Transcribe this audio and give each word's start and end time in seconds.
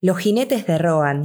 Los 0.00 0.18
jinetes 0.18 0.64
de 0.64 0.78
Rohan. 0.78 1.22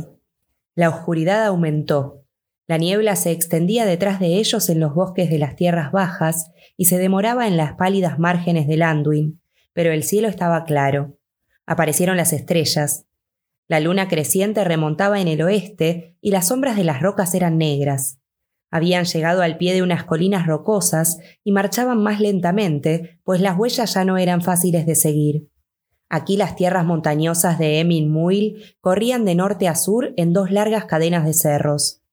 La 0.73 0.89
oscuridad 0.89 1.45
aumentó. 1.45 2.25
La 2.65 2.79
niebla 2.79 3.15
se 3.15 3.29
extendía 3.29 3.85
detrás 3.85 4.19
de 4.19 4.37
ellos 4.39 4.67
en 4.67 4.79
los 4.79 4.95
bosques 4.95 5.29
de 5.29 5.37
las 5.37 5.55
tierras 5.55 5.91
bajas 5.91 6.49
y 6.75 6.85
se 6.85 6.97
demoraba 6.97 7.47
en 7.47 7.55
las 7.55 7.73
pálidas 7.73 8.17
márgenes 8.17 8.67
del 8.67 8.81
Anduin, 8.81 9.39
pero 9.73 9.91
el 9.91 10.01
cielo 10.01 10.27
estaba 10.27 10.63
claro. 10.63 11.19
Aparecieron 11.67 12.17
las 12.17 12.33
estrellas. 12.33 13.05
La 13.67 13.79
luna 13.79 14.07
creciente 14.07 14.63
remontaba 14.63 15.21
en 15.21 15.27
el 15.27 15.43
oeste 15.43 16.17
y 16.19 16.31
las 16.31 16.47
sombras 16.47 16.75
de 16.75 16.83
las 16.83 16.99
rocas 16.99 17.35
eran 17.35 17.59
negras. 17.59 18.17
Habían 18.71 19.05
llegado 19.05 19.43
al 19.43 19.57
pie 19.57 19.75
de 19.75 19.83
unas 19.83 20.03
colinas 20.03 20.47
rocosas 20.47 21.19
y 21.43 21.51
marchaban 21.51 22.01
más 22.01 22.19
lentamente, 22.19 23.19
pues 23.23 23.39
las 23.39 23.55
huellas 23.55 23.93
ya 23.93 24.03
no 24.03 24.17
eran 24.17 24.41
fáciles 24.41 24.87
de 24.87 24.95
seguir. 24.95 25.52
Aquí 26.15 26.37
las 26.37 26.55
tierras 26.55 26.85
montañosas 26.85 27.57
de 27.57 27.79
Emin 27.79 28.11
Muil 28.11 28.75
corrían 28.81 29.25
de 29.25 29.33
norte 29.33 29.67
a 29.67 29.73
sur 29.73 30.13
en 30.15 30.31
dos 30.31 30.51
largas 30.51 30.85
cadenas 30.85 31.25
de 31.25 31.33
cerros. 31.33 32.03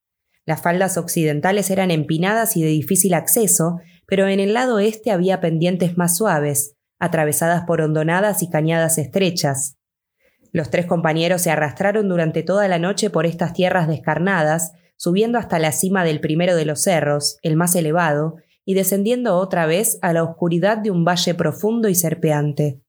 Las 0.46 0.62
faldas 0.62 0.96
occidentales 0.96 1.68
eran 1.68 1.90
empinadas 1.90 2.56
y 2.56 2.62
de 2.62 2.68
difícil 2.68 3.12
acceso, 3.12 3.78
pero 4.06 4.26
en 4.26 4.40
el 4.40 4.54
lado 4.54 4.78
este 4.78 5.10
había 5.10 5.42
pendientes 5.42 5.98
más 5.98 6.16
suaves, 6.16 6.76
atravesadas 6.98 7.66
por 7.66 7.82
hondonadas 7.82 8.42
y 8.42 8.48
cañadas 8.48 8.96
estrechas. 8.96 9.76
Los 10.50 10.70
tres 10.70 10.86
compañeros 10.86 11.42
se 11.42 11.50
arrastraron 11.50 12.08
durante 12.08 12.42
toda 12.42 12.68
la 12.68 12.78
noche 12.78 13.10
por 13.10 13.26
estas 13.26 13.52
tierras 13.52 13.86
descarnadas, 13.86 14.72
subiendo 14.96 15.36
hasta 15.36 15.58
la 15.58 15.72
cima 15.72 16.04
del 16.04 16.20
primero 16.20 16.56
de 16.56 16.64
los 16.64 16.82
cerros, 16.82 17.36
el 17.42 17.54
más 17.54 17.76
elevado, 17.76 18.36
y 18.64 18.72
descendiendo 18.72 19.36
otra 19.36 19.66
vez 19.66 19.98
a 20.00 20.14
la 20.14 20.22
oscuridad 20.22 20.78
de 20.78 20.90
un 20.90 21.04
valle 21.04 21.34
profundo 21.34 21.90
y 21.90 21.94
serpeante. 21.94 22.80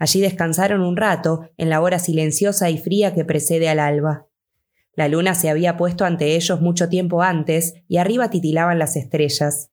Allí 0.00 0.22
descansaron 0.22 0.80
un 0.80 0.96
rato, 0.96 1.50
en 1.58 1.68
la 1.68 1.82
hora 1.82 1.98
silenciosa 1.98 2.70
y 2.70 2.78
fría 2.78 3.12
que 3.12 3.26
precede 3.26 3.68
al 3.68 3.78
alba. 3.78 4.26
La 4.94 5.08
luna 5.08 5.34
se 5.34 5.50
había 5.50 5.76
puesto 5.76 6.06
ante 6.06 6.36
ellos 6.36 6.62
mucho 6.62 6.88
tiempo 6.88 7.22
antes, 7.22 7.74
y 7.86 7.98
arriba 7.98 8.30
titilaban 8.30 8.78
las 8.78 8.96
estrellas. 8.96 9.70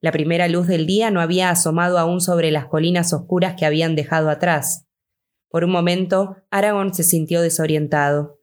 La 0.00 0.12
primera 0.12 0.48
luz 0.48 0.66
del 0.66 0.86
día 0.86 1.10
no 1.10 1.20
había 1.20 1.50
asomado 1.50 1.98
aún 1.98 2.22
sobre 2.22 2.50
las 2.50 2.66
colinas 2.68 3.12
oscuras 3.12 3.54
que 3.54 3.66
habían 3.66 3.96
dejado 3.96 4.30
atrás. 4.30 4.86
Por 5.50 5.64
un 5.64 5.72
momento, 5.72 6.36
Aragón 6.50 6.94
se 6.94 7.02
sintió 7.02 7.42
desorientado. 7.42 8.40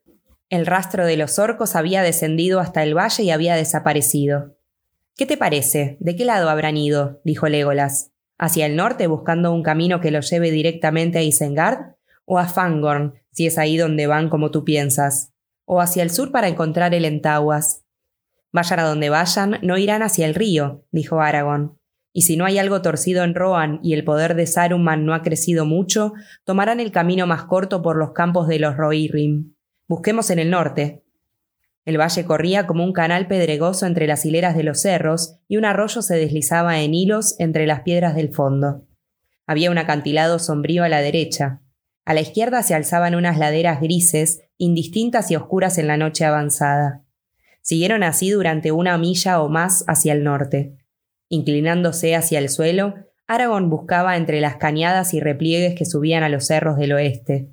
El 0.49 0.67
rastro 0.67 1.07
de 1.07 1.17
los 1.17 1.39
orcos 1.39 1.75
había 1.75 2.03
descendido 2.03 2.59
hasta 2.59 2.83
el 2.83 2.95
valle 2.95 3.23
y 3.23 3.31
había 3.31 3.55
desaparecido. 3.55 4.55
¿Qué 5.15 5.25
te 5.25 5.35
parece? 5.35 5.97
¿De 5.99 6.15
qué 6.15 6.25
lado 6.25 6.47
habrán 6.47 6.77
ido? 6.77 7.21
dijo 7.23 7.49
Legolas 7.49 8.11
hacia 8.37 8.65
el 8.65 8.75
norte 8.75 9.07
buscando 9.07 9.53
un 9.53 9.63
camino 9.63 9.99
que 9.99 10.11
lo 10.11 10.21
lleve 10.21 10.51
directamente 10.51 11.17
a 11.17 11.23
Isengard, 11.23 11.95
o 12.25 12.39
a 12.39 12.45
Fangorn, 12.45 13.13
si 13.31 13.47
es 13.47 13.57
ahí 13.57 13.77
donde 13.77 14.07
van 14.07 14.29
como 14.29 14.51
tú 14.51 14.63
piensas, 14.63 15.33
o 15.65 15.81
hacia 15.81 16.03
el 16.03 16.11
sur 16.11 16.31
para 16.31 16.47
encontrar 16.47 16.93
el 16.93 17.05
Entaguas. 17.05 17.85
Vayan 18.51 18.79
a 18.79 18.83
donde 18.83 19.09
vayan, 19.09 19.59
no 19.61 19.77
irán 19.77 20.03
hacia 20.03 20.25
el 20.25 20.35
río, 20.35 20.85
dijo 20.91 21.21
Aragón. 21.21 21.79
Y 22.13 22.23
si 22.23 22.35
no 22.35 22.45
hay 22.45 22.57
algo 22.57 22.81
torcido 22.81 23.23
en 23.23 23.35
Rohan 23.35 23.79
y 23.83 23.93
el 23.93 24.03
poder 24.03 24.35
de 24.35 24.47
Saruman 24.47 25.05
no 25.05 25.13
ha 25.13 25.21
crecido 25.21 25.65
mucho, 25.65 26.13
tomarán 26.45 26.79
el 26.79 26.91
camino 26.91 27.27
más 27.27 27.43
corto 27.43 27.81
por 27.81 27.95
los 27.95 28.11
campos 28.13 28.47
de 28.47 28.59
los 28.59 28.75
Rohirrim. 28.75 29.53
Busquemos 29.87 30.31
en 30.31 30.39
el 30.39 30.49
norte. 30.49 31.05
El 31.87 31.97
valle 31.97 32.25
corría 32.25 32.67
como 32.67 32.83
un 32.83 32.91
canal 32.91 33.27
pedregoso 33.27 33.85
entre 33.85 34.07
las 34.07 34.25
hileras 34.25 34.57
de 34.57 34.63
los 34.63 34.81
cerros 34.81 35.37
y 35.47 35.55
un 35.55 35.63
arroyo 35.63 36.01
se 36.01 36.17
deslizaba 36.17 36.81
en 36.81 36.93
hilos 36.93 37.39
entre 37.39 37.65
las 37.65 37.83
piedras 37.83 38.13
del 38.13 38.35
fondo. 38.35 38.85
Había 39.45 39.71
un 39.71 39.77
acantilado 39.77 40.37
sombrío 40.37 40.83
a 40.83 40.89
la 40.89 40.99
derecha. 40.99 41.61
A 42.03 42.13
la 42.13 42.19
izquierda 42.19 42.61
se 42.61 42.75
alzaban 42.75 43.15
unas 43.15 43.37
laderas 43.37 43.79
grises, 43.79 44.41
indistintas 44.57 45.31
y 45.31 45.37
oscuras 45.37 45.77
en 45.77 45.87
la 45.87 45.95
noche 45.95 46.25
avanzada. 46.25 47.05
Siguieron 47.61 48.03
así 48.03 48.31
durante 48.31 48.73
una 48.73 48.97
milla 48.97 49.41
o 49.41 49.47
más 49.47 49.85
hacia 49.87 50.11
el 50.11 50.25
norte. 50.25 50.75
Inclinándose 51.29 52.17
hacia 52.17 52.39
el 52.39 52.49
suelo, 52.49 52.95
Aragón 53.27 53.69
buscaba 53.69 54.17
entre 54.17 54.41
las 54.41 54.57
cañadas 54.57 55.13
y 55.13 55.21
repliegues 55.21 55.75
que 55.75 55.85
subían 55.85 56.23
a 56.23 56.29
los 56.29 56.47
cerros 56.47 56.75
del 56.75 56.91
oeste. 56.91 57.47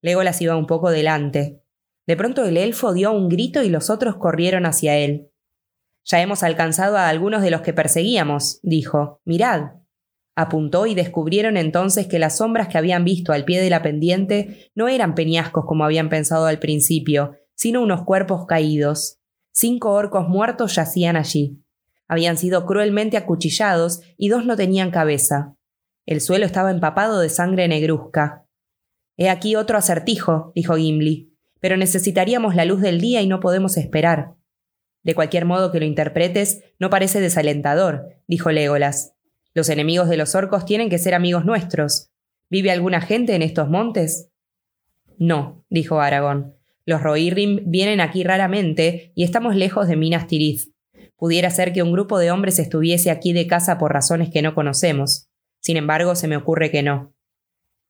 Legolas 0.00 0.40
iba 0.40 0.56
un 0.56 0.66
poco 0.66 0.90
delante, 0.90 1.63
de 2.06 2.16
pronto 2.16 2.44
el 2.44 2.56
elfo 2.56 2.92
dio 2.92 3.12
un 3.12 3.28
grito 3.28 3.62
y 3.62 3.70
los 3.70 3.88
otros 3.88 4.16
corrieron 4.16 4.66
hacia 4.66 4.96
él. 4.96 5.30
Ya 6.04 6.20
hemos 6.20 6.42
alcanzado 6.42 6.98
a 6.98 7.08
algunos 7.08 7.42
de 7.42 7.50
los 7.50 7.62
que 7.62 7.72
perseguíamos, 7.72 8.60
dijo. 8.62 9.20
Mirad. 9.24 9.76
Apuntó 10.36 10.86
y 10.86 10.94
descubrieron 10.94 11.56
entonces 11.56 12.06
que 12.06 12.18
las 12.18 12.38
sombras 12.38 12.68
que 12.68 12.76
habían 12.76 13.04
visto 13.04 13.32
al 13.32 13.44
pie 13.44 13.62
de 13.62 13.70
la 13.70 13.82
pendiente 13.82 14.70
no 14.74 14.88
eran 14.88 15.14
peñascos 15.14 15.64
como 15.64 15.84
habían 15.84 16.08
pensado 16.08 16.46
al 16.46 16.58
principio, 16.58 17.36
sino 17.54 17.80
unos 17.80 18.02
cuerpos 18.02 18.44
caídos. 18.46 19.20
Cinco 19.52 19.92
orcos 19.92 20.28
muertos 20.28 20.74
yacían 20.74 21.16
allí. 21.16 21.62
Habían 22.06 22.36
sido 22.36 22.66
cruelmente 22.66 23.16
acuchillados 23.16 24.00
y 24.18 24.28
dos 24.28 24.44
no 24.44 24.56
tenían 24.56 24.90
cabeza. 24.90 25.56
El 26.04 26.20
suelo 26.20 26.44
estaba 26.44 26.70
empapado 26.70 27.20
de 27.20 27.30
sangre 27.30 27.66
negruzca. 27.66 28.44
He 29.16 29.30
aquí 29.30 29.56
otro 29.56 29.78
acertijo, 29.78 30.52
dijo 30.54 30.74
Gimli 30.74 31.33
pero 31.64 31.78
necesitaríamos 31.78 32.54
la 32.54 32.66
luz 32.66 32.82
del 32.82 33.00
día 33.00 33.22
y 33.22 33.26
no 33.26 33.40
podemos 33.40 33.78
esperar. 33.78 34.34
De 35.02 35.14
cualquier 35.14 35.46
modo 35.46 35.72
que 35.72 35.78
lo 35.78 35.86
interpretes, 35.86 36.62
no 36.78 36.90
parece 36.90 37.22
desalentador, 37.22 38.10
dijo 38.26 38.50
Legolas. 38.50 39.14
Los 39.54 39.70
enemigos 39.70 40.10
de 40.10 40.18
los 40.18 40.34
orcos 40.34 40.66
tienen 40.66 40.90
que 40.90 40.98
ser 40.98 41.14
amigos 41.14 41.46
nuestros. 41.46 42.10
¿Vive 42.50 42.70
alguna 42.70 43.00
gente 43.00 43.34
en 43.34 43.40
estos 43.40 43.70
montes? 43.70 44.28
No, 45.16 45.64
dijo 45.70 46.02
Aragón. 46.02 46.54
Los 46.84 47.00
Rohirrim 47.00 47.62
vienen 47.64 48.02
aquí 48.02 48.24
raramente 48.24 49.12
y 49.14 49.24
estamos 49.24 49.56
lejos 49.56 49.88
de 49.88 49.96
Minas 49.96 50.26
Tirith. 50.26 50.70
Pudiera 51.16 51.48
ser 51.48 51.72
que 51.72 51.82
un 51.82 51.92
grupo 51.92 52.18
de 52.18 52.30
hombres 52.30 52.58
estuviese 52.58 53.10
aquí 53.10 53.32
de 53.32 53.46
casa 53.46 53.78
por 53.78 53.90
razones 53.90 54.28
que 54.28 54.42
no 54.42 54.54
conocemos. 54.54 55.30
Sin 55.60 55.78
embargo, 55.78 56.14
se 56.14 56.28
me 56.28 56.36
ocurre 56.36 56.70
que 56.70 56.82
no. 56.82 57.14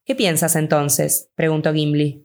¿Qué 0.05 0.15
piensas 0.15 0.55
entonces? 0.55 1.29
preguntó 1.35 1.75
Gimli. 1.75 2.24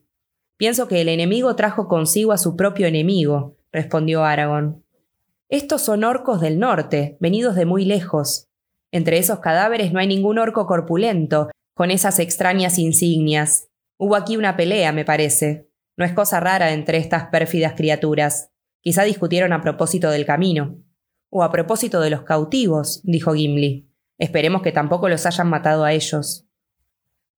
Pienso 0.60 0.90
que 0.90 1.00
el 1.00 1.08
enemigo 1.08 1.56
trajo 1.56 1.88
consigo 1.88 2.34
a 2.34 2.38
su 2.38 2.58
propio 2.58 2.86
enemigo, 2.86 3.56
respondió 3.72 4.26
Aragón. 4.26 4.84
Estos 5.48 5.82
son 5.82 6.04
orcos 6.04 6.42
del 6.42 6.60
norte, 6.60 7.16
venidos 7.22 7.56
de 7.56 7.66
muy 7.66 7.86
lejos. 7.86 8.50
Entre 8.92 9.20
esos 9.20 9.40
cadáveres 9.40 9.94
no 9.94 10.00
hay 10.00 10.08
ningún 10.08 10.38
orco 10.38 10.68
corpulento, 10.68 11.50
con 11.74 11.92
esas 11.92 12.20
extrañas 12.20 12.78
insignias. 12.78 13.70
Hubo 13.98 14.18
aquí 14.18 14.36
una 14.36 14.58
pelea, 14.58 14.92
me 14.92 15.06
parece. 15.06 15.70
No 15.96 16.04
es 16.04 16.12
cosa 16.12 16.42
rara 16.42 16.74
entre 16.74 16.98
estas 16.98 17.28
pérfidas 17.28 17.76
criaturas. 17.78 18.52
Quizá 18.82 19.04
discutieron 19.04 19.54
a 19.54 19.62
propósito 19.62 20.12
del 20.12 20.26
camino. 20.26 20.84
O 21.30 21.44
a 21.44 21.54
propósito 21.54 22.02
de 22.02 22.10
los 22.10 22.24
cautivos, 22.24 23.00
dijo 23.06 23.34
Gimli. 23.34 23.90
Esperemos 24.18 24.62
que 24.62 24.74
tampoco 24.74 25.08
los 25.08 25.26
hayan 25.26 25.50
matado 25.50 25.86
a 25.86 25.94
ellos. 25.94 26.49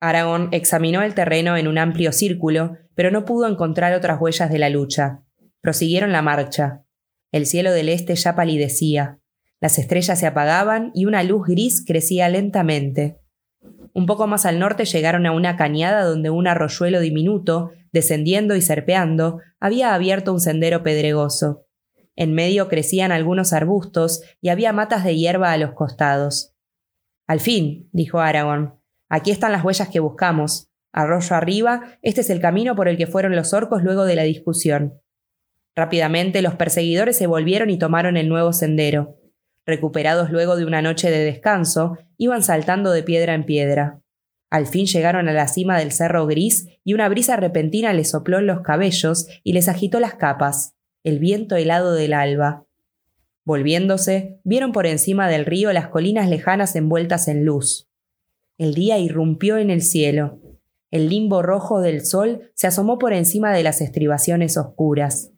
Aragón 0.01 0.49
examinó 0.51 1.03
el 1.03 1.13
terreno 1.13 1.55
en 1.55 1.67
un 1.67 1.77
amplio 1.77 2.11
círculo, 2.11 2.75
pero 2.95 3.11
no 3.11 3.23
pudo 3.23 3.47
encontrar 3.47 3.93
otras 3.93 4.19
huellas 4.19 4.49
de 4.49 4.57
la 4.57 4.69
lucha. 4.69 5.21
Prosiguieron 5.61 6.11
la 6.11 6.23
marcha. 6.23 6.83
El 7.31 7.45
cielo 7.45 7.71
del 7.71 7.87
este 7.87 8.15
ya 8.15 8.35
palidecía. 8.35 9.19
Las 9.61 9.77
estrellas 9.77 10.19
se 10.19 10.25
apagaban 10.25 10.91
y 10.95 11.05
una 11.05 11.21
luz 11.21 11.45
gris 11.47 11.85
crecía 11.85 12.27
lentamente. 12.29 13.19
Un 13.93 14.07
poco 14.07 14.25
más 14.25 14.47
al 14.47 14.57
norte 14.57 14.85
llegaron 14.85 15.27
a 15.27 15.33
una 15.33 15.55
cañada 15.55 16.03
donde 16.03 16.31
un 16.31 16.47
arroyuelo 16.47 16.99
diminuto, 16.99 17.69
descendiendo 17.91 18.55
y 18.55 18.61
serpeando, 18.61 19.39
había 19.59 19.93
abierto 19.93 20.33
un 20.33 20.39
sendero 20.39 20.81
pedregoso. 20.81 21.67
En 22.15 22.33
medio 22.33 22.69
crecían 22.69 23.11
algunos 23.11 23.53
arbustos 23.53 24.21
y 24.41 24.49
había 24.49 24.73
matas 24.73 25.03
de 25.03 25.15
hierba 25.15 25.51
a 25.51 25.57
los 25.57 25.73
costados. 25.73 26.55
Al 27.27 27.39
fin, 27.39 27.87
dijo 27.91 28.19
Aragón, 28.19 28.80
Aquí 29.13 29.29
están 29.29 29.51
las 29.51 29.65
huellas 29.65 29.89
que 29.89 29.99
buscamos. 29.99 30.69
Arroyo 30.93 31.35
arriba, 31.35 31.97
este 32.01 32.21
es 32.21 32.29
el 32.29 32.39
camino 32.39 32.77
por 32.77 32.87
el 32.87 32.95
que 32.95 33.07
fueron 33.07 33.35
los 33.35 33.53
orcos 33.53 33.83
luego 33.83 34.05
de 34.05 34.15
la 34.15 34.23
discusión. 34.23 35.01
Rápidamente 35.75 36.41
los 36.41 36.55
perseguidores 36.55 37.17
se 37.17 37.27
volvieron 37.27 37.69
y 37.69 37.77
tomaron 37.77 38.15
el 38.15 38.29
nuevo 38.29 38.53
sendero. 38.53 39.17
Recuperados 39.65 40.31
luego 40.31 40.55
de 40.55 40.63
una 40.63 40.81
noche 40.81 41.11
de 41.11 41.25
descanso, 41.25 41.97
iban 42.15 42.41
saltando 42.41 42.93
de 42.93 43.03
piedra 43.03 43.33
en 43.33 43.45
piedra. 43.45 44.01
Al 44.49 44.65
fin 44.65 44.85
llegaron 44.85 45.27
a 45.27 45.33
la 45.33 45.49
cima 45.49 45.77
del 45.77 45.91
cerro 45.91 46.25
gris 46.25 46.69
y 46.85 46.93
una 46.93 47.09
brisa 47.09 47.35
repentina 47.35 47.91
les 47.91 48.11
sopló 48.11 48.39
en 48.39 48.47
los 48.47 48.61
cabellos 48.61 49.27
y 49.43 49.51
les 49.51 49.67
agitó 49.67 49.99
las 49.99 50.13
capas, 50.13 50.77
el 51.03 51.19
viento 51.19 51.57
helado 51.57 51.95
del 51.95 52.13
alba. 52.13 52.65
Volviéndose, 53.43 54.39
vieron 54.45 54.71
por 54.71 54.87
encima 54.87 55.27
del 55.27 55.45
río 55.45 55.73
las 55.73 55.89
colinas 55.89 56.29
lejanas 56.29 56.77
envueltas 56.77 57.27
en 57.27 57.43
luz. 57.43 57.90
El 58.61 58.75
día 58.75 58.99
irrumpió 58.99 59.57
en 59.57 59.71
el 59.71 59.81
cielo. 59.81 60.39
El 60.91 61.09
limbo 61.09 61.41
rojo 61.41 61.81
del 61.81 62.05
sol 62.05 62.51
se 62.53 62.67
asomó 62.67 62.99
por 62.99 63.11
encima 63.11 63.51
de 63.51 63.63
las 63.63 63.81
estribaciones 63.81 64.55
oscuras. 64.55 65.31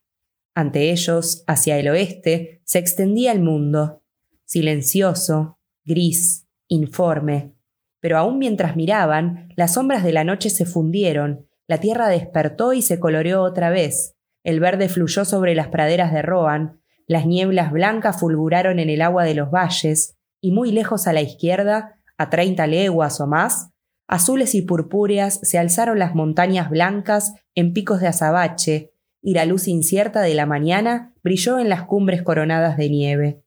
Ante 0.54 0.92
ellos, 0.92 1.46
hacia 1.48 1.80
el 1.80 1.88
oeste, 1.88 2.62
se 2.66 2.80
extendía 2.80 3.32
el 3.32 3.40
mundo, 3.40 4.04
silencioso, 4.44 5.58
gris, 5.86 6.50
informe. 6.68 7.56
Pero 8.02 8.18
aún 8.18 8.40
mientras 8.40 8.76
miraban, 8.76 9.48
las 9.56 9.76
sombras 9.76 10.04
de 10.04 10.12
la 10.12 10.26
noche 10.26 10.50
se 10.50 10.66
fundieron, 10.66 11.48
la 11.66 11.78
tierra 11.78 12.10
despertó 12.10 12.74
y 12.74 12.82
se 12.82 13.00
coloreó 13.00 13.44
otra 13.44 13.70
vez. 13.70 14.18
El 14.44 14.60
verde 14.60 14.90
fluyó 14.90 15.24
sobre 15.24 15.56
las 15.56 15.70
praderas 15.70 16.12
de 16.12 16.24
Roan, 16.24 16.82
las 17.08 17.26
nieblas 17.26 17.72
blancas 17.72 18.20
fulguraron 18.20 18.80
en 18.80 18.90
el 18.90 19.02
agua 19.02 19.24
de 19.24 19.36
los 19.36 19.50
valles, 19.50 20.18
y 20.42 20.52
muy 20.52 20.74
lejos 20.74 21.08
a 21.08 21.14
la 21.14 21.22
izquierda, 21.22 22.03
a 22.24 22.30
treinta 22.30 22.68
leguas 22.68 23.22
o 23.22 23.28
más, 23.28 23.70
azules 24.08 24.56
y 24.56 24.62
purpúreas 24.62 25.40
se 25.44 25.58
alzaron 25.58 26.00
las 26.00 26.16
montañas 26.16 26.70
blancas 26.70 27.34
en 27.56 27.74
picos 27.74 28.02
de 28.02 28.08
azabache, 28.08 28.92
y 29.22 29.34
la 29.34 29.46
luz 29.46 29.68
incierta 29.68 30.22
de 30.22 30.34
la 30.34 30.46
mañana 30.46 31.14
brilló 31.24 31.58
en 31.60 31.70
las 31.70 31.84
cumbres 31.84 32.24
coronadas 32.24 32.76
de 32.78 32.90
nieve. 32.90 33.44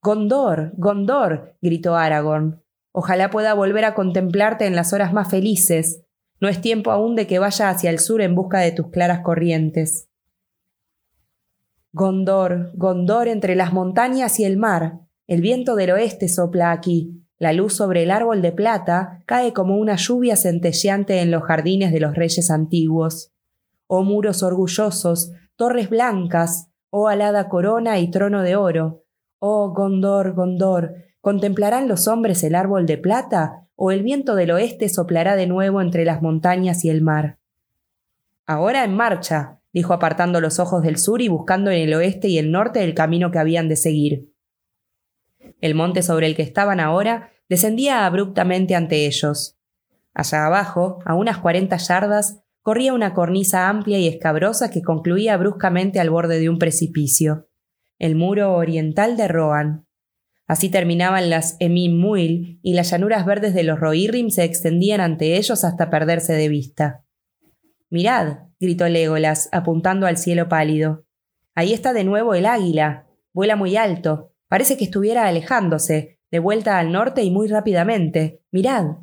Gondor, 0.00 0.72
Gondor, 0.76 1.56
gritó 1.60 1.94
Aragorn. 1.94 2.62
Ojalá 2.90 3.30
pueda 3.30 3.54
volver 3.54 3.84
a 3.84 3.94
contemplarte 3.94 4.66
en 4.66 4.74
las 4.74 4.92
horas 4.92 5.12
más 5.12 5.30
felices. 5.30 6.02
No 6.40 6.48
es 6.48 6.60
tiempo 6.60 6.90
aún 6.90 7.14
de 7.14 7.26
que 7.26 7.38
vaya 7.38 7.68
hacia 7.68 7.90
el 7.90 8.00
sur 8.00 8.20
en 8.20 8.34
busca 8.34 8.58
de 8.58 8.72
tus 8.72 8.88
claras 8.88 9.20
corrientes. 9.20 10.08
Gondor, 11.92 12.72
Gondor 12.74 13.28
entre 13.28 13.54
las 13.54 13.72
montañas 13.72 14.40
y 14.40 14.44
el 14.44 14.56
mar. 14.56 15.00
El 15.28 15.40
viento 15.40 15.76
del 15.76 15.92
oeste 15.92 16.28
sopla 16.28 16.72
aquí. 16.72 17.21
La 17.42 17.52
luz 17.52 17.74
sobre 17.74 18.04
el 18.04 18.12
árbol 18.12 18.40
de 18.40 18.52
plata 18.52 19.20
cae 19.26 19.52
como 19.52 19.76
una 19.76 19.96
lluvia 19.96 20.36
centelleante 20.36 21.22
en 21.22 21.32
los 21.32 21.42
jardines 21.42 21.90
de 21.90 21.98
los 21.98 22.14
reyes 22.14 22.52
antiguos. 22.52 23.32
Oh 23.88 24.04
muros 24.04 24.44
orgullosos, 24.44 25.32
torres 25.56 25.90
blancas, 25.90 26.68
oh 26.90 27.08
alada 27.08 27.48
corona 27.48 27.98
y 27.98 28.12
trono 28.12 28.42
de 28.42 28.54
oro. 28.54 29.02
Oh 29.40 29.72
Gondor, 29.74 30.34
Gondor, 30.34 30.94
¿contemplarán 31.20 31.88
los 31.88 32.06
hombres 32.06 32.44
el 32.44 32.54
árbol 32.54 32.86
de 32.86 32.98
plata 32.98 33.66
o 33.74 33.90
el 33.90 34.04
viento 34.04 34.36
del 34.36 34.52
oeste 34.52 34.88
soplará 34.88 35.34
de 35.34 35.48
nuevo 35.48 35.80
entre 35.80 36.04
las 36.04 36.22
montañas 36.22 36.84
y 36.84 36.90
el 36.90 37.02
mar. 37.02 37.40
Ahora 38.46 38.84
en 38.84 38.94
marcha, 38.94 39.58
dijo 39.72 39.92
apartando 39.92 40.40
los 40.40 40.60
ojos 40.60 40.84
del 40.84 40.96
sur 40.96 41.20
y 41.20 41.26
buscando 41.26 41.72
en 41.72 41.80
el 41.80 41.94
oeste 41.94 42.28
y 42.28 42.38
el 42.38 42.52
norte 42.52 42.84
el 42.84 42.94
camino 42.94 43.32
que 43.32 43.40
habían 43.40 43.68
de 43.68 43.74
seguir. 43.74 44.31
El 45.62 45.74
monte 45.74 46.02
sobre 46.02 46.26
el 46.26 46.36
que 46.36 46.42
estaban 46.42 46.80
ahora 46.80 47.30
descendía 47.48 48.04
abruptamente 48.04 48.74
ante 48.74 49.06
ellos. 49.06 49.58
Allá 50.12 50.44
abajo, 50.44 50.98
a 51.06 51.14
unas 51.14 51.38
cuarenta 51.38 51.78
yardas, 51.78 52.42
corría 52.60 52.92
una 52.92 53.14
cornisa 53.14 53.68
amplia 53.68 53.98
y 53.98 54.08
escabrosa 54.08 54.70
que 54.70 54.82
concluía 54.82 55.36
bruscamente 55.36 56.00
al 56.00 56.10
borde 56.10 56.40
de 56.40 56.50
un 56.50 56.58
precipicio, 56.58 57.48
el 57.98 58.16
muro 58.16 58.54
oriental 58.54 59.16
de 59.16 59.28
Rohan. 59.28 59.86
Así 60.48 60.68
terminaban 60.68 61.30
las 61.30 61.56
Emim 61.60 61.96
Muil 61.96 62.58
y 62.62 62.74
las 62.74 62.90
llanuras 62.90 63.24
verdes 63.24 63.54
de 63.54 63.62
los 63.62 63.78
Rohirrim 63.78 64.30
se 64.30 64.44
extendían 64.44 65.00
ante 65.00 65.36
ellos 65.36 65.64
hasta 65.64 65.88
perderse 65.90 66.34
de 66.34 66.48
vista. 66.48 67.04
Mirad, 67.88 68.48
gritó 68.58 68.88
Legolas, 68.88 69.48
apuntando 69.52 70.06
al 70.06 70.16
cielo 70.16 70.48
pálido. 70.48 71.04
Ahí 71.54 71.72
está 71.72 71.92
de 71.92 72.04
nuevo 72.04 72.34
el 72.34 72.46
águila. 72.46 73.06
Vuela 73.32 73.54
muy 73.54 73.76
alto. 73.76 74.31
Parece 74.52 74.76
que 74.76 74.84
estuviera 74.84 75.26
alejándose, 75.26 76.18
de 76.30 76.38
vuelta 76.38 76.78
al 76.78 76.92
norte 76.92 77.22
y 77.22 77.30
muy 77.30 77.48
rápidamente. 77.48 78.42
Mirad. 78.50 78.98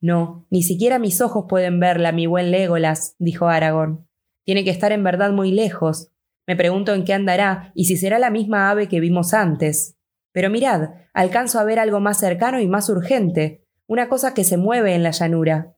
No, 0.00 0.44
ni 0.50 0.64
siquiera 0.64 0.98
mis 0.98 1.20
ojos 1.20 1.44
pueden 1.48 1.78
verla, 1.78 2.10
mi 2.10 2.26
buen 2.26 2.50
Legolas, 2.50 3.14
dijo 3.20 3.46
Aragorn. 3.46 4.08
Tiene 4.42 4.64
que 4.64 4.70
estar 4.70 4.90
en 4.90 5.04
verdad 5.04 5.30
muy 5.30 5.52
lejos. 5.52 6.10
Me 6.48 6.56
pregunto 6.56 6.94
en 6.94 7.04
qué 7.04 7.14
andará 7.14 7.70
y 7.76 7.84
si 7.84 7.96
será 7.96 8.18
la 8.18 8.30
misma 8.30 8.72
ave 8.72 8.88
que 8.88 8.98
vimos 8.98 9.34
antes. 9.34 9.96
Pero 10.32 10.50
mirad, 10.50 10.94
alcanzo 11.14 11.60
a 11.60 11.64
ver 11.64 11.78
algo 11.78 12.00
más 12.00 12.18
cercano 12.18 12.58
y 12.58 12.66
más 12.66 12.88
urgente, 12.88 13.64
una 13.86 14.08
cosa 14.08 14.34
que 14.34 14.42
se 14.42 14.56
mueve 14.56 14.96
en 14.96 15.04
la 15.04 15.12
llanura. 15.12 15.76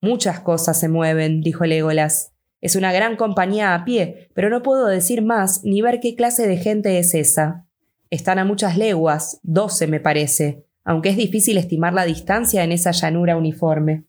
Muchas 0.00 0.38
cosas 0.38 0.78
se 0.78 0.88
mueven, 0.88 1.40
dijo 1.40 1.64
Legolas. 1.64 2.34
Es 2.60 2.76
una 2.76 2.92
gran 2.92 3.16
compañía 3.16 3.74
a 3.74 3.84
pie, 3.84 4.30
pero 4.32 4.48
no 4.48 4.62
puedo 4.62 4.86
decir 4.86 5.22
más 5.22 5.64
ni 5.64 5.82
ver 5.82 5.98
qué 5.98 6.14
clase 6.14 6.46
de 6.46 6.56
gente 6.56 6.96
es 7.00 7.14
esa. 7.14 7.66
Están 8.10 8.38
a 8.38 8.44
muchas 8.44 8.76
leguas, 8.76 9.40
doce 9.42 9.86
me 9.86 10.00
parece, 10.00 10.66
aunque 10.84 11.10
es 11.10 11.16
difícil 11.16 11.56
estimar 11.56 11.94
la 11.94 12.04
distancia 12.04 12.64
en 12.64 12.72
esa 12.72 12.90
llanura 12.90 13.36
uniforme. 13.36 14.04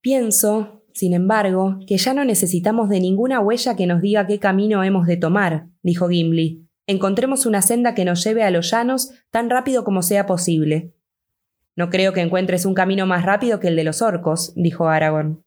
Pienso, 0.00 0.82
sin 0.92 1.14
embargo, 1.14 1.78
que 1.86 1.96
ya 1.96 2.14
no 2.14 2.24
necesitamos 2.24 2.88
de 2.88 3.00
ninguna 3.00 3.40
huella 3.40 3.76
que 3.76 3.86
nos 3.86 4.02
diga 4.02 4.26
qué 4.26 4.38
camino 4.38 4.82
hemos 4.84 5.06
de 5.06 5.16
tomar, 5.16 5.68
dijo 5.82 6.08
Gimli 6.08 6.66
encontremos 6.86 7.46
una 7.46 7.62
senda 7.62 7.94
que 7.94 8.04
nos 8.04 8.22
lleve 8.24 8.44
a 8.44 8.50
los 8.50 8.70
llanos 8.70 9.10
tan 9.30 9.50
rápido 9.50 9.84
como 9.84 10.02
sea 10.02 10.26
posible. 10.26 10.94
No 11.74 11.90
creo 11.90 12.12
que 12.12 12.20
encuentres 12.20 12.64
un 12.64 12.74
camino 12.74 13.06
más 13.06 13.24
rápido 13.24 13.60
que 13.60 13.68
el 13.68 13.76
de 13.76 13.84
los 13.84 14.02
orcos, 14.02 14.52
dijo 14.54 14.88
Aragorn. 14.88 15.44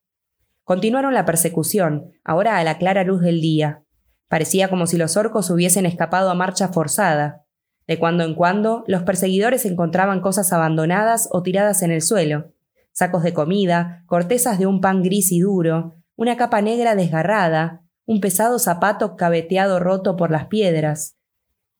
Continuaron 0.63 1.13
la 1.13 1.25
persecución, 1.25 2.11
ahora 2.23 2.57
a 2.57 2.63
la 2.63 2.77
clara 2.77 3.03
luz 3.03 3.21
del 3.21 3.41
día. 3.41 3.83
Parecía 4.27 4.67
como 4.67 4.85
si 4.85 4.97
los 4.97 5.17
orcos 5.17 5.49
hubiesen 5.49 5.87
escapado 5.87 6.29
a 6.29 6.35
marcha 6.35 6.67
forzada. 6.67 7.45
De 7.89 7.97
cuando 7.97 8.23
en 8.23 8.35
cuando, 8.35 8.83
los 8.85 9.01
perseguidores 9.01 9.65
encontraban 9.65 10.21
cosas 10.21 10.53
abandonadas 10.53 11.27
o 11.31 11.41
tiradas 11.41 11.81
en 11.81 11.89
el 11.89 12.03
suelo, 12.03 12.53
sacos 12.91 13.23
de 13.23 13.33
comida, 13.33 14.03
cortezas 14.05 14.59
de 14.59 14.67
un 14.67 14.79
pan 14.79 15.01
gris 15.01 15.31
y 15.31 15.39
duro, 15.39 15.95
una 16.15 16.37
capa 16.37 16.61
negra 16.61 16.93
desgarrada, 16.93 17.81
un 18.05 18.21
pesado 18.21 18.59
zapato 18.59 19.15
cabeteado 19.15 19.79
roto 19.79 20.15
por 20.15 20.29
las 20.29 20.45
piedras, 20.45 21.15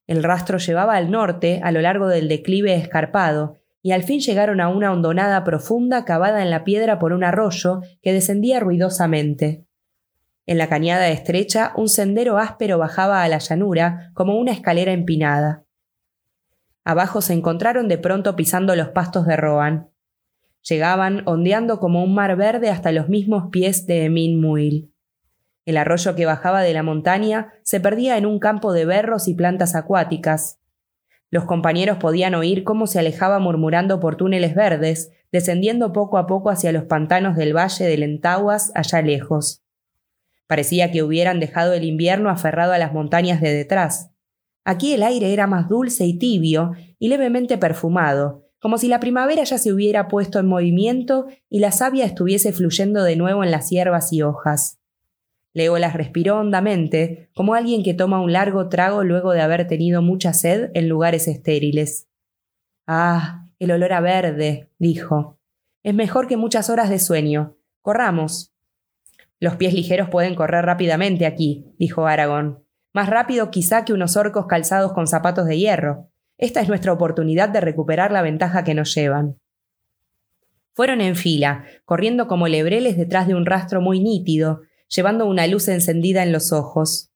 el 0.08 0.24
rastro 0.24 0.58
llevaba 0.58 0.96
al 0.96 1.12
norte, 1.12 1.62
a 1.64 1.72
lo 1.72 1.82
largo 1.82 2.08
del 2.08 2.28
declive 2.28 2.74
escarpado, 2.74 3.58
y 3.84 3.92
al 3.92 4.02
fin 4.02 4.20
llegaron 4.20 4.62
a 4.62 4.68
una 4.68 4.92
hondonada 4.92 5.44
profunda 5.44 6.06
cavada 6.06 6.42
en 6.42 6.50
la 6.50 6.64
piedra 6.64 6.98
por 6.98 7.14
un 7.14 7.24
arroyo 7.24 7.82
que 8.02 8.14
descendía 8.14 8.60
ruidosamente. 8.60 9.68
En 10.48 10.58
la 10.58 10.68
cañada 10.68 11.10
estrecha, 11.10 11.74
un 11.76 11.88
sendero 11.88 12.40
áspero 12.40 12.80
bajaba 12.80 13.22
a 13.22 13.28
la 13.28 13.38
llanura 13.38 14.10
como 14.16 14.40
una 14.40 14.52
escalera 14.52 14.94
empinada. 14.94 15.66
Abajo 16.84 17.22
se 17.22 17.34
encontraron 17.34 17.88
de 17.88 17.98
pronto 17.98 18.36
pisando 18.36 18.76
los 18.76 18.90
pastos 18.90 19.26
de 19.26 19.36
Rohan. 19.36 19.90
Llegaban 20.62 21.24
ondeando 21.26 21.80
como 21.80 22.04
un 22.04 22.14
mar 22.14 22.36
verde 22.36 22.70
hasta 22.70 22.92
los 22.92 23.10
mismos 23.10 23.50
pies 23.52 23.86
de 23.86 24.06
Emin 24.06 24.42
Muil. 24.42 24.94
El 25.66 25.78
arroyo 25.78 26.16
que 26.16 26.26
bajaba 26.26 26.62
de 26.62 26.74
la 26.74 26.84
montaña 26.84 27.54
se 27.64 27.80
perdía 27.80 28.18
en 28.18 28.26
un 28.26 28.40
campo 28.40 28.74
de 28.74 28.86
berros 28.86 29.28
y 29.28 29.36
plantas 29.36 29.76
acuáticas. 29.76 30.60
Los 31.32 31.46
compañeros 31.46 31.98
podían 31.98 32.34
oír 32.34 32.64
cómo 32.64 32.88
se 32.88 32.98
alejaba 32.98 33.38
murmurando 33.40 34.00
por 34.00 34.16
túneles 34.16 34.56
verdes, 34.56 35.12
descendiendo 35.32 35.94
poco 35.94 36.18
a 36.18 36.26
poco 36.26 36.50
hacia 36.50 36.72
los 36.72 36.86
pantanos 36.86 37.36
del 37.36 37.56
valle 37.56 37.86
de 37.86 37.98
Lentaguas 37.98 38.72
allá 38.74 39.02
lejos. 39.04 39.64
Parecía 40.48 40.92
que 40.92 41.04
hubieran 41.04 41.40
dejado 41.40 41.74
el 41.74 41.84
invierno 41.84 42.32
aferrado 42.32 42.74
a 42.74 42.80
las 42.80 42.92
montañas 42.92 43.40
de 43.40 43.54
detrás. 43.54 44.10
Aquí 44.66 44.94
el 44.94 45.04
aire 45.04 45.34
era 45.34 45.48
más 45.48 45.68
dulce 45.68 46.06
y 46.06 46.18
tibio 46.18 46.74
y 47.00 47.08
levemente 47.08 47.58
perfumado, 47.58 48.46
como 48.60 48.78
si 48.78 48.88
la 48.88 49.00
primavera 49.00 49.44
ya 49.44 49.58
se 49.58 49.72
hubiera 49.72 50.08
puesto 50.08 50.40
en 50.40 50.48
movimiento 50.48 51.28
y 51.50 51.60
la 51.60 51.72
savia 51.72 52.06
estuviese 52.06 52.52
fluyendo 52.52 53.04
de 53.04 53.16
nuevo 53.16 53.44
en 53.44 53.52
las 53.52 53.70
hierbas 53.70 54.12
y 54.12 54.22
hojas. 54.22 54.80
Legolas 55.54 55.94
respiró 55.94 56.38
hondamente, 56.38 57.30
como 57.34 57.54
alguien 57.54 57.84
que 57.84 57.94
toma 57.94 58.22
un 58.22 58.34
largo 58.34 58.70
trago 58.70 59.04
luego 59.04 59.32
de 59.32 59.42
haber 59.42 59.68
tenido 59.68 60.02
mucha 60.02 60.34
sed 60.34 60.70
en 60.74 60.88
lugares 60.88 61.28
estériles. 61.28 62.08
Ah, 62.86 63.48
el 63.58 63.72
olor 63.72 63.94
a 63.94 64.02
verde, 64.02 64.70
dijo. 64.78 65.40
Es 65.84 65.94
mejor 65.94 66.28
que 66.28 66.38
muchas 66.38 66.70
horas 66.70 66.90
de 66.90 67.00
sueño. 67.00 67.58
Corramos. 67.82 68.54
Los 69.40 69.56
pies 69.56 69.74
ligeros 69.74 70.10
pueden 70.10 70.36
correr 70.36 70.66
rápidamente 70.66 71.26
aquí, 71.26 71.66
dijo 71.78 72.06
Aragón. 72.06 72.66
Más 72.94 73.10
rápido 73.10 73.52
quizá 73.52 73.86
que 73.86 73.94
unos 73.94 74.18
orcos 74.18 74.48
calzados 74.48 74.94
con 74.94 75.08
zapatos 75.08 75.46
de 75.46 75.58
hierro. 75.58 76.10
Esta 76.38 76.62
es 76.62 76.70
nuestra 76.70 76.94
oportunidad 76.94 77.50
de 77.50 77.62
recuperar 77.62 78.12
la 78.12 78.22
ventaja 78.22 78.64
que 78.64 78.74
nos 78.74 78.94
llevan. 78.96 79.40
Fueron 80.74 81.02
en 81.02 81.16
fila, 81.16 81.66
corriendo 81.86 82.28
como 82.28 82.48
lebreles 82.48 82.98
detrás 82.98 83.28
de 83.28 83.36
un 83.36 83.46
rastro 83.46 83.82
muy 83.82 84.00
nítido, 84.00 84.62
llevando 84.88 85.26
una 85.26 85.46
luz 85.46 85.68
encendida 85.68 86.24
en 86.24 86.32
los 86.32 86.54
ojos. 86.54 87.12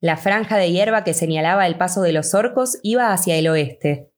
La 0.00 0.16
franja 0.16 0.58
de 0.58 0.70
hierba 0.70 1.04
que 1.04 1.14
señalaba 1.14 1.66
el 1.66 1.78
paso 1.78 2.02
de 2.02 2.12
los 2.12 2.34
orcos 2.34 2.78
iba 2.82 3.12
hacia 3.12 3.36
el 3.36 3.48
oeste. 3.48 4.10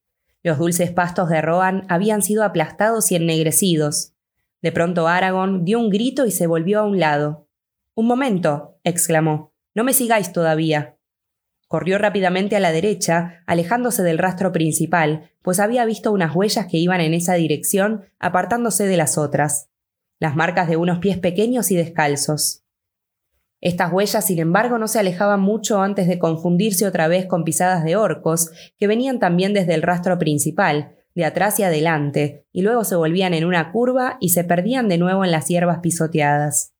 Los 0.43 0.57
dulces 0.57 0.91
pastos 0.91 1.29
de 1.29 1.41
Rohan 1.41 1.85
habían 1.89 2.21
sido 2.21 2.43
aplastados 2.43 3.11
y 3.11 3.15
ennegrecidos. 3.15 4.13
De 4.61 4.71
pronto 4.71 5.07
Aragón 5.07 5.63
dio 5.63 5.79
un 5.79 5.89
grito 5.89 6.25
y 6.25 6.31
se 6.31 6.47
volvió 6.47 6.79
a 6.79 6.83
un 6.83 6.99
lado. 6.99 7.47
Un 7.93 8.07
momento, 8.07 8.77
exclamó. 8.83 9.54
No 9.75 9.83
me 9.83 9.93
sigáis 9.93 10.31
todavía. 10.31 10.97
Corrió 11.67 11.99
rápidamente 11.99 12.55
a 12.55 12.59
la 12.59 12.71
derecha, 12.71 13.43
alejándose 13.45 14.01
del 14.01 14.17
rastro 14.17 14.51
principal, 14.51 15.29
pues 15.43 15.59
había 15.59 15.85
visto 15.85 16.11
unas 16.11 16.35
huellas 16.35 16.65
que 16.65 16.77
iban 16.77 17.01
en 17.01 17.13
esa 17.13 17.35
dirección, 17.35 18.05
apartándose 18.17 18.87
de 18.87 18.97
las 18.97 19.19
otras 19.19 19.69
las 20.19 20.35
marcas 20.35 20.67
de 20.67 20.77
unos 20.77 20.99
pies 20.99 21.17
pequeños 21.17 21.71
y 21.71 21.75
descalzos. 21.75 22.63
Estas 23.61 23.91
huellas, 23.91 24.25
sin 24.25 24.39
embargo, 24.39 24.77
no 24.77 24.87
se 24.87 24.99
alejaban 24.99 25.41
mucho 25.41 25.81
antes 25.81 26.07
de 26.07 26.19
confundirse 26.19 26.85
otra 26.85 27.07
vez 27.07 27.25
con 27.25 27.43
pisadas 27.43 27.83
de 27.83 27.95
orcos, 27.95 28.51
que 28.77 28.87
venían 28.87 29.19
también 29.19 29.53
desde 29.53 29.73
el 29.73 29.81
rastro 29.81 30.17
principal, 30.19 30.95
de 31.15 31.25
atrás 31.25 31.59
y 31.59 31.63
adelante, 31.63 32.45
y 32.51 32.61
luego 32.61 32.83
se 32.83 32.95
volvían 32.95 33.33
en 33.33 33.45
una 33.45 33.71
curva 33.71 34.17
y 34.19 34.29
se 34.29 34.43
perdían 34.43 34.87
de 34.87 34.97
nuevo 34.97 35.23
en 35.23 35.31
las 35.31 35.47
hierbas 35.47 35.79
pisoteadas. 35.79 36.74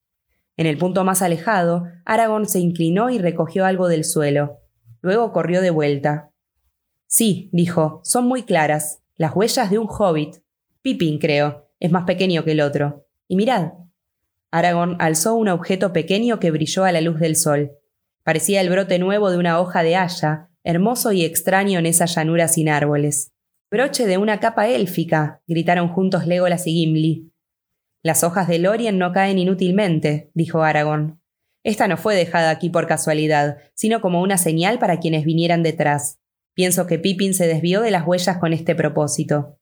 En 0.56 0.66
el 0.66 0.78
punto 0.78 1.04
más 1.04 1.22
alejado, 1.22 1.84
Aragorn 2.04 2.46
se 2.46 2.60
inclinó 2.60 3.10
y 3.10 3.18
recogió 3.18 3.66
algo 3.66 3.88
del 3.88 4.04
suelo. 4.04 4.60
Luego 5.02 5.32
corrió 5.32 5.60
de 5.60 5.70
vuelta. 5.70 6.30
Sí, 7.06 7.50
dijo, 7.52 8.00
son 8.04 8.26
muy 8.26 8.42
claras, 8.42 9.02
las 9.16 9.36
huellas 9.36 9.70
de 9.70 9.78
un 9.78 9.86
hobbit. 9.88 10.36
Pippin, 10.82 11.18
creo, 11.18 11.68
es 11.78 11.92
más 11.92 12.04
pequeño 12.04 12.44
que 12.44 12.52
el 12.52 12.60
otro. 12.60 13.06
Y 13.28 13.36
mirad. 13.36 13.72
Aragorn 14.50 14.96
alzó 14.98 15.34
un 15.34 15.48
objeto 15.48 15.92
pequeño 15.92 16.40
que 16.40 16.50
brilló 16.50 16.84
a 16.84 16.92
la 16.92 17.00
luz 17.00 17.20
del 17.20 17.36
sol. 17.36 17.72
Parecía 18.22 18.60
el 18.60 18.70
brote 18.70 18.98
nuevo 18.98 19.30
de 19.30 19.38
una 19.38 19.60
hoja 19.60 19.82
de 19.82 19.96
haya, 19.96 20.48
hermoso 20.64 21.12
y 21.12 21.24
extraño 21.24 21.78
en 21.78 21.86
esa 21.86 22.06
llanura 22.06 22.48
sin 22.48 22.68
árboles. 22.68 23.32
Broche 23.70 24.06
de 24.06 24.18
una 24.18 24.40
capa 24.40 24.68
élfica, 24.68 25.42
gritaron 25.46 25.88
juntos 25.88 26.26
Legolas 26.26 26.66
y 26.66 26.72
Gimli. 26.72 27.32
Las 28.06 28.22
hojas 28.22 28.46
de 28.46 28.60
Lorien 28.60 28.98
no 28.98 29.10
caen 29.10 29.36
inútilmente, 29.36 30.30
dijo 30.32 30.62
Aragorn. 30.62 31.20
Esta 31.64 31.88
no 31.88 31.96
fue 31.96 32.14
dejada 32.14 32.50
aquí 32.50 32.70
por 32.70 32.86
casualidad, 32.86 33.58
sino 33.74 34.00
como 34.00 34.22
una 34.22 34.38
señal 34.38 34.78
para 34.78 35.00
quienes 35.00 35.24
vinieran 35.24 35.64
detrás. 35.64 36.20
Pienso 36.54 36.86
que 36.86 37.00
Pippin 37.00 37.34
se 37.34 37.48
desvió 37.48 37.80
de 37.80 37.90
las 37.90 38.06
huellas 38.06 38.38
con 38.38 38.52
este 38.52 38.76
propósito. 38.76 39.58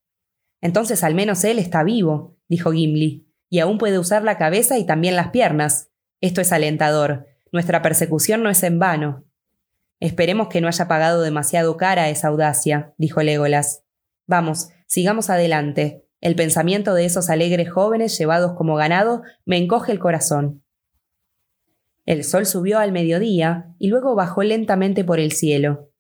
Entonces 0.61 1.03
al 1.05 1.15
menos 1.15 1.43
él 1.45 1.59
está 1.59 1.85
vivo, 1.85 2.37
dijo 2.47 2.73
Gimli, 2.73 3.27
y 3.49 3.61
aún 3.61 3.79
puede 3.79 3.99
usar 3.99 4.25
la 4.25 4.37
cabeza 4.37 4.77
y 4.77 4.85
también 4.85 5.17
las 5.17 5.31
piernas. 5.31 5.89
Esto 6.21 6.43
es 6.43 6.53
alentador. 6.53 7.27
Nuestra 7.51 7.81
persecución 7.81 8.43
no 8.43 8.51
es 8.51 8.63
en 8.63 8.79
vano. 8.79 9.25
Esperemos 10.01 10.49
que 10.49 10.61
no 10.61 10.69
haya 10.69 10.87
pagado 10.87 11.23
demasiado 11.23 11.79
cara 11.79 12.11
esa 12.11 12.29
audacia, 12.29 12.93
dijo 12.99 13.23
Legolas. 13.23 13.85
Vamos, 14.27 14.69
sigamos 14.87 15.31
adelante. 15.31 16.04
El 16.25 16.37
pensamiento 16.37 16.95
de 16.95 17.05
esos 17.05 17.29
alegres 17.29 17.71
jóvenes 17.71 18.17
llevados 18.17 18.55
como 18.55 18.77
ganado 18.77 19.21
me 19.45 19.59
encoge 19.59 19.93
el 19.93 19.99
corazón. 19.99 20.65
El 22.07 22.25
sol 22.25 22.47
subió 22.47 22.79
al 22.79 22.93
mediodía 22.93 23.75
y 23.79 23.89
luego 23.89 24.15
bajó 24.15 24.43
lentamente 24.43 25.05
por 25.05 25.21
el 25.21 25.33
cielo. 25.33 25.91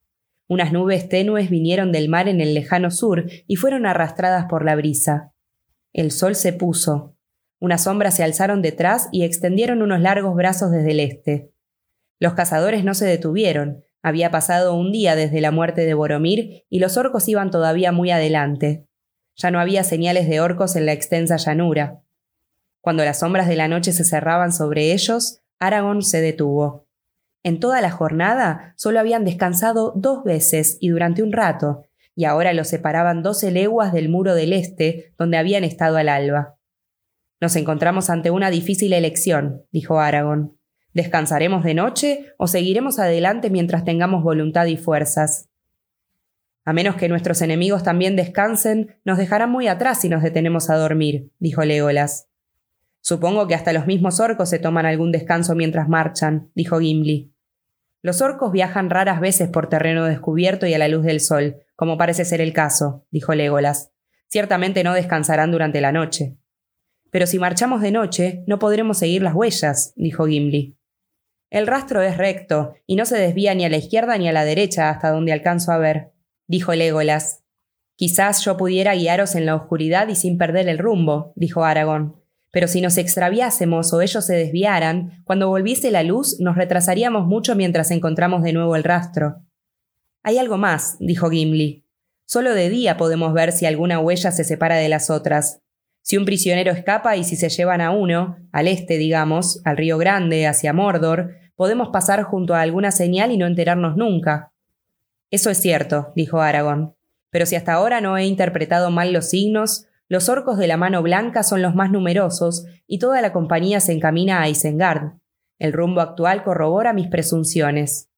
Unas 0.49 0.73
nubes 0.73 1.11
tenues 1.11 1.50
vinieron 1.50 1.93
del 1.93 2.09
mar 2.09 2.26
en 2.26 2.40
el 2.40 2.54
lejano 2.54 2.90
sur 2.90 3.26
y 3.47 3.57
fueron 3.57 3.85
arrastradas 3.85 4.47
por 4.47 4.64
la 4.64 4.75
brisa. 4.76 5.35
El 5.93 6.11
sol 6.11 6.37
se 6.37 6.54
puso. 6.54 7.14
Unas 7.61 7.85
sombras 7.85 8.16
se 8.16 8.25
alzaron 8.25 8.62
detrás 8.62 9.11
y 9.12 9.25
extendieron 9.25 9.83
unos 9.83 10.00
largos 10.00 10.35
brazos 10.35 10.71
desde 10.71 10.93
el 10.93 11.00
este. 11.00 11.52
Los 12.19 12.33
cazadores 12.33 12.83
no 12.83 12.95
se 12.95 13.04
detuvieron. 13.04 13.85
Había 14.00 14.31
pasado 14.31 14.75
un 14.75 14.90
día 14.90 15.16
desde 15.16 15.43
la 15.43 15.50
muerte 15.50 15.85
de 15.85 15.93
Boromir 15.93 16.64
y 16.71 16.78
los 16.78 16.97
orcos 16.97 17.28
iban 17.28 17.50
todavía 17.50 17.93
muy 17.93 18.11
adelante. 18.11 18.87
Ya 19.37 19.50
no 19.50 19.61
había 19.61 19.85
señales 19.85 20.29
de 20.29 20.41
orcos 20.41 20.76
en 20.76 20.87
la 20.87 20.93
extensa 20.93 21.37
llanura. 21.37 22.03
Cuando 22.81 23.05
las 23.05 23.21
sombras 23.21 23.49
de 23.49 23.57
la 23.57 23.69
noche 23.69 23.93
se 23.93 24.05
cerraban 24.05 24.53
sobre 24.53 24.93
ellos, 24.93 25.41
Aragón 25.59 26.03
se 26.03 26.21
detuvo. 26.21 26.87
En 27.43 27.61
toda 27.61 27.81
la 27.81 27.91
jornada 27.91 28.75
solo 28.76 29.00
habían 29.00 29.25
descansado 29.25 29.93
dos 29.97 30.25
veces 30.25 30.79
y 30.81 30.88
durante 30.88 31.23
un 31.23 31.33
rato, 31.33 31.85
y 32.14 32.25
ahora 32.25 32.53
los 32.53 32.69
separaban 32.69 33.23
doce 33.23 33.50
leguas 33.50 33.93
del 33.93 34.09
muro 34.09 34.35
del 34.35 34.53
este, 34.53 35.12
donde 35.19 35.37
habían 35.37 35.64
estado 35.64 35.97
al 35.97 36.09
alba. 36.09 36.59
Nos 37.41 37.57
encontramos 37.57 38.09
ante 38.11 38.31
una 38.31 38.50
difícil 38.50 38.93
elección, 38.93 39.64
dijo 39.73 39.99
Aragón. 39.99 40.59
¿Descansaremos 40.93 41.64
de 41.64 41.75
noche 41.75 42.33
o 42.38 42.47
seguiremos 42.47 42.99
adelante 42.99 43.50
mientras 43.50 43.85
tengamos 43.85 44.23
voluntad 44.23 44.67
y 44.67 44.76
fuerzas? 44.76 45.50
A 46.64 46.73
menos 46.73 46.97
que 46.97 47.09
nuestros 47.09 47.42
enemigos 47.42 47.83
también 47.83 48.16
descansen, 48.16 48.97
nos 49.04 49.18
dejarán 49.18 49.50
muy 49.50 49.68
atrás 49.68 50.00
si 50.00 50.09
nos 50.09 50.23
detenemos 50.23 50.71
a 50.71 50.76
dormir, 50.76 51.30
dijo 51.38 51.62
Legolas. 51.64 52.28
Supongo 53.00 53.47
que 53.47 53.54
hasta 53.54 53.75
los 53.75 53.87
mismos 53.87 54.18
orcos 54.18 54.49
se 54.49 54.59
toman 54.59 54.87
algún 54.87 55.12
descanso 55.12 55.54
mientras 55.54 55.90
marchan, 55.90 56.50
dijo 56.54 56.78
Gimli. 56.78 57.35
Los 58.00 58.23
orcos 58.23 58.50
viajan 58.50 58.88
raras 58.88 59.21
veces 59.21 59.50
por 59.50 59.68
terreno 59.68 60.06
descubierto 60.06 60.66
y 60.66 60.73
a 60.73 60.78
la 60.78 60.88
luz 60.88 61.04
del 61.04 61.21
sol, 61.21 61.56
como 61.76 61.99
parece 61.99 62.25
ser 62.25 62.40
el 62.40 62.54
caso, 62.54 63.06
dijo 63.11 63.35
Legolas. 63.35 63.92
Ciertamente 64.28 64.85
no 64.85 64.94
descansarán 64.94 65.52
durante 65.52 65.83
la 65.83 65.92
noche. 65.92 66.38
Pero 67.11 67.26
si 67.26 67.38
marchamos 67.38 67.83
de 67.83 67.92
noche, 67.92 68.42
no 68.47 68.59
podremos 68.59 68.99
seguir 68.99 69.23
las 69.23 69.35
huellas, 69.35 69.92
dijo 69.97 70.26
Gimli. 70.26 70.78
El 71.50 71.66
rastro 71.66 72.00
es 72.00 72.16
recto, 72.16 72.75
y 72.87 72.97
no 72.97 73.04
se 73.04 73.18
desvía 73.18 73.54
ni 73.54 73.66
a 73.66 73.68
la 73.68 73.76
izquierda 73.76 74.16
ni 74.16 74.28
a 74.28 74.33
la 74.33 74.47
derecha 74.47 74.88
hasta 74.88 75.11
donde 75.11 75.33
alcanzo 75.33 75.73
a 75.73 75.78
ver, 75.78 76.13
dijo 76.46 76.74
Legolas. 76.74 77.42
Quizás 77.96 78.44
yo 78.44 78.56
pudiera 78.56 78.94
guiaros 78.94 79.34
en 79.34 79.46
la 79.46 79.54
oscuridad 79.54 80.08
y 80.08 80.16
sin 80.16 80.36
perder 80.36 80.68
el 80.68 80.78
rumbo, 80.78 81.32
dijo 81.36 81.64
Aragón. 81.64 82.16
Pero 82.50 82.68
si 82.68 82.80
nos 82.80 82.98
extraviásemos 82.98 83.92
o 83.92 84.00
ellos 84.00 84.24
se 84.24 84.34
desviaran, 84.34 85.22
cuando 85.24 85.48
volviese 85.48 85.90
la 85.90 86.02
luz 86.02 86.38
nos 86.40 86.56
retrasaríamos 86.56 87.26
mucho 87.26 87.54
mientras 87.56 87.90
encontramos 87.90 88.42
de 88.42 88.52
nuevo 88.52 88.76
el 88.76 88.84
rastro. 88.84 89.42
Hay 90.22 90.38
algo 90.38 90.56
más, 90.56 90.96
dijo 91.00 91.30
Gimli. 91.30 91.84
Solo 92.26 92.54
de 92.54 92.70
día 92.70 92.96
podemos 92.96 93.34
ver 93.34 93.52
si 93.52 93.66
alguna 93.66 93.98
huella 93.98 94.32
se 94.32 94.44
separa 94.44 94.76
de 94.76 94.88
las 94.88 95.10
otras. 95.10 95.60
Si 96.00 96.16
un 96.16 96.24
prisionero 96.24 96.70
escapa 96.70 97.16
y 97.16 97.24
si 97.24 97.36
se 97.36 97.48
llevan 97.48 97.80
a 97.80 97.90
uno, 97.90 98.36
al 98.52 98.68
este, 98.68 98.98
digamos, 98.98 99.60
al 99.64 99.76
río 99.76 99.98
Grande, 99.98 100.46
hacia 100.46 100.72
Mordor, 100.72 101.34
podemos 101.56 101.88
pasar 101.88 102.22
junto 102.22 102.54
a 102.54 102.62
alguna 102.62 102.90
señal 102.90 103.32
y 103.32 103.36
no 103.36 103.46
enterarnos 103.46 103.96
nunca. 103.96 104.53
Eso 105.31 105.50
es 105.50 105.59
cierto, 105.59 106.12
dijo 106.14 106.40
Aragón. 106.40 106.95
Pero 107.31 107.47
si 107.47 107.57
hasta 107.57 107.73
ahora 107.73 108.00
no 108.00 108.16
he 108.16 108.25
interpretado 108.25 108.90
mal 108.90 109.12
los 109.12 109.31
signos, 109.31 109.87
los 110.09 110.28
orcos 110.28 110.59
de 110.59 110.66
la 110.66 110.76
mano 110.76 111.02
blanca 111.02 111.43
son 111.43 111.62
los 111.62 111.75
más 111.75 111.90
numerosos 111.90 112.66
y 112.87 112.99
toda 112.99 113.21
la 113.23 113.33
compañía 113.33 113.81
se 113.81 113.93
encamina 113.93 114.40
a 114.40 114.49
Isengard. 114.49 115.14
El 115.59 115.73
rumbo 115.73 116.00
actual 116.00 116.45
corrobora 116.45 116.93
mis 116.93 117.09
presunciones. 117.09 118.11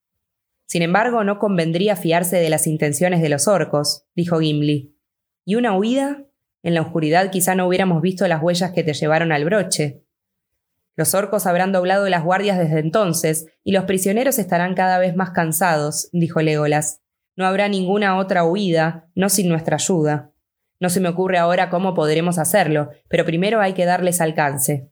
Sin 0.66 0.82
embargo, 0.82 1.22
no 1.22 1.38
convendría 1.38 1.94
fiarse 1.94 2.36
de 2.36 2.50
las 2.50 2.66
intenciones 2.66 3.22
de 3.22 3.28
los 3.28 3.46
orcos, 3.46 4.04
dijo 4.14 4.40
Gimli. 4.40 4.96
¿Y 5.44 5.54
una 5.54 5.76
huida? 5.76 6.24
En 6.62 6.74
la 6.74 6.82
oscuridad 6.82 7.30
quizá 7.30 7.54
no 7.54 7.68
hubiéramos 7.68 8.02
visto 8.02 8.26
las 8.26 8.42
huellas 8.42 8.72
que 8.72 8.82
te 8.82 8.92
llevaron 8.92 9.30
al 9.30 9.44
broche. 9.44 10.02
Los 10.96 11.14
orcos 11.14 11.46
habrán 11.46 11.72
doblado 11.72 12.08
las 12.08 12.24
guardias 12.24 12.58
desde 12.58 12.80
entonces, 12.80 13.46
y 13.62 13.72
los 13.72 13.84
prisioneros 13.84 14.38
estarán 14.38 14.74
cada 14.74 14.98
vez 14.98 15.14
más 15.14 15.30
cansados, 15.30 16.08
dijo 16.12 16.40
Legolas. 16.40 17.02
No 17.36 17.46
habrá 17.46 17.68
ninguna 17.68 18.16
otra 18.16 18.44
huida, 18.44 19.08
no 19.14 19.28
sin 19.28 19.48
nuestra 19.50 19.76
ayuda. 19.76 20.32
No 20.80 20.88
se 20.88 21.00
me 21.00 21.10
ocurre 21.10 21.36
ahora 21.36 21.68
cómo 21.68 21.94
podremos 21.94 22.38
hacerlo, 22.38 22.90
pero 23.08 23.26
primero 23.26 23.60
hay 23.60 23.74
que 23.74 23.84
darles 23.84 24.22
alcance. 24.22 24.90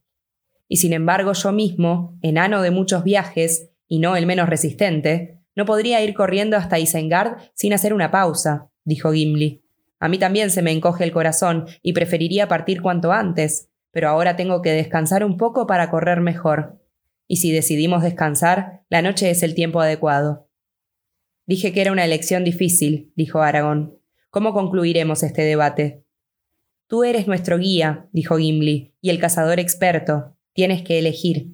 Y 0.68 0.76
sin 0.76 0.92
embargo 0.92 1.32
yo 1.32 1.52
mismo, 1.52 2.18
enano 2.20 2.60
de 2.60 2.70
muchos 2.70 3.02
viajes, 3.02 3.70
y 3.88 3.98
no 3.98 4.16
el 4.16 4.26
menos 4.26 4.48
resistente, 4.48 5.40
no 5.56 5.64
podría 5.64 6.02
ir 6.02 6.14
corriendo 6.14 6.56
hasta 6.56 6.78
Isengard 6.78 7.38
sin 7.54 7.72
hacer 7.72 7.94
una 7.94 8.10
pausa, 8.10 8.70
dijo 8.84 9.12
Gimli. 9.12 9.62
A 10.00 10.08
mí 10.08 10.18
también 10.18 10.50
se 10.50 10.60
me 10.60 10.72
encoge 10.72 11.04
el 11.04 11.12
corazón 11.12 11.66
y 11.80 11.94
preferiría 11.94 12.48
partir 12.48 12.82
cuanto 12.82 13.12
antes, 13.12 13.70
pero 13.94 14.08
ahora 14.08 14.34
tengo 14.34 14.60
que 14.60 14.72
descansar 14.72 15.24
un 15.24 15.36
poco 15.36 15.68
para 15.68 15.88
correr 15.88 16.20
mejor. 16.20 16.82
Y 17.28 17.36
si 17.36 17.52
decidimos 17.52 18.02
descansar, 18.02 18.82
la 18.90 19.02
noche 19.02 19.30
es 19.30 19.44
el 19.44 19.54
tiempo 19.54 19.80
adecuado. 19.80 20.50
Dije 21.46 21.72
que 21.72 21.80
era 21.80 21.92
una 21.92 22.04
elección 22.04 22.42
difícil, 22.42 23.12
dijo 23.14 23.40
Aragón. 23.40 24.00
¿Cómo 24.30 24.52
concluiremos 24.52 25.22
este 25.22 25.42
debate? 25.42 26.04
Tú 26.88 27.04
eres 27.04 27.28
nuestro 27.28 27.56
guía, 27.56 28.08
dijo 28.12 28.36
Gimli, 28.36 28.94
y 29.00 29.10
el 29.10 29.20
cazador 29.20 29.60
experto. 29.60 30.36
Tienes 30.54 30.82
que 30.82 30.98
elegir. 30.98 31.52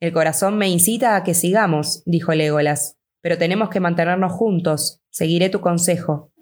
El 0.00 0.12
corazón 0.12 0.56
me 0.56 0.68
incita 0.68 1.14
a 1.14 1.24
que 1.24 1.34
sigamos, 1.34 2.02
dijo 2.06 2.32
Legolas, 2.32 2.96
pero 3.20 3.36
tenemos 3.36 3.68
que 3.68 3.80
mantenernos 3.80 4.32
juntos. 4.32 5.02
Seguiré 5.10 5.50
tu 5.50 5.60
consejo. 5.60 6.32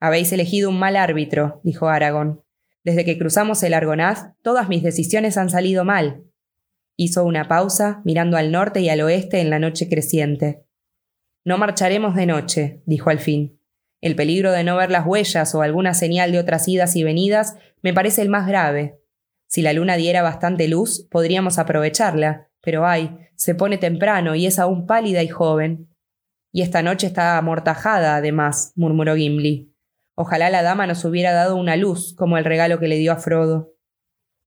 Habéis 0.00 0.32
elegido 0.32 0.68
un 0.68 0.80
mal 0.80 0.96
árbitro, 0.96 1.60
dijo 1.62 1.88
Aragón. 1.88 2.42
Desde 2.86 3.04
que 3.04 3.18
cruzamos 3.18 3.64
el 3.64 3.74
Argonaz, 3.74 4.28
todas 4.42 4.68
mis 4.68 4.80
decisiones 4.80 5.36
han 5.36 5.50
salido 5.50 5.84
mal. 5.84 6.22
Hizo 6.94 7.24
una 7.24 7.48
pausa, 7.48 8.00
mirando 8.04 8.36
al 8.36 8.52
norte 8.52 8.80
y 8.80 8.88
al 8.88 9.00
oeste 9.00 9.40
en 9.40 9.50
la 9.50 9.58
noche 9.58 9.88
creciente. 9.88 10.62
No 11.44 11.58
marcharemos 11.58 12.14
de 12.14 12.26
noche, 12.26 12.82
dijo 12.86 13.10
al 13.10 13.18
fin. 13.18 13.58
El 14.00 14.14
peligro 14.14 14.52
de 14.52 14.62
no 14.62 14.76
ver 14.76 14.92
las 14.92 15.04
huellas 15.04 15.52
o 15.56 15.62
alguna 15.62 15.94
señal 15.94 16.30
de 16.30 16.38
otras 16.38 16.68
idas 16.68 16.94
y 16.94 17.02
venidas 17.02 17.56
me 17.82 17.92
parece 17.92 18.22
el 18.22 18.28
más 18.28 18.46
grave. 18.46 19.00
Si 19.48 19.62
la 19.62 19.72
luna 19.72 19.96
diera 19.96 20.22
bastante 20.22 20.68
luz, 20.68 21.08
podríamos 21.10 21.58
aprovecharla, 21.58 22.50
pero 22.60 22.86
ay, 22.86 23.18
se 23.34 23.56
pone 23.56 23.78
temprano 23.78 24.36
y 24.36 24.46
es 24.46 24.60
aún 24.60 24.86
pálida 24.86 25.24
y 25.24 25.28
joven. 25.28 25.88
Y 26.52 26.62
esta 26.62 26.82
noche 26.82 27.08
está 27.08 27.36
amortajada, 27.36 28.14
además, 28.14 28.70
murmuró 28.76 29.16
Gimli. 29.16 29.72
Ojalá 30.16 30.48
la 30.48 30.62
dama 30.62 30.86
nos 30.86 31.04
hubiera 31.04 31.32
dado 31.32 31.56
una 31.56 31.76
luz, 31.76 32.14
como 32.16 32.38
el 32.38 32.44
regalo 32.44 32.80
que 32.80 32.88
le 32.88 32.96
dio 32.96 33.12
a 33.12 33.16
Frodo. 33.16 33.74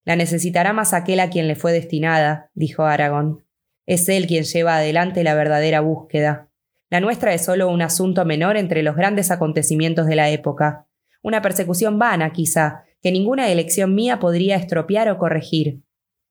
La 0.04 0.16
necesitará 0.16 0.74
más 0.74 0.94
aquel 0.94 1.20
a 1.20 1.30
quien 1.30 1.48
le 1.48 1.56
fue 1.56 1.72
destinada, 1.72 2.50
dijo 2.56 2.84
Aragón. 2.84 3.46
Es 3.86 4.10
él 4.10 4.26
quien 4.26 4.44
lleva 4.44 4.78
adelante 4.78 5.24
la 5.24 5.36
verdadera 5.36 5.82
búsqueda. 5.82 6.50
La 6.90 7.00
nuestra 7.00 7.36
es 7.36 7.46
solo 7.46 7.70
un 7.70 7.84
asunto 7.84 8.26
menor 8.26 8.58
entre 8.58 8.82
los 8.82 8.96
grandes 8.96 9.30
acontecimientos 9.30 10.08
de 10.08 10.16
la 10.16 10.30
época. 10.30 10.88
una 11.22 11.42
persecución 11.42 12.00
vana, 12.00 12.32
quizá, 12.32 12.86
que 13.02 13.12
ninguna 13.12 13.50
elección 13.50 13.94
mía 13.94 14.20
podría 14.20 14.56
estropear 14.56 15.10
o 15.10 15.18
corregir. 15.18 15.84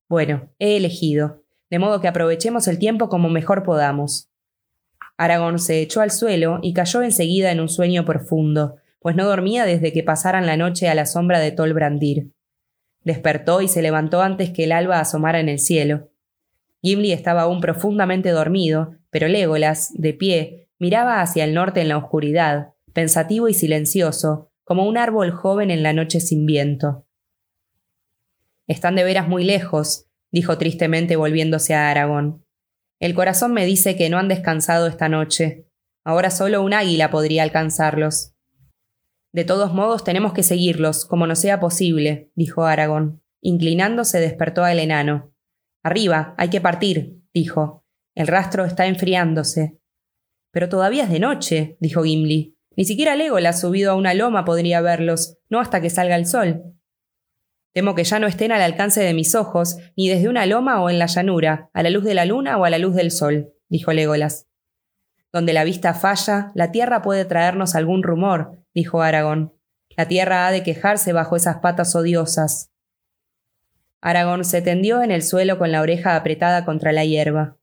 Bueno, 0.09 0.51
he 0.59 0.79
elegido, 0.79 1.45
de 1.71 1.79
modo 1.79 2.01
que 2.01 2.09
aprovechemos 2.09 2.67
el 2.69 2.79
tiempo 2.79 3.11
como 3.11 3.29
mejor 3.29 3.63
podamos. 3.63 4.31
Aragón 5.19 5.59
se 5.59 5.83
echó 5.83 6.01
al 6.01 6.11
suelo 6.11 6.59
y 6.63 6.73
cayó 6.73 7.03
enseguida 7.03 7.53
en 7.53 7.61
un 7.61 7.69
sueño 7.69 8.05
profundo, 8.05 8.77
pues 9.01 9.17
no 9.17 9.27
dormía 9.27 9.65
desde 9.65 9.93
que 9.93 10.03
pasaran 10.03 10.47
la 10.47 10.57
noche 10.57 10.89
a 10.89 10.95
la 10.95 11.07
sombra 11.07 11.39
de 11.39 11.53
Tolbrandir. 11.53 12.33
Despertó 13.03 13.63
y 13.63 13.69
se 13.69 13.83
levantó 13.83 14.23
antes 14.23 14.51
que 14.51 14.65
el 14.65 14.73
alba 14.73 15.01
asomara 15.01 15.41
en 15.41 15.49
el 15.49 15.59
cielo. 15.59 16.11
Gimli 16.83 17.13
estaba 17.13 17.43
aún 17.43 17.61
profundamente 17.61 18.31
dormido, 18.31 18.95
pero 19.11 19.29
Legolas, 19.29 19.91
de 19.95 20.15
pie, 20.15 20.69
miraba 20.79 21.21
hacia 21.21 21.45
el 21.45 21.55
norte 21.55 21.81
en 21.81 21.89
la 21.89 21.97
oscuridad, 21.97 22.75
pensativo 22.93 23.49
y 23.49 23.55
silencioso, 23.55 24.51
como 24.65 24.87
un 24.87 24.99
árbol 24.99 25.31
joven 25.31 25.71
en 25.71 25.83
la 25.83 25.93
noche 25.93 26.21
sin 26.21 26.47
viento. 26.47 27.07
Están 28.67 28.97
de 28.97 29.05
veras 29.05 29.29
muy 29.29 29.45
lejos, 29.45 30.07
dijo 30.31 30.59
tristemente 30.59 31.17
volviéndose 31.17 31.75
a 31.75 31.91
Aragón. 31.91 32.45
El 33.01 33.15
corazón 33.15 33.55
me 33.55 33.65
dice 33.65 33.97
que 33.97 34.11
no 34.11 34.19
han 34.19 34.29
descansado 34.29 34.87
esta 34.87 35.09
noche. 35.09 35.67
Ahora 36.05 36.31
solo 36.31 36.63
un 36.63 36.75
águila 36.75 37.11
podría 37.11 37.45
alcanzarlos. 37.45 38.35
De 39.33 39.45
todos 39.45 39.75
modos 39.75 40.05
tenemos 40.05 40.33
que 40.33 40.43
seguirlos, 40.43 41.05
como 41.05 41.27
no 41.27 41.37
sea 41.37 41.61
posible, 41.61 42.33
dijo 42.35 42.65
Aragón. 42.65 43.23
Inclinándose 43.41 44.21
despertó 44.21 44.65
al 44.65 44.79
enano. 44.81 45.33
Arriba, 45.83 46.35
hay 46.39 46.49
que 46.51 46.61
partir, 46.61 47.21
dijo. 47.33 47.85
El 48.15 48.27
rastro 48.27 48.65
está 48.65 48.87
enfriándose. 48.87 49.79
Pero 50.51 50.69
todavía 50.69 51.05
es 51.05 51.11
de 51.11 51.21
noche, 51.21 51.77
dijo 51.81 52.03
Gimli. 52.03 52.57
Ni 52.77 52.85
siquiera 52.85 53.17
Legolas 53.17 53.61
subido 53.61 53.93
a 53.93 53.95
una 53.95 54.15
loma 54.15 54.45
podría 54.45 54.81
verlos, 54.81 55.37
no 55.49 55.61
hasta 55.61 55.81
que 55.81 55.91
salga 55.91 56.17
el 56.17 56.27
sol. 56.27 56.63
Temo 57.73 57.95
que 57.95 58.05
ya 58.05 58.19
no 58.19 58.27
estén 58.27 58.51
al 58.51 58.63
alcance 58.63 59.01
de 59.01 59.15
mis 59.15 59.35
ojos, 59.35 59.77
ni 59.97 60.09
desde 60.09 60.29
una 60.29 60.47
loma 60.47 60.83
o 60.83 60.91
en 60.91 60.99
la 60.99 61.07
llanura, 61.07 61.71
a 61.75 61.83
la 61.83 61.91
luz 61.91 62.03
de 62.03 62.15
la 62.15 62.25
luna 62.25 62.57
o 62.57 62.65
a 62.65 62.71
la 62.71 62.79
luz 62.79 62.95
del 62.97 63.11
sol, 63.11 63.53
dijo 63.69 63.93
Legolas. 63.93 64.48
Donde 65.33 65.53
la 65.53 65.65
vista 65.65 65.95
falla, 65.95 66.53
la 66.55 66.73
tierra 66.73 67.03
puede 67.03 67.25
traernos 67.25 67.75
algún 67.75 68.03
rumor, 68.03 68.59
dijo 68.75 69.03
Aragón. 69.03 69.55
La 69.97 70.09
tierra 70.09 70.47
ha 70.47 70.53
de 70.53 70.63
quejarse 70.63 71.13
bajo 71.13 71.37
esas 71.37 71.59
patas 71.59 71.95
odiosas. 71.95 72.71
Aragón 74.01 74.45
se 74.45 74.63
tendió 74.63 75.03
en 75.03 75.11
el 75.11 75.23
suelo 75.23 75.59
con 75.59 75.73
la 75.73 75.81
oreja 75.83 76.15
apretada 76.15 76.65
contra 76.65 76.93
la 76.93 77.05
hierba. 77.05 77.59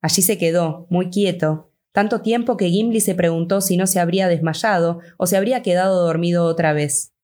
Allí 0.00 0.22
se 0.22 0.38
quedó, 0.38 0.86
muy 0.90 1.10
quieto, 1.10 1.72
tanto 1.92 2.20
tiempo 2.20 2.56
que 2.56 2.68
Gimli 2.68 3.00
se 3.00 3.14
preguntó 3.14 3.60
si 3.60 3.76
no 3.76 3.86
se 3.86 3.98
habría 3.98 4.28
desmayado 4.28 5.00
o 5.16 5.26
se 5.26 5.36
habría 5.36 5.62
quedado 5.62 6.04
dormido 6.04 6.44
otra 6.44 6.72
vez. 6.72 7.14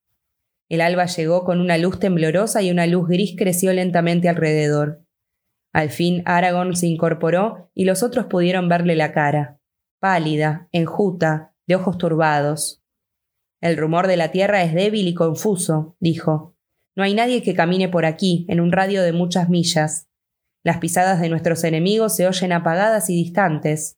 El 0.69 0.81
alba 0.81 1.05
llegó 1.07 1.45
con 1.45 1.61
una 1.61 1.79
luz 1.79 2.01
temblorosa 2.01 2.63
y 2.63 2.71
una 2.71 2.87
luz 2.87 3.07
gris 3.07 3.35
creció 3.37 3.73
lentamente 3.73 4.29
alrededor. 4.29 5.05
Al 5.73 5.91
fin 5.91 6.23
Aragón 6.25 6.75
se 6.75 6.87
incorporó 6.87 7.71
y 7.75 7.85
los 7.85 8.03
otros 8.03 8.27
pudieron 8.27 8.69
verle 8.69 8.97
la 8.97 9.13
cara, 9.13 9.61
pálida, 10.04 10.68
enjuta, 10.70 11.54
de 11.66 11.76
ojos 11.76 11.96
turbados. 11.96 12.84
El 13.62 13.78
rumor 13.78 14.06
de 14.06 14.18
la 14.18 14.30
tierra 14.30 14.62
es 14.62 14.75
débil 14.75 15.08
y 15.08 15.14
confuso, 15.14 15.96
dijo. 15.99 16.58
No 16.94 17.04
hay 17.04 17.14
nadie 17.14 17.42
que 17.42 17.54
camine 17.54 17.88
por 17.88 18.04
aquí, 18.04 18.44
en 18.50 18.61
un 18.61 18.70
radio 18.70 19.02
de 19.02 19.14
muchas 19.14 19.49
millas. 19.49 20.11
Las 20.62 20.76
pisadas 20.76 21.23
de 21.23 21.30
nuestros 21.30 21.64
enemigos 21.64 22.14
se 22.14 22.26
oyen 22.26 22.52
apagadas 22.52 23.08
y 23.08 23.14
distantes. 23.14 23.96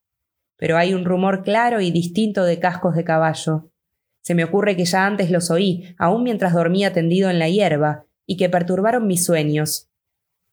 Pero 0.55 0.77
hay 0.77 0.93
un 0.93 1.03
rumor 1.03 1.43
claro 1.43 1.81
y 1.81 1.91
distinto 1.91 2.45
de 2.45 2.57
cascos 2.57 2.95
de 2.95 3.03
caballo. 3.03 3.73
Se 4.21 4.33
me 4.33 4.45
ocurre 4.45 4.77
que 4.77 4.85
ya 4.85 5.05
antes 5.05 5.29
los 5.29 5.51
oí, 5.51 5.93
aún 5.97 6.23
mientras 6.23 6.53
dormía 6.53 6.93
tendido 6.93 7.29
en 7.29 7.37
la 7.37 7.49
hierba, 7.49 8.05
y 8.25 8.37
que 8.37 8.47
perturbaron 8.47 9.07
mis 9.07 9.25
sueños. 9.25 9.89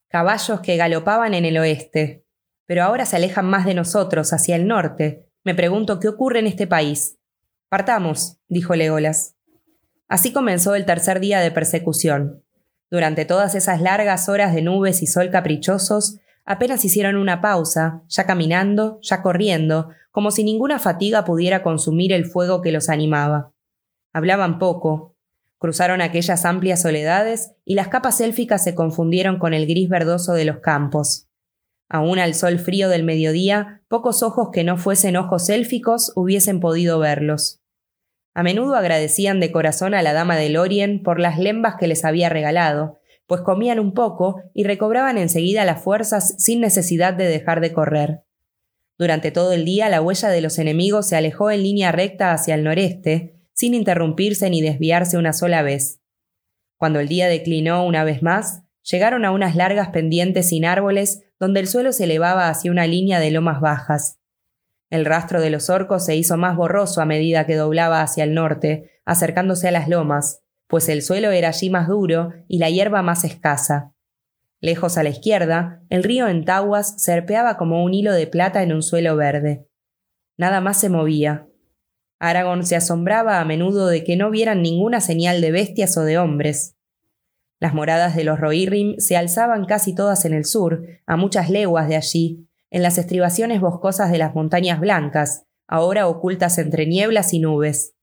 Caballos 0.08 0.58
que 0.62 0.76
galopaban 0.76 1.32
en 1.32 1.44
el 1.44 1.58
oeste. 1.58 2.26
Pero 2.66 2.82
ahora 2.82 3.06
se 3.06 3.14
alejan 3.14 3.46
más 3.46 3.64
de 3.64 3.75
nosotros, 3.75 4.32
hacia 4.32 4.56
el 4.56 4.67
norte. 4.67 5.28
Me 5.45 5.54
pregunto 5.54 6.00
qué 6.00 6.09
ocurre 6.09 6.39
en 6.39 6.47
este 6.47 6.67
país. 6.67 7.19
Partamos, 7.69 8.39
dijo 8.49 8.75
Legolas. 8.75 9.37
Así 10.09 10.33
comenzó 10.33 10.75
el 10.75 10.87
tercer 10.87 11.21
día 11.21 11.41
de 11.41 11.50
persecución. 11.50 12.43
Durante 12.91 13.26
todas 13.26 13.54
esas 13.54 13.83
largas 13.83 14.30
horas 14.30 14.54
de 14.54 14.63
nubes 14.63 15.02
y 15.02 15.07
sol 15.07 15.30
caprichosos, 15.30 16.19
apenas 16.47 16.83
hicieron 16.87 17.17
una 17.17 17.43
pausa, 17.43 18.02
ya 18.09 18.25
caminando, 18.25 18.99
ya 19.02 19.21
corriendo, 19.21 19.91
como 20.13 20.30
si 20.30 20.45
ninguna 20.45 20.78
fatiga 20.78 21.26
pudiera 21.26 21.63
consumir 21.63 22.13
el 22.13 22.25
fuego 22.25 22.63
que 22.63 22.73
los 22.73 22.89
animaba. 22.89 23.52
Hablaban 24.15 24.59
poco. 24.59 25.15
Cruzaron 25.59 26.00
aquellas 26.00 26.47
amplias 26.47 26.80
soledades 26.80 27.52
y 27.67 27.75
las 27.75 27.89
capas 27.89 28.21
élficas 28.23 28.65
se 28.65 28.75
confundieron 28.75 29.39
con 29.39 29.52
el 29.52 29.67
gris 29.67 29.91
verdoso 29.91 30.33
de 30.33 30.47
los 30.47 30.61
campos. 30.61 31.28
Aún 31.95 32.19
al 32.19 32.35
sol 32.35 32.59
frío 32.59 32.89
del 32.89 33.04
mediodía, 33.04 33.85
pocos 33.87 34.25
ojos 34.25 34.49
que 34.52 34.65
no 34.65 34.76
fuesen 34.76 35.17
ojos 35.17 35.49
élficos 35.49 36.11
hubiesen 36.17 36.59
podido 36.59 36.99
verlos. 36.99 37.63
A 38.35 38.43
menudo 38.43 38.75
agradecían 38.75 39.39
de 39.39 39.52
corazón 39.52 39.95
a 39.95 40.02
la 40.02 40.13
dama 40.13 40.35
de 40.35 40.49
Lorien 40.49 41.04
por 41.04 41.21
las 41.21 41.39
lembas 41.39 41.76
que 41.78 41.87
les 41.87 42.04
había 42.04 42.28
regalado, 42.28 42.99
pues 43.28 43.43
comían 43.43 43.78
un 43.78 43.95
poco 43.95 44.43
y 44.54 44.65
recobraban 44.65 45.19
enseguida 45.19 45.65
las 45.65 45.85
fuerzas 45.85 46.35
sin 46.37 46.61
necesidad 46.61 47.15
de 47.15 47.26
dejar 47.26 47.61
de 47.61 47.73
correr. 47.73 48.25
Durante 48.99 49.30
todo 49.30 49.52
el 49.52 49.65
día 49.65 49.89
la 49.89 50.02
huella 50.02 50.30
de 50.30 50.41
los 50.41 50.59
enemigos 50.59 51.07
se 51.07 51.15
alejó 51.15 51.52
en 51.52 51.63
línea 51.63 51.93
recta 51.93 52.33
hacia 52.33 52.57
el 52.57 52.65
noreste, 52.65 53.37
sin 53.52 53.73
interrumpirse 53.73 54.50
ni 54.50 54.63
desviarse 54.63 55.17
una 55.17 55.33
sola 55.33 55.63
vez. 55.63 56.00
Cuando 56.76 56.99
el 56.99 57.07
día 57.07 57.28
declinó 57.28 57.87
una 57.87 58.02
vez 58.02 58.21
más, 58.21 58.65
llegaron 58.83 59.25
a 59.25 59.30
unas 59.30 59.54
largas 59.54 59.91
pendientes 59.91 60.49
sin 60.49 60.65
árboles 60.65 61.21
donde 61.45 61.61
el 61.61 61.67
suelo 61.69 61.93
se 61.93 62.04
elevaba 62.04 62.49
hacia 62.49 62.71
una 62.71 62.87
línea 62.87 63.21
de 63.21 63.30
lomas 63.30 63.61
bajas. 63.61 64.19
El 64.89 65.04
rastro 65.04 65.43
de 65.43 65.50
los 65.50 65.69
orcos 65.69 66.07
se 66.07 66.17
hizo 66.17 66.39
más 66.39 66.57
borroso 66.57 67.02
a 67.02 67.04
medida 67.04 67.45
que 67.45 67.54
doblaba 67.54 68.00
hacia 68.00 68.25
el 68.25 68.33
norte, 68.33 68.93
acercándose 69.04 69.69
a 69.69 69.71
las 69.71 69.87
lomas, 69.87 70.41
pues 70.69 70.89
el 70.89 71.02
suelo 71.02 71.33
era 71.33 71.49
allí 71.49 71.69
más 71.69 71.87
duro 71.87 72.33
y 72.49 72.57
la 72.61 72.71
hierba 72.71 73.02
más 73.02 73.25
escasa. 73.25 73.93
Lejos 74.63 74.97
a 74.97 75.02
la 75.02 75.11
izquierda, 75.11 75.83
el 75.91 76.02
río 76.02 76.28
en 76.28 76.47
Taguas 76.47 76.95
serpeaba 76.97 77.59
como 77.59 77.85
un 77.85 77.93
hilo 77.93 78.15
de 78.15 78.26
plata 78.26 78.63
en 78.63 78.73
un 78.73 78.83
suelo 78.83 79.15
verde. 79.15 79.69
Nada 80.39 80.63
más 80.63 80.80
se 80.80 80.89
movía. 80.89 81.47
Aragón 82.21 82.65
se 82.65 82.75
asombraba 82.75 83.39
a 83.39 83.45
menudo 83.45 83.89
de 83.89 84.02
que 84.02 84.17
no 84.17 84.30
vieran 84.30 84.63
ninguna 84.63 85.02
señal 85.02 85.43
de 85.43 85.50
bestias 85.50 85.99
o 85.99 86.04
de 86.04 86.17
hombres. 86.17 86.75
Las 87.65 87.73
moradas 87.73 88.15
de 88.15 88.25
los 88.25 88.39
Rohirrim 88.39 88.99
se 88.99 89.17
alzaban 89.17 89.65
casi 89.65 89.95
todas 89.95 90.27
en 90.27 90.35
el 90.35 90.45
sur, 90.45 90.85
a 91.07 91.17
muchas 91.17 91.49
leguas 91.49 91.89
de 91.89 91.97
allí, 91.97 92.47
en 92.71 92.83
las 92.83 92.99
estribaciones 92.99 93.63
boscosas 93.63 94.13
de 94.13 94.19
las 94.19 94.35
montañas 94.35 94.81
blancas, 94.81 95.47
ahora 95.67 96.07
ocultas 96.07 96.59
entre 96.59 96.85
nieblas 96.85 97.33
y 97.33 97.39
nubes. 97.39 97.95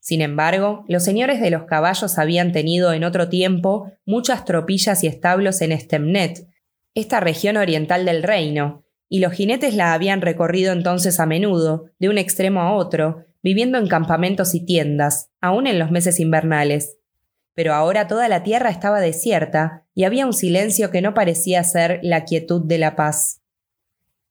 Sin 0.00 0.20
embargo, 0.20 0.84
los 0.86 1.02
señores 1.02 1.40
de 1.40 1.50
los 1.50 1.62
caballos 1.62 2.18
habían 2.18 2.52
tenido 2.52 2.92
en 2.92 3.04
otro 3.04 3.30
tiempo 3.30 3.90
muchas 4.04 4.44
tropillas 4.44 5.02
y 5.02 5.06
establos 5.06 5.62
en 5.62 5.80
Stemnet, 5.80 6.46
esta 6.94 7.18
región 7.18 7.56
oriental 7.56 8.04
del 8.04 8.22
reino, 8.22 8.84
y 9.08 9.20
los 9.20 9.32
jinetes 9.32 9.74
la 9.74 9.94
habían 9.94 10.20
recorrido 10.20 10.74
entonces 10.74 11.20
a 11.20 11.24
menudo, 11.24 11.86
de 11.98 12.10
un 12.10 12.18
extremo 12.18 12.60
a 12.60 12.74
otro, 12.74 13.24
viviendo 13.42 13.78
en 13.78 13.88
campamentos 13.88 14.54
y 14.54 14.66
tiendas, 14.66 15.30
aún 15.40 15.66
en 15.66 15.78
los 15.78 15.90
meses 15.90 16.20
invernales. 16.20 16.98
Pero 17.56 17.72
ahora 17.72 18.06
toda 18.06 18.28
la 18.28 18.42
tierra 18.42 18.68
estaba 18.68 19.00
desierta 19.00 19.86
y 19.94 20.04
había 20.04 20.26
un 20.26 20.34
silencio 20.34 20.90
que 20.90 21.00
no 21.00 21.14
parecía 21.14 21.64
ser 21.64 22.00
la 22.02 22.24
quietud 22.24 22.62
de 22.62 22.76
la 22.76 22.96
paz. 22.96 23.40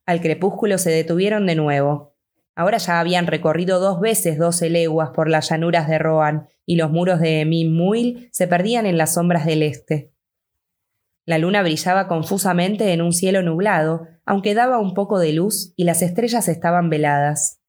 Al 0.06 0.22
crepúsculo 0.22 0.78
se 0.78 0.92
detuvieron 0.92 1.48
de 1.48 1.56
nuevo. 1.56 2.14
Ahora 2.54 2.78
ya 2.78 3.00
habían 3.00 3.26
recorrido 3.26 3.80
dos 3.80 4.00
veces 4.00 4.38
doce 4.38 4.70
leguas 4.70 5.10
por 5.10 5.28
las 5.28 5.50
llanuras 5.50 5.90
de 5.90 5.98
Rohan 5.98 6.48
y 6.68 6.76
los 6.76 6.92
muros 6.92 7.20
de 7.20 7.42
Emim 7.42 7.74
Muil 7.76 8.30
se 8.32 8.48
perdían 8.48 8.86
en 8.86 9.00
las 9.00 9.16
sombras 9.16 9.44
del 9.46 9.64
este. 9.64 10.12
La 11.26 11.40
luna 11.40 11.64
brillaba 11.64 12.08
confusamente 12.08 12.94
en 12.94 13.02
un 13.02 13.12
cielo 13.12 13.42
nublado, 13.42 14.08
aunque 14.24 14.54
daba 14.54 14.78
un 14.78 14.94
poco 14.94 15.18
de 15.18 15.34
luz 15.34 15.74
y 15.76 15.86
las 15.86 16.04
estrellas 16.04 16.48
estaban 16.48 16.92
veladas. 16.92 17.60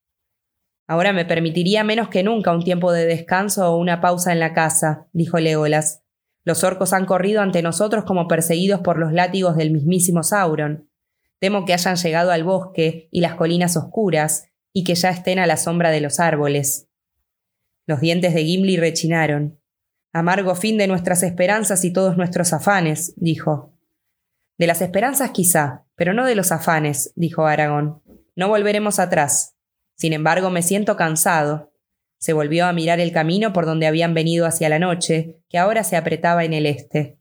Ahora 0.86 1.12
me 1.12 1.24
permitiría 1.24 1.82
menos 1.82 2.08
que 2.08 2.22
nunca 2.22 2.52
un 2.52 2.62
tiempo 2.62 2.92
de 2.92 3.06
descanso 3.06 3.70
o 3.70 3.76
una 3.76 4.00
pausa 4.00 4.32
en 4.32 4.40
la 4.40 4.52
casa, 4.52 5.08
dijo 5.12 5.38
Legolas. 5.38 6.02
Los 6.44 6.62
orcos 6.62 6.92
han 6.92 7.06
corrido 7.06 7.42
ante 7.42 7.60
nosotros 7.60 8.04
como 8.04 8.28
perseguidos 8.28 8.80
por 8.80 8.98
los 8.98 9.12
látigos 9.12 9.56
del 9.56 9.72
mismísimo 9.72 10.22
Sauron. 10.22 10.88
Temo 11.40 11.64
que 11.64 11.74
hayan 11.74 11.96
llegado 11.96 12.30
al 12.30 12.44
bosque 12.44 13.08
y 13.10 13.20
las 13.20 13.34
colinas 13.34 13.76
oscuras, 13.76 14.48
y 14.72 14.84
que 14.84 14.94
ya 14.94 15.10
estén 15.10 15.38
a 15.38 15.46
la 15.46 15.56
sombra 15.56 15.90
de 15.90 16.00
los 16.00 16.20
árboles. 16.20 16.88
Los 17.86 18.00
dientes 18.00 18.34
de 18.34 18.44
Gimli 18.44 18.76
rechinaron. 18.76 19.58
Amargo 20.12 20.54
fin 20.54 20.78
de 20.78 20.86
nuestras 20.86 21.22
esperanzas 21.22 21.84
y 21.84 21.92
todos 21.92 22.16
nuestros 22.16 22.52
afanes, 22.52 23.14
dijo. 23.16 23.72
De 24.58 24.66
las 24.66 24.82
esperanzas 24.82 25.30
quizá, 25.30 25.86
pero 25.94 26.14
no 26.14 26.26
de 26.26 26.34
los 26.34 26.52
afanes, 26.52 27.12
dijo 27.16 27.46
Aragón. 27.46 28.02
No 28.36 28.48
volveremos 28.48 28.98
atrás. 28.98 29.55
Sin 29.96 30.12
embargo, 30.12 30.50
me 30.50 30.62
siento 30.62 30.96
cansado. 30.96 31.72
Se 32.18 32.32
volvió 32.32 32.66
a 32.66 32.72
mirar 32.72 33.00
el 33.00 33.12
camino 33.12 33.52
por 33.52 33.66
donde 33.66 33.86
habían 33.86 34.14
venido 34.14 34.46
hacia 34.46 34.68
la 34.68 34.78
noche, 34.78 35.38
que 35.48 35.58
ahora 35.58 35.84
se 35.84 35.96
apretaba 35.96 36.44
en 36.44 36.52
el 36.52 36.66
este. 36.66 37.18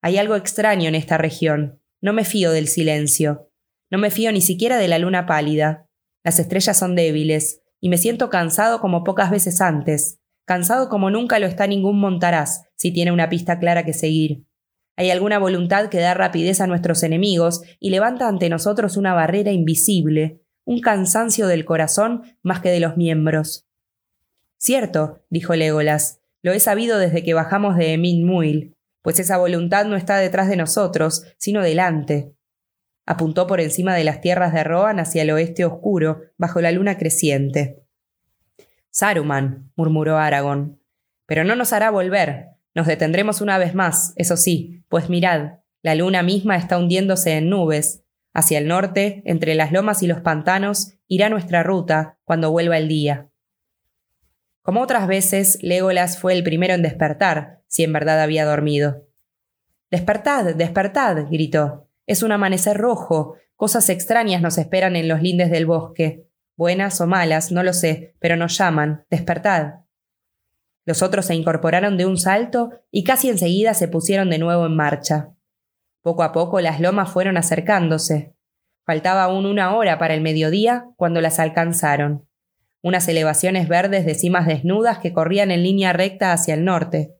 Hay 0.00 0.16
algo 0.16 0.36
extraño 0.36 0.88
en 0.88 0.94
esta 0.94 1.18
región. 1.18 1.80
No 2.00 2.12
me 2.12 2.24
fío 2.24 2.50
del 2.50 2.68
silencio. 2.68 3.50
No 3.90 3.98
me 3.98 4.10
fío 4.10 4.32
ni 4.32 4.40
siquiera 4.40 4.78
de 4.78 4.88
la 4.88 4.98
luna 4.98 5.26
pálida. 5.26 5.86
Las 6.24 6.38
estrellas 6.38 6.76
son 6.76 6.94
débiles, 6.94 7.62
y 7.80 7.88
me 7.88 7.98
siento 7.98 8.30
cansado 8.30 8.80
como 8.80 9.04
pocas 9.04 9.30
veces 9.30 9.60
antes, 9.60 10.20
cansado 10.46 10.88
como 10.88 11.10
nunca 11.10 11.38
lo 11.38 11.46
está 11.46 11.66
ningún 11.66 12.00
montaraz, 12.00 12.62
si 12.76 12.92
tiene 12.92 13.12
una 13.12 13.28
pista 13.28 13.58
clara 13.58 13.84
que 13.84 13.92
seguir. 13.92 14.44
Hay 14.96 15.10
alguna 15.10 15.38
voluntad 15.38 15.88
que 15.88 15.98
da 15.98 16.14
rapidez 16.14 16.60
a 16.60 16.66
nuestros 16.66 17.02
enemigos 17.02 17.62
y 17.78 17.90
levanta 17.90 18.28
ante 18.28 18.48
nosotros 18.48 18.96
una 18.96 19.14
barrera 19.14 19.52
invisible, 19.52 20.42
un 20.68 20.82
cansancio 20.82 21.46
del 21.46 21.64
corazón 21.64 22.36
más 22.42 22.60
que 22.60 22.68
de 22.68 22.78
los 22.78 22.98
miembros. 22.98 23.66
Cierto, 24.58 25.24
dijo 25.30 25.54
Legolas, 25.54 26.20
lo 26.42 26.52
he 26.52 26.60
sabido 26.60 26.98
desde 26.98 27.22
que 27.22 27.32
bajamos 27.32 27.78
de 27.78 27.94
Emin 27.94 28.26
Muil, 28.26 28.76
pues 29.00 29.18
esa 29.18 29.38
voluntad 29.38 29.86
no 29.86 29.96
está 29.96 30.18
detrás 30.18 30.46
de 30.46 30.56
nosotros, 30.56 31.24
sino 31.38 31.62
delante. 31.62 32.34
Apuntó 33.06 33.46
por 33.46 33.62
encima 33.62 33.94
de 33.94 34.04
las 34.04 34.20
tierras 34.20 34.52
de 34.52 34.62
Rohan 34.62 35.00
hacia 35.00 35.22
el 35.22 35.30
oeste 35.30 35.64
oscuro, 35.64 36.20
bajo 36.36 36.60
la 36.60 36.70
luna 36.70 36.98
creciente. 36.98 37.82
Saruman, 38.90 39.72
murmuró 39.74 40.18
Aragón. 40.18 40.82
Pero 41.24 41.44
no 41.44 41.56
nos 41.56 41.72
hará 41.72 41.90
volver. 41.90 42.48
Nos 42.74 42.86
detendremos 42.86 43.40
una 43.40 43.56
vez 43.56 43.74
más, 43.74 44.12
eso 44.16 44.36
sí, 44.36 44.84
pues 44.90 45.08
mirad, 45.08 45.60
la 45.80 45.94
luna 45.94 46.22
misma 46.22 46.56
está 46.56 46.76
hundiéndose 46.76 47.38
en 47.38 47.48
nubes. 47.48 48.04
Hacia 48.38 48.58
el 48.58 48.68
norte, 48.68 49.20
entre 49.24 49.56
las 49.56 49.72
lomas 49.72 50.00
y 50.04 50.06
los 50.06 50.20
pantanos, 50.20 50.92
irá 51.08 51.28
nuestra 51.28 51.64
ruta 51.64 52.20
cuando 52.22 52.52
vuelva 52.52 52.78
el 52.78 52.86
día. 52.86 53.30
Como 54.62 54.80
otras 54.80 55.08
veces, 55.08 55.58
Legolas 55.60 56.20
fue 56.20 56.34
el 56.34 56.44
primero 56.44 56.72
en 56.72 56.82
despertar, 56.82 57.62
si 57.66 57.82
en 57.82 57.92
verdad 57.92 58.22
había 58.22 58.44
dormido. 58.44 59.08
Despertad, 59.90 60.54
despertad, 60.54 61.26
gritó. 61.28 61.88
Es 62.06 62.22
un 62.22 62.30
amanecer 62.30 62.76
rojo. 62.76 63.34
Cosas 63.56 63.88
extrañas 63.88 64.40
nos 64.40 64.56
esperan 64.56 64.94
en 64.94 65.08
los 65.08 65.20
lindes 65.20 65.50
del 65.50 65.66
bosque. 65.66 66.28
Buenas 66.56 67.00
o 67.00 67.08
malas, 67.08 67.50
no 67.50 67.64
lo 67.64 67.72
sé, 67.72 68.14
pero 68.20 68.36
nos 68.36 68.56
llaman. 68.56 69.04
Despertad. 69.10 69.80
Los 70.84 71.02
otros 71.02 71.26
se 71.26 71.34
incorporaron 71.34 71.96
de 71.96 72.06
un 72.06 72.16
salto 72.16 72.70
y 72.92 73.02
casi 73.02 73.30
enseguida 73.30 73.74
se 73.74 73.88
pusieron 73.88 74.30
de 74.30 74.38
nuevo 74.38 74.64
en 74.64 74.76
marcha. 74.76 75.34
Poco 76.02 76.22
a 76.22 76.32
poco 76.32 76.60
las 76.60 76.80
lomas 76.80 77.10
fueron 77.10 77.36
acercándose. 77.36 78.34
Faltaba 78.86 79.24
aún 79.24 79.46
una 79.46 79.76
hora 79.76 79.98
para 79.98 80.14
el 80.14 80.20
mediodía 80.20 80.86
cuando 80.96 81.20
las 81.20 81.38
alcanzaron. 81.38 82.26
Unas 82.82 83.08
elevaciones 83.08 83.68
verdes 83.68 84.06
de 84.06 84.14
cimas 84.14 84.46
desnudas 84.46 84.98
que 84.98 85.12
corrían 85.12 85.50
en 85.50 85.62
línea 85.62 85.92
recta 85.92 86.32
hacia 86.32 86.54
el 86.54 86.64
norte. 86.64 87.14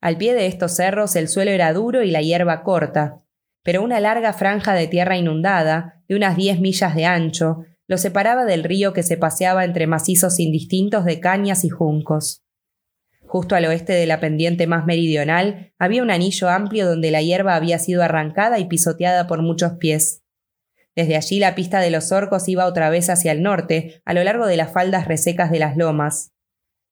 Al 0.00 0.18
pie 0.18 0.34
de 0.34 0.46
estos 0.46 0.74
cerros 0.74 1.14
el 1.16 1.28
suelo 1.28 1.52
era 1.52 1.72
duro 1.72 2.02
y 2.02 2.10
la 2.10 2.20
hierba 2.20 2.64
corta, 2.64 3.22
pero 3.62 3.82
una 3.82 4.00
larga 4.00 4.32
franja 4.32 4.74
de 4.74 4.88
tierra 4.88 5.16
inundada, 5.16 6.02
de 6.08 6.16
unas 6.16 6.36
diez 6.36 6.58
millas 6.60 6.94
de 6.96 7.06
ancho, 7.06 7.64
lo 7.86 7.96
separaba 7.98 8.44
del 8.44 8.64
río 8.64 8.92
que 8.92 9.02
se 9.02 9.16
paseaba 9.16 9.64
entre 9.64 9.86
macizos 9.86 10.40
indistintos 10.40 11.04
de 11.04 11.20
cañas 11.20 11.64
y 11.64 11.68
juncos. 11.68 12.42
Justo 13.32 13.56
al 13.56 13.64
oeste 13.64 13.94
de 13.94 14.04
la 14.04 14.20
pendiente 14.20 14.66
más 14.66 14.84
meridional 14.84 15.72
había 15.78 16.02
un 16.02 16.10
anillo 16.10 16.50
amplio 16.50 16.86
donde 16.86 17.10
la 17.10 17.22
hierba 17.22 17.54
había 17.54 17.78
sido 17.78 18.02
arrancada 18.02 18.58
y 18.58 18.66
pisoteada 18.66 19.26
por 19.26 19.40
muchos 19.40 19.78
pies. 19.78 20.22
Desde 20.94 21.16
allí 21.16 21.38
la 21.38 21.54
pista 21.54 21.80
de 21.80 21.90
los 21.90 22.12
orcos 22.12 22.46
iba 22.46 22.66
otra 22.66 22.90
vez 22.90 23.08
hacia 23.08 23.32
el 23.32 23.42
norte, 23.42 24.02
a 24.04 24.12
lo 24.12 24.22
largo 24.22 24.46
de 24.46 24.58
las 24.58 24.70
faldas 24.70 25.08
resecas 25.08 25.50
de 25.50 25.60
las 25.60 25.78
lomas. 25.78 26.34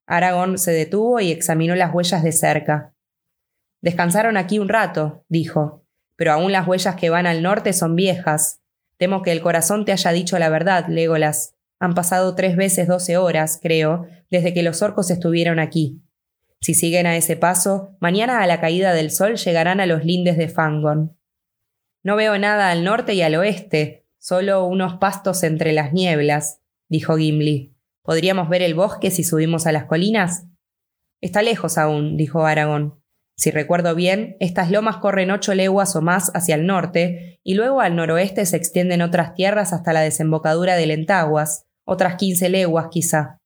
Aragón 0.06 0.56
se 0.56 0.70
detuvo 0.70 1.20
y 1.20 1.30
examinó 1.30 1.74
las 1.74 1.92
huellas 1.92 2.22
de 2.22 2.32
cerca. 2.32 2.94
Descansaron 3.82 4.38
aquí 4.38 4.58
un 4.58 4.70
rato, 4.70 5.26
dijo 5.28 5.84
pero 6.16 6.32
aún 6.32 6.52
las 6.52 6.66
huellas 6.66 6.96
que 6.96 7.10
van 7.10 7.26
al 7.26 7.42
norte 7.42 7.74
son 7.74 7.96
viejas. 7.96 8.60
Temo 8.96 9.20
que 9.20 9.32
el 9.32 9.42
corazón 9.42 9.84
te 9.84 9.92
haya 9.92 10.10
dicho 10.12 10.38
la 10.38 10.48
verdad, 10.48 10.86
Legolas. 10.88 11.54
Han 11.78 11.94
pasado 11.94 12.34
tres 12.34 12.56
veces 12.56 12.88
doce 12.88 13.18
horas, 13.18 13.58
creo, 13.62 14.06
desde 14.30 14.54
que 14.54 14.62
los 14.62 14.80
orcos 14.80 15.10
estuvieron 15.10 15.58
aquí. 15.58 16.02
Si 16.62 16.74
siguen 16.74 17.06
a 17.06 17.16
ese 17.16 17.36
paso, 17.36 17.96
mañana 18.00 18.42
a 18.42 18.46
la 18.46 18.60
caída 18.60 18.92
del 18.92 19.10
sol 19.10 19.36
llegarán 19.36 19.80
a 19.80 19.86
los 19.86 20.04
lindes 20.04 20.36
de 20.36 20.48
Fangon. 20.48 21.16
No 22.02 22.16
veo 22.16 22.38
nada 22.38 22.70
al 22.70 22.84
norte 22.84 23.14
y 23.14 23.22
al 23.22 23.34
oeste, 23.34 24.06
solo 24.18 24.66
unos 24.66 24.94
pastos 24.96 25.42
entre 25.42 25.72
las 25.72 25.92
nieblas, 25.92 26.60
dijo 26.88 27.16
Gimli. 27.16 27.74
¿Podríamos 28.02 28.48
ver 28.48 28.62
el 28.62 28.74
bosque 28.74 29.10
si 29.10 29.24
subimos 29.24 29.66
a 29.66 29.72
las 29.72 29.84
colinas? 29.84 30.46
Está 31.22 31.42
lejos 31.42 31.78
aún, 31.78 32.16
dijo 32.16 32.44
Aragón. 32.44 33.02
Si 33.36 33.50
recuerdo 33.50 33.94
bien, 33.94 34.36
estas 34.38 34.70
lomas 34.70 34.98
corren 34.98 35.30
ocho 35.30 35.54
leguas 35.54 35.96
o 35.96 36.02
más 36.02 36.30
hacia 36.34 36.54
el 36.56 36.66
norte, 36.66 37.40
y 37.42 37.54
luego 37.54 37.80
al 37.80 37.96
noroeste 37.96 38.44
se 38.44 38.58
extienden 38.58 39.00
otras 39.00 39.34
tierras 39.34 39.72
hasta 39.72 39.94
la 39.94 40.02
desembocadura 40.02 40.76
de 40.76 40.86
Lentaguas, 40.86 41.64
otras 41.86 42.16
quince 42.16 42.50
leguas 42.50 42.88
quizá. 42.90 43.38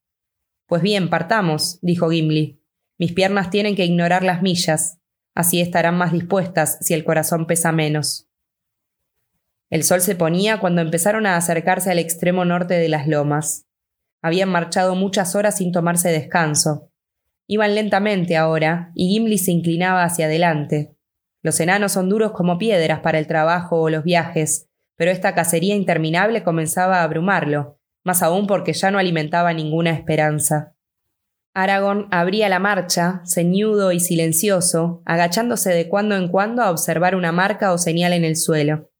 Pues 0.67 0.81
bien, 0.81 1.09
partamos, 1.09 1.79
dijo 1.81 2.09
Gimli. 2.09 2.61
Mis 2.97 3.13
piernas 3.13 3.49
tienen 3.49 3.75
que 3.75 3.85
ignorar 3.85 4.23
las 4.23 4.41
millas, 4.41 4.99
así 5.33 5.61
estarán 5.61 5.97
más 5.97 6.11
dispuestas 6.11 6.77
si 6.81 6.93
el 6.93 7.03
corazón 7.03 7.47
pesa 7.47 7.71
menos. 7.71 8.27
El 9.69 9.83
sol 9.83 10.01
se 10.01 10.15
ponía 10.15 10.59
cuando 10.59 10.81
empezaron 10.81 11.25
a 11.25 11.35
acercarse 11.35 11.91
al 11.91 11.99
extremo 11.99 12.45
norte 12.45 12.75
de 12.75 12.89
las 12.89 13.07
lomas. 13.07 13.65
Habían 14.21 14.49
marchado 14.49 14.95
muchas 14.95 15.35
horas 15.35 15.57
sin 15.57 15.71
tomarse 15.71 16.09
descanso, 16.09 16.91
Iban 17.47 17.75
lentamente 17.75 18.37
ahora, 18.37 18.91
y 18.95 19.09
Gimli 19.09 19.37
se 19.37 19.51
inclinaba 19.51 20.03
hacia 20.03 20.25
adelante. 20.25 20.95
Los 21.43 21.59
enanos 21.59 21.91
son 21.91 22.09
duros 22.09 22.31
como 22.31 22.57
piedras 22.57 23.01
para 23.01 23.19
el 23.19 23.27
trabajo 23.27 23.79
o 23.81 23.89
los 23.89 24.03
viajes, 24.03 24.67
pero 24.95 25.11
esta 25.11 25.35
cacería 25.35 25.75
interminable 25.75 26.43
comenzaba 26.43 26.99
a 26.99 27.03
abrumarlo, 27.03 27.77
más 28.03 28.23
aún 28.23 28.47
porque 28.47 28.73
ya 28.73 28.89
no 28.89 28.97
alimentaba 28.97 29.53
ninguna 29.53 29.91
esperanza. 29.91 30.74
Aragorn 31.55 32.07
abría 32.11 32.47
la 32.49 32.59
marcha, 32.59 33.23
ceñudo 33.25 33.91
y 33.91 33.99
silencioso, 33.99 35.01
agachándose 35.05 35.71
de 35.71 35.89
cuando 35.89 36.15
en 36.15 36.27
cuando 36.27 36.61
a 36.61 36.69
observar 36.69 37.15
una 37.15 37.31
marca 37.31 37.73
o 37.73 37.79
señal 37.79 38.13
en 38.13 38.23
el 38.23 38.35
suelo. 38.35 38.91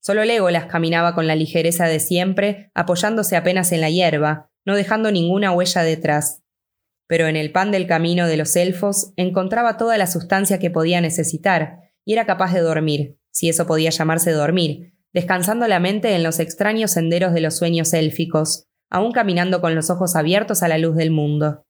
Solo 0.00 0.24
Legolas 0.24 0.66
caminaba 0.66 1.14
con 1.14 1.26
la 1.26 1.36
ligereza 1.36 1.86
de 1.86 2.00
siempre, 2.00 2.70
apoyándose 2.74 3.36
apenas 3.36 3.72
en 3.72 3.80
la 3.80 3.88
hierba, 3.88 4.50
no 4.66 4.76
dejando 4.76 5.10
ninguna 5.10 5.52
huella 5.52 5.82
detrás 5.82 6.42
pero 7.12 7.26
en 7.26 7.36
el 7.36 7.52
pan 7.52 7.70
del 7.70 7.86
camino 7.86 8.26
de 8.26 8.38
los 8.38 8.56
elfos 8.56 9.12
encontraba 9.16 9.76
toda 9.76 9.98
la 9.98 10.06
sustancia 10.06 10.58
que 10.58 10.70
podía 10.70 11.02
necesitar, 11.02 11.92
y 12.06 12.14
era 12.14 12.24
capaz 12.24 12.54
de 12.54 12.60
dormir, 12.60 13.18
si 13.30 13.50
eso 13.50 13.66
podía 13.66 13.90
llamarse 13.90 14.30
dormir, 14.30 14.94
descansando 15.12 15.68
la 15.68 15.78
mente 15.78 16.14
en 16.14 16.22
los 16.22 16.40
extraños 16.40 16.92
senderos 16.92 17.34
de 17.34 17.42
los 17.42 17.54
sueños 17.54 17.92
élficos, 17.92 18.64
aún 18.88 19.12
caminando 19.12 19.60
con 19.60 19.74
los 19.74 19.90
ojos 19.90 20.16
abiertos 20.16 20.62
a 20.62 20.68
la 20.68 20.78
luz 20.78 20.96
del 20.96 21.10
mundo. 21.10 21.66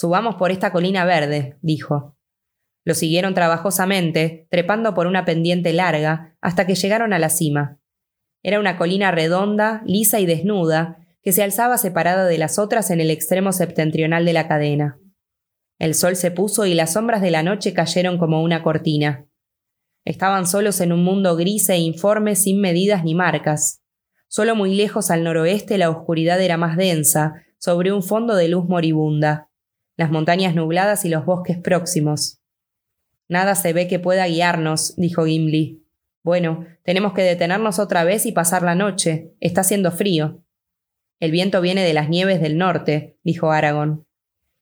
Subamos 0.00 0.36
por 0.36 0.50
esta 0.50 0.72
colina 0.72 1.04
verde, 1.04 1.58
dijo. 1.60 2.16
Lo 2.86 2.94
siguieron 2.94 3.34
trabajosamente, 3.34 4.48
trepando 4.50 4.94
por 4.94 5.06
una 5.06 5.26
pendiente 5.26 5.74
larga, 5.74 6.38
hasta 6.40 6.66
que 6.66 6.74
llegaron 6.74 7.12
a 7.12 7.18
la 7.18 7.28
cima. 7.28 7.78
Era 8.42 8.60
una 8.60 8.78
colina 8.78 9.10
redonda, 9.10 9.82
lisa 9.84 10.18
y 10.18 10.24
desnuda, 10.24 11.06
que 11.22 11.32
se 11.32 11.42
alzaba 11.42 11.76
separada 11.76 12.24
de 12.24 12.38
las 12.38 12.58
otras 12.58 12.90
en 12.90 13.02
el 13.02 13.10
extremo 13.10 13.52
septentrional 13.52 14.24
de 14.24 14.32
la 14.32 14.48
cadena. 14.48 14.98
El 15.78 15.94
sol 15.94 16.16
se 16.16 16.30
puso 16.30 16.64
y 16.64 16.72
las 16.72 16.94
sombras 16.94 17.20
de 17.20 17.30
la 17.30 17.42
noche 17.42 17.74
cayeron 17.74 18.16
como 18.16 18.42
una 18.42 18.62
cortina. 18.62 19.26
Estaban 20.06 20.46
solos 20.46 20.80
en 20.80 20.92
un 20.92 21.04
mundo 21.04 21.36
gris 21.36 21.68
e 21.68 21.76
informe 21.76 22.36
sin 22.36 22.58
medidas 22.62 23.04
ni 23.04 23.14
marcas. 23.14 23.82
Solo 24.28 24.56
muy 24.56 24.74
lejos 24.74 25.10
al 25.10 25.24
noroeste 25.24 25.76
la 25.76 25.90
oscuridad 25.90 26.40
era 26.40 26.56
más 26.56 26.78
densa, 26.78 27.34
sobre 27.58 27.92
un 27.92 28.02
fondo 28.02 28.34
de 28.34 28.48
luz 28.48 28.66
moribunda. 28.66 29.49
Las 30.00 30.10
montañas 30.10 30.54
nubladas 30.54 31.04
y 31.04 31.10
los 31.10 31.26
bosques 31.26 31.58
próximos. 31.58 32.40
Nada 33.28 33.54
se 33.54 33.74
ve 33.74 33.86
que 33.86 33.98
pueda 33.98 34.26
guiarnos, 34.26 34.96
dijo 34.96 35.26
Gimli. 35.26 35.84
Bueno, 36.24 36.64
tenemos 36.84 37.12
que 37.12 37.20
detenernos 37.20 37.78
otra 37.78 38.02
vez 38.02 38.24
y 38.24 38.32
pasar 38.32 38.62
la 38.62 38.74
noche. 38.74 39.34
Está 39.40 39.60
haciendo 39.60 39.92
frío. 39.92 40.42
El 41.20 41.32
viento 41.32 41.60
viene 41.60 41.84
de 41.84 41.92
las 41.92 42.08
nieves 42.08 42.40
del 42.40 42.56
norte, 42.56 43.18
dijo 43.24 43.50
Aragón. 43.50 44.06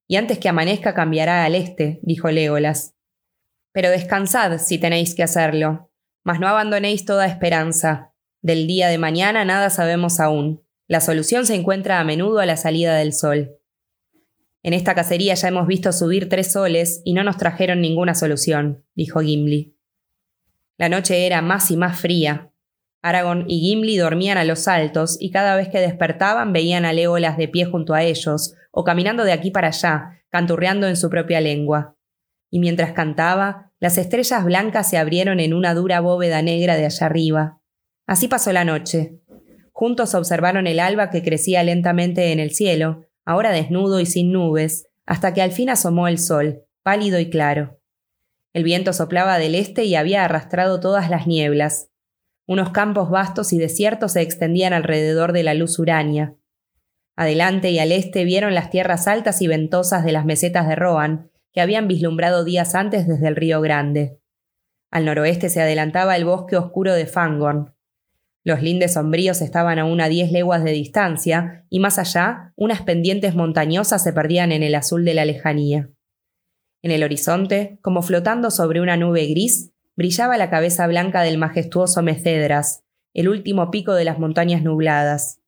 Y 0.09 0.16
antes 0.16 0.40
que 0.40 0.48
amanezca 0.48 0.92
cambiará 0.92 1.44
al 1.44 1.55
este, 1.55 2.01
dijo 2.03 2.29
Legolas. 2.33 2.96
Pero 3.70 3.90
descansad 3.90 4.59
si 4.59 4.79
tenéis 4.79 5.14
que 5.14 5.22
hacerlo, 5.22 5.92
mas 6.24 6.40
no 6.40 6.48
abandonéis 6.48 7.05
toda 7.05 7.29
esperanza. 7.29 8.12
Del 8.42 8.66
día 8.66 8.88
de 8.88 8.98
mañana 8.98 9.44
nada 9.44 9.70
sabemos 9.70 10.18
aún. 10.18 10.64
La 10.88 11.01
solución 11.01 11.46
se 11.46 11.55
encuentra 11.55 12.01
a 12.01 12.05
menudo 12.05 12.40
a 12.40 12.46
la 12.46 12.57
salida 12.57 12.96
del 12.96 13.12
sol. 13.12 13.58
En 14.68 14.74
esta 14.74 14.94
cacería 14.94 15.33
ya 15.33 15.48
hemos 15.48 15.66
visto 15.66 15.92
subir 15.92 16.28
tres 16.28 16.52
soles 16.52 17.00
y 17.02 17.14
no 17.14 17.24
nos 17.24 17.38
trajeron 17.38 17.81
ninguna 17.81 18.14
solución, 18.14 18.85
dijo 18.94 19.20
Gimli. 19.20 19.74
La 20.76 20.90
noche 20.90 21.24
era 21.24 21.40
más 21.40 21.70
y 21.70 21.78
más 21.78 21.98
fría. 21.98 22.52
Aragorn 23.00 23.46
y 23.48 23.61
Gimli 23.61 23.96
dormían 23.96 24.37
a 24.37 24.44
los 24.44 24.59
saltos 24.59 25.16
y 25.18 25.31
cada 25.31 25.57
vez 25.57 25.70
que 25.70 25.81
despertaban 25.81 26.52
veían 26.52 26.85
a 26.85 26.92
Legolas 26.92 27.38
de 27.38 27.48
pie 27.48 27.64
junto 27.64 27.94
a 27.94 28.02
ellos, 28.02 28.57
o 28.70 28.85
caminando 28.85 29.24
de 29.24 29.33
aquí 29.33 29.50
para 29.50 29.68
allá, 29.68 30.20
canturreando 30.28 30.87
en 30.87 30.96
su 30.96 31.09
propia 31.09 31.40
lengua. 31.40 31.96
Y 32.50 32.59
mientras 32.59 32.92
cantaba, 32.92 33.72
las 33.81 33.96
estrellas 33.96 34.44
blancas 34.44 34.90
se 34.90 34.98
abrieron 34.98 35.40
en 35.40 35.54
una 35.54 35.72
dura 35.72 36.00
bóveda 36.00 36.42
negra 36.42 36.76
de 36.76 36.85
allá 36.85 37.07
arriba. 37.07 37.59
Así 38.07 38.28
pasó 38.28 38.52
la 38.52 38.66
noche. 38.66 39.18
Juntos 39.72 40.14
observaron 40.14 40.66
el 40.66 40.78
alba 40.78 41.09
que 41.09 41.22
crecía 41.22 41.62
lentamente 41.62 42.33
en 42.33 42.38
el 42.38 42.50
cielo, 42.50 43.08
ahora 43.29 43.53
desnudo 43.53 44.01
y 44.01 44.07
sin 44.07 44.33
nubes, 44.33 44.88
hasta 45.05 45.35
que 45.35 45.43
al 45.43 45.53
fin 45.53 45.69
asomó 45.69 46.09
el 46.09 46.19
sol, 46.19 46.62
pálido 46.83 47.19
y 47.19 47.29
claro. 47.29 47.79
El 48.55 48.64
viento 48.64 48.95
soplaba 48.95 49.38
del 49.38 49.55
este 49.55 49.85
y 49.85 49.97
había 49.97 50.25
arrastrado 50.25 50.81
todas 50.81 51.11
las 51.11 51.27
nieblas, 51.27 51.91
unos 52.49 52.71
campos 52.71 53.11
vastos 53.11 53.53
y 53.53 53.59
desiertos 53.59 54.12
se 54.12 54.23
extendían 54.23 54.73
alrededor 54.73 55.35
de 55.35 55.43
la 55.43 55.53
luz 55.53 55.79
urania. 55.79 56.35
Adelante 57.14 57.71
y 57.71 57.79
al 57.79 57.93
este 57.93 58.25
vieron 58.25 58.55
las 58.55 58.71
tierras 58.71 59.07
altas 59.07 59.43
y 59.43 59.47
ventosas 59.47 60.03
de 60.03 60.12
las 60.12 60.25
mesetas 60.25 60.67
de 60.67 60.75
Rohan, 60.75 61.31
que 61.53 61.61
habían 61.61 61.88
vislumbrado 61.88 62.45
días 62.45 62.75
antes 62.75 63.07
desde 63.07 63.29
el 63.29 63.37
río 63.37 63.61
Grande. 63.61 64.19
Al 64.91 65.05
noroeste 65.05 65.51
se 65.51 65.61
adelantaba 65.61 66.17
el 66.17 66.25
bosque 66.25 66.57
oscuro 66.57 66.95
de 66.95 67.05
Fangorn. 67.05 67.75
Los 68.48 68.62
lindes 68.62 68.94
sombríos 68.94 69.42
estaban 69.42 69.78
a 69.78 69.84
una 69.84 70.08
diez 70.08 70.32
leguas 70.32 70.64
de 70.64 70.70
distancia, 70.70 71.66
y 71.68 71.80
más 71.80 71.98
allá, 71.98 72.54
unas 72.56 72.80
pendientes 72.80 73.34
montañosas 73.34 74.02
se 74.02 74.14
perdían 74.14 74.52
en 74.52 74.62
el 74.62 74.74
azul 74.74 75.04
de 75.04 75.12
la 75.12 75.26
lejanía. 75.26 75.90
En 76.80 76.90
el 76.90 77.04
horizonte, 77.04 77.78
como 77.82 78.00
flotando 78.00 78.50
sobre 78.50 78.80
una 78.80 78.96
nube 78.96 79.26
gris, 79.26 79.74
brillaba 79.96 80.38
la 80.38 80.48
cabeza 80.48 80.87
blanca 80.87 81.20
del 81.20 81.37
majestuoso 81.37 82.00
Mecedras, 82.02 82.84
el 83.12 83.28
último 83.28 83.70
pico 83.70 83.92
de 83.92 84.06
las 84.06 84.18
montañas 84.18 84.62
nubladas. 84.62 85.42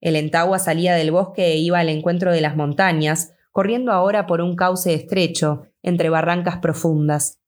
El 0.00 0.16
Entagua 0.16 0.58
salía 0.58 0.96
del 0.96 1.12
bosque 1.12 1.52
e 1.52 1.56
iba 1.58 1.78
al 1.78 1.88
encuentro 1.88 2.32
de 2.32 2.40
las 2.40 2.56
montañas, 2.56 3.32
corriendo 3.52 3.92
ahora 3.92 4.26
por 4.26 4.40
un 4.40 4.56
cauce 4.56 4.92
estrecho, 4.92 5.68
entre 5.84 6.08
barrancas 6.08 6.58
profundas. 6.58 7.38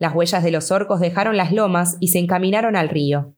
Las 0.00 0.12
huellas 0.12 0.42
de 0.42 0.50
los 0.50 0.72
orcos 0.72 0.98
dejaron 0.98 1.36
las 1.36 1.52
lomas 1.52 1.98
y 2.00 2.08
se 2.08 2.18
encaminaron 2.18 2.74
al 2.74 2.88
río. 2.88 3.36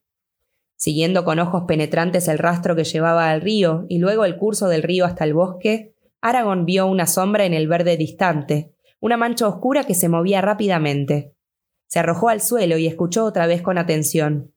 Siguiendo 0.75 1.23
con 1.23 1.39
ojos 1.39 1.63
penetrantes 1.67 2.27
el 2.27 2.37
rastro 2.37 2.75
que 2.75 2.83
llevaba 2.83 3.29
al 3.29 3.41
río 3.41 3.85
y 3.89 3.99
luego 3.99 4.25
el 4.25 4.37
curso 4.37 4.67
del 4.67 4.83
río 4.83 5.05
hasta 5.05 5.23
el 5.23 5.33
bosque, 5.33 5.95
Aragón 6.21 6.65
vio 6.65 6.87
una 6.87 7.05
sombra 7.05 7.45
en 7.45 7.53
el 7.53 7.67
verde 7.67 7.97
distante, 7.97 8.73
una 8.99 9.17
mancha 9.17 9.47
oscura 9.47 9.83
que 9.83 9.95
se 9.95 10.09
movía 10.09 10.41
rápidamente. 10.41 11.35
Se 11.87 11.99
arrojó 11.99 12.29
al 12.29 12.41
suelo 12.41 12.77
y 12.77 12.87
escuchó 12.87 13.25
otra 13.25 13.45
vez 13.47 13.61
con 13.61 13.77
atención. 13.77 14.53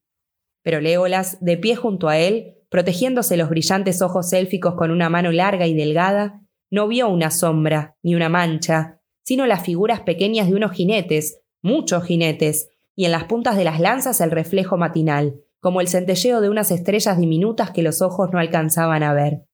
Pero 0.62 0.80
Legolas, 0.80 1.38
de 1.40 1.56
pie 1.56 1.76
junto 1.76 2.08
a 2.08 2.18
él, 2.18 2.54
protegiéndose 2.70 3.36
los 3.36 3.48
brillantes 3.48 4.02
ojos 4.02 4.32
élficos 4.32 4.74
con 4.74 4.90
una 4.90 5.08
mano 5.08 5.32
larga 5.32 5.66
y 5.66 5.74
delgada, 5.74 6.42
no 6.70 6.88
vio 6.88 7.08
una 7.08 7.30
sombra, 7.30 7.96
ni 8.02 8.14
una 8.14 8.28
mancha, 8.28 9.00
sino 9.22 9.46
las 9.46 9.62
figuras 9.64 10.00
pequeñas 10.00 10.48
de 10.48 10.54
unos 10.54 10.72
jinetes, 10.72 11.40
muchos 11.62 12.04
jinetes, 12.04 12.68
y 12.94 13.04
en 13.04 13.12
las 13.12 13.24
puntas 13.24 13.56
de 13.56 13.64
las 13.64 13.80
lanzas 13.80 14.20
el 14.20 14.30
reflejo 14.30 14.76
matinal, 14.76 15.40
como 15.66 15.80
el 15.80 15.88
centelleo 15.88 16.40
de 16.40 16.48
unas 16.48 16.70
estrellas 16.70 17.18
diminutas 17.18 17.72
que 17.72 17.82
los 17.82 18.00
ojos 18.00 18.30
no 18.32 18.38
alcanzaban 18.38 19.02
a 19.02 19.12
ver. 19.12 19.48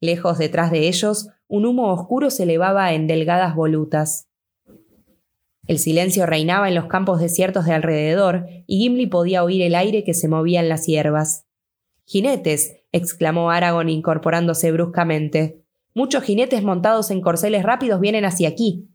Lejos 0.00 0.38
detrás 0.38 0.70
de 0.70 0.88
ellos, 0.88 1.28
un 1.48 1.66
humo 1.66 1.92
oscuro 1.92 2.30
se 2.30 2.44
elevaba 2.44 2.94
en 2.94 3.06
delgadas 3.06 3.54
volutas. 3.54 4.26
El 5.66 5.78
silencio 5.78 6.24
reinaba 6.24 6.68
en 6.68 6.74
los 6.74 6.86
campos 6.86 7.20
desiertos 7.20 7.66
de 7.66 7.74
alrededor, 7.74 8.46
y 8.66 8.78
Gimli 8.78 9.06
podía 9.06 9.44
oír 9.44 9.60
el 9.60 9.74
aire 9.74 10.02
que 10.02 10.14
se 10.14 10.28
movía 10.28 10.60
en 10.60 10.70
las 10.70 10.86
hierbas. 10.86 11.44
Jinetes, 12.06 12.78
exclamó 12.90 13.50
Aragorn 13.50 13.90
incorporándose 13.90 14.72
bruscamente. 14.72 15.62
Muchos 15.92 16.24
jinetes 16.24 16.62
montados 16.62 17.10
en 17.10 17.20
corceles 17.20 17.64
rápidos 17.64 18.00
vienen 18.00 18.24
hacia 18.24 18.48
aquí. 18.48 18.88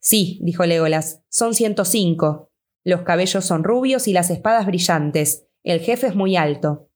Sí, 0.00 0.40
dijo 0.42 0.66
Legolas, 0.66 1.22
son 1.28 1.54
ciento 1.54 1.84
cinco. 1.84 2.50
Los 2.82 3.02
cabellos 3.02 3.44
son 3.44 3.62
rubios 3.62 4.08
y 4.08 4.12
las 4.12 4.30
espadas 4.30 4.66
brillantes. 4.66 5.44
El 5.62 5.80
jefe 5.80 6.06
es 6.06 6.14
muy 6.14 6.36
alto. 6.36 6.88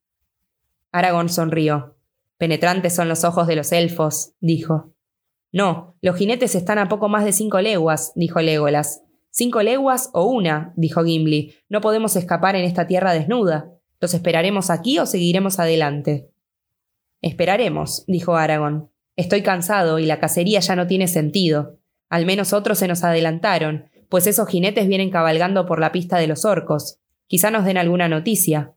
Aragorn 0.92 1.28
sonrió. 1.28 1.96
Penetrantes 2.38 2.94
son 2.94 3.08
los 3.08 3.24
ojos 3.24 3.46
de 3.46 3.56
los 3.56 3.72
elfos, 3.72 4.32
dijo. 4.40 4.92
No, 5.52 5.96
los 6.00 6.16
jinetes 6.16 6.54
están 6.54 6.78
a 6.78 6.88
poco 6.88 7.08
más 7.08 7.24
de 7.24 7.32
cinco 7.32 7.60
leguas, 7.60 8.12
dijo 8.14 8.40
Legolas. 8.40 9.02
Cinco 9.30 9.62
leguas 9.62 10.10
o 10.12 10.24
una, 10.24 10.72
dijo 10.76 11.04
Gimli. 11.04 11.54
No 11.68 11.80
podemos 11.80 12.16
escapar 12.16 12.56
en 12.56 12.64
esta 12.64 12.86
tierra 12.86 13.12
desnuda. 13.12 13.70
¿Los 14.00 14.14
esperaremos 14.14 14.70
aquí 14.70 14.98
o 14.98 15.06
seguiremos 15.06 15.58
adelante? 15.58 16.30
Esperaremos, 17.20 18.04
dijo 18.06 18.36
Aragón. 18.36 18.90
Estoy 19.16 19.42
cansado 19.42 19.98
y 19.98 20.06
la 20.06 20.18
cacería 20.20 20.60
ya 20.60 20.74
no 20.74 20.86
tiene 20.86 21.06
sentido. 21.06 21.78
Al 22.08 22.26
menos 22.26 22.52
otros 22.52 22.78
se 22.78 22.88
nos 22.88 23.04
adelantaron, 23.04 23.90
pues 24.08 24.26
esos 24.26 24.48
jinetes 24.48 24.88
vienen 24.88 25.10
cabalgando 25.10 25.64
por 25.66 25.80
la 25.80 25.92
pista 25.92 26.18
de 26.18 26.26
los 26.26 26.44
orcos. 26.44 26.98
Quizá 27.32 27.50
nos 27.50 27.64
den 27.64 27.78
alguna 27.78 28.08
noticia. 28.08 28.74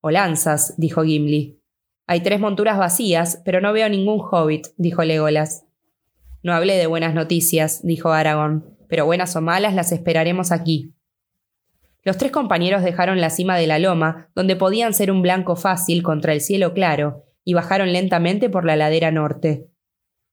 O 0.00 0.12
lanzas, 0.12 0.74
dijo 0.76 1.02
Gimli. 1.02 1.60
Hay 2.06 2.20
tres 2.20 2.38
monturas 2.38 2.78
vacías, 2.78 3.42
pero 3.44 3.60
no 3.60 3.72
veo 3.72 3.88
ningún 3.88 4.20
hobbit, 4.20 4.68
dijo 4.76 5.02
Legolas. 5.02 5.64
No 6.44 6.52
hablé 6.52 6.76
de 6.76 6.86
buenas 6.86 7.12
noticias, 7.12 7.84
dijo 7.84 8.12
Aragón, 8.12 8.76
pero 8.88 9.04
buenas 9.04 9.34
o 9.34 9.40
malas 9.40 9.74
las 9.74 9.90
esperaremos 9.90 10.52
aquí. 10.52 10.94
Los 12.04 12.18
tres 12.18 12.30
compañeros 12.30 12.84
dejaron 12.84 13.20
la 13.20 13.30
cima 13.30 13.56
de 13.56 13.66
la 13.66 13.80
loma, 13.80 14.28
donde 14.32 14.54
podían 14.54 14.94
ser 14.94 15.10
un 15.10 15.20
blanco 15.20 15.56
fácil 15.56 16.04
contra 16.04 16.32
el 16.32 16.40
cielo 16.40 16.74
claro, 16.74 17.24
y 17.42 17.54
bajaron 17.54 17.92
lentamente 17.92 18.48
por 18.48 18.64
la 18.64 18.76
ladera 18.76 19.10
norte. 19.10 19.66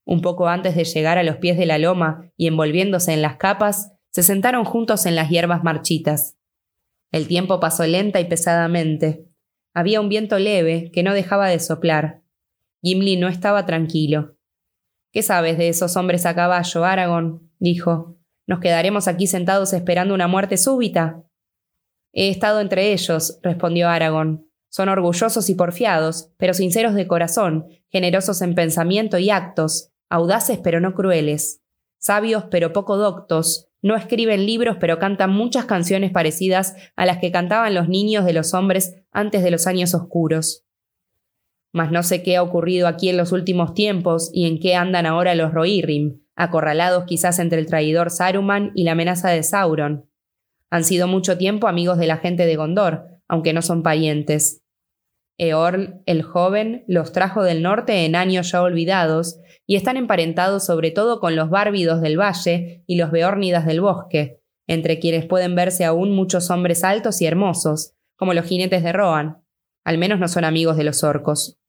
Un 0.06 0.22
poco 0.22 0.50
antes 0.50 0.76
de 0.76 0.84
llegar 0.84 1.18
a 1.18 1.24
los 1.24 1.38
pies 1.38 1.58
de 1.58 1.66
la 1.66 1.80
loma 1.80 2.32
y 2.38 2.46
envolviéndose 2.46 3.12
en 3.12 3.24
las 3.24 3.38
capas, 3.38 3.92
se 4.12 4.22
sentaron 4.22 4.66
juntos 4.66 5.08
en 5.08 5.16
las 5.16 5.32
hierbas 5.32 5.64
marchitas. 5.64 6.38
El 7.16 7.30
tiempo 7.30 7.62
pasó 7.62 7.88
lenta 7.88 8.20
y 8.20 8.26
pesadamente. 8.26 9.26
Había 9.74 10.02
un 10.02 10.10
viento 10.10 10.38
leve 10.38 10.92
que 10.92 11.02
no 11.02 11.14
dejaba 11.14 11.48
de 11.48 11.60
soplar. 11.60 12.24
Gimli 12.82 13.16
no 13.16 13.30
estaba 13.30 13.66
tranquilo. 13.66 14.36
¿Qué 15.14 15.24
sabes 15.24 15.58
de 15.58 15.70
esos 15.70 15.96
hombres 15.96 16.26
a 16.26 16.36
caballo, 16.36 16.84
Aragón? 16.84 17.54
dijo. 17.58 18.18
¿Nos 18.48 18.60
quedaremos 18.60 19.08
aquí 19.08 19.28
sentados 19.28 19.72
esperando 19.72 20.14
una 20.14 20.28
muerte 20.28 20.58
súbita? 20.58 21.24
He 22.12 22.28
estado 22.28 22.60
entre 22.60 22.92
ellos, 22.92 23.40
respondió 23.42 23.88
Aragón. 23.88 24.50
Son 24.68 24.90
orgullosos 24.90 25.50
y 25.50 25.56
porfiados, 25.56 26.34
pero 26.36 26.54
sinceros 26.54 26.96
de 26.96 27.08
corazón, 27.08 27.68
generosos 27.88 28.42
en 28.42 28.56
pensamiento 28.56 29.18
y 29.20 29.30
actos, 29.30 29.90
audaces 30.10 30.60
pero 30.62 30.82
no 30.82 30.94
crueles, 30.94 31.62
sabios 31.98 32.44
pero 32.52 32.74
poco 32.74 32.98
doctos, 32.98 33.65
no 33.86 33.96
escriben 33.96 34.48
libros 34.48 34.78
pero 34.80 34.98
cantan 34.98 35.30
muchas 35.30 35.66
canciones 35.66 36.10
parecidas 36.10 36.76
a 36.96 37.06
las 37.06 37.20
que 37.20 37.32
cantaban 37.32 37.76
los 37.76 37.88
niños 37.88 38.26
de 38.26 38.34
los 38.34 38.56
hombres 38.56 38.96
antes 39.12 39.44
de 39.44 39.52
los 39.52 39.68
años 39.68 39.94
oscuros. 39.94 40.66
Mas 41.72 41.92
no 41.92 42.02
sé 42.02 42.24
qué 42.24 42.38
ha 42.38 42.42
ocurrido 42.42 42.88
aquí 42.88 43.10
en 43.10 43.18
los 43.18 43.32
últimos 43.32 43.76
tiempos 43.76 44.32
y 44.34 44.48
en 44.48 44.60
qué 44.60 44.74
andan 44.74 45.06
ahora 45.06 45.36
los 45.36 45.54
Rohirrim, 45.54 46.20
acorralados 46.36 47.04
quizás 47.06 47.38
entre 47.38 47.60
el 47.60 47.68
traidor 47.68 48.10
Saruman 48.10 48.72
y 48.74 48.86
la 48.86 48.94
amenaza 48.94 49.30
de 49.30 49.44
Sauron. 49.44 50.10
Han 50.72 50.84
sido 50.84 51.08
mucho 51.08 51.38
tiempo 51.38 51.68
amigos 51.68 52.00
de 52.00 52.08
la 52.08 52.18
gente 52.18 52.48
de 52.48 52.56
Gondor, 52.56 53.06
aunque 53.28 53.54
no 53.54 53.62
son 53.62 53.84
parientes. 53.84 54.64
Eorl, 55.38 56.02
el 56.08 56.24
joven, 56.24 56.86
los 56.88 57.12
trajo 57.12 57.44
del 57.44 57.62
norte 57.62 58.06
en 58.06 58.16
años 58.16 58.52
ya 58.52 58.64
olvidados, 58.64 59.38
y 59.68 59.76
están 59.76 59.98
emparentados 59.98 60.66
sobre 60.66 60.92
todo 60.92 61.20
con 61.20 61.36
los 61.36 61.50
bárbidos 61.50 62.02
del 62.02 62.20
valle 62.20 62.84
y 62.86 62.98
los 62.98 63.12
beórnidas 63.12 63.66
del 63.66 63.82
bosque, 63.82 64.42
entre 64.68 65.00
quienes 65.00 65.26
pueden 65.26 65.56
verse 65.56 65.86
aún 65.86 66.12
muchos 66.16 66.50
hombres 66.50 66.84
altos 66.84 67.22
y 67.22 67.26
hermosos, 67.26 67.94
como 68.16 68.34
los 68.34 68.46
jinetes 68.46 68.84
de 68.84 68.94
Rohan. 68.94 69.44
Al 69.84 69.98
menos 69.98 70.20
no 70.20 70.28
son 70.28 70.46
amigos 70.46 70.78
de 70.78 70.84
los 70.84 71.04
orcos. 71.04 71.60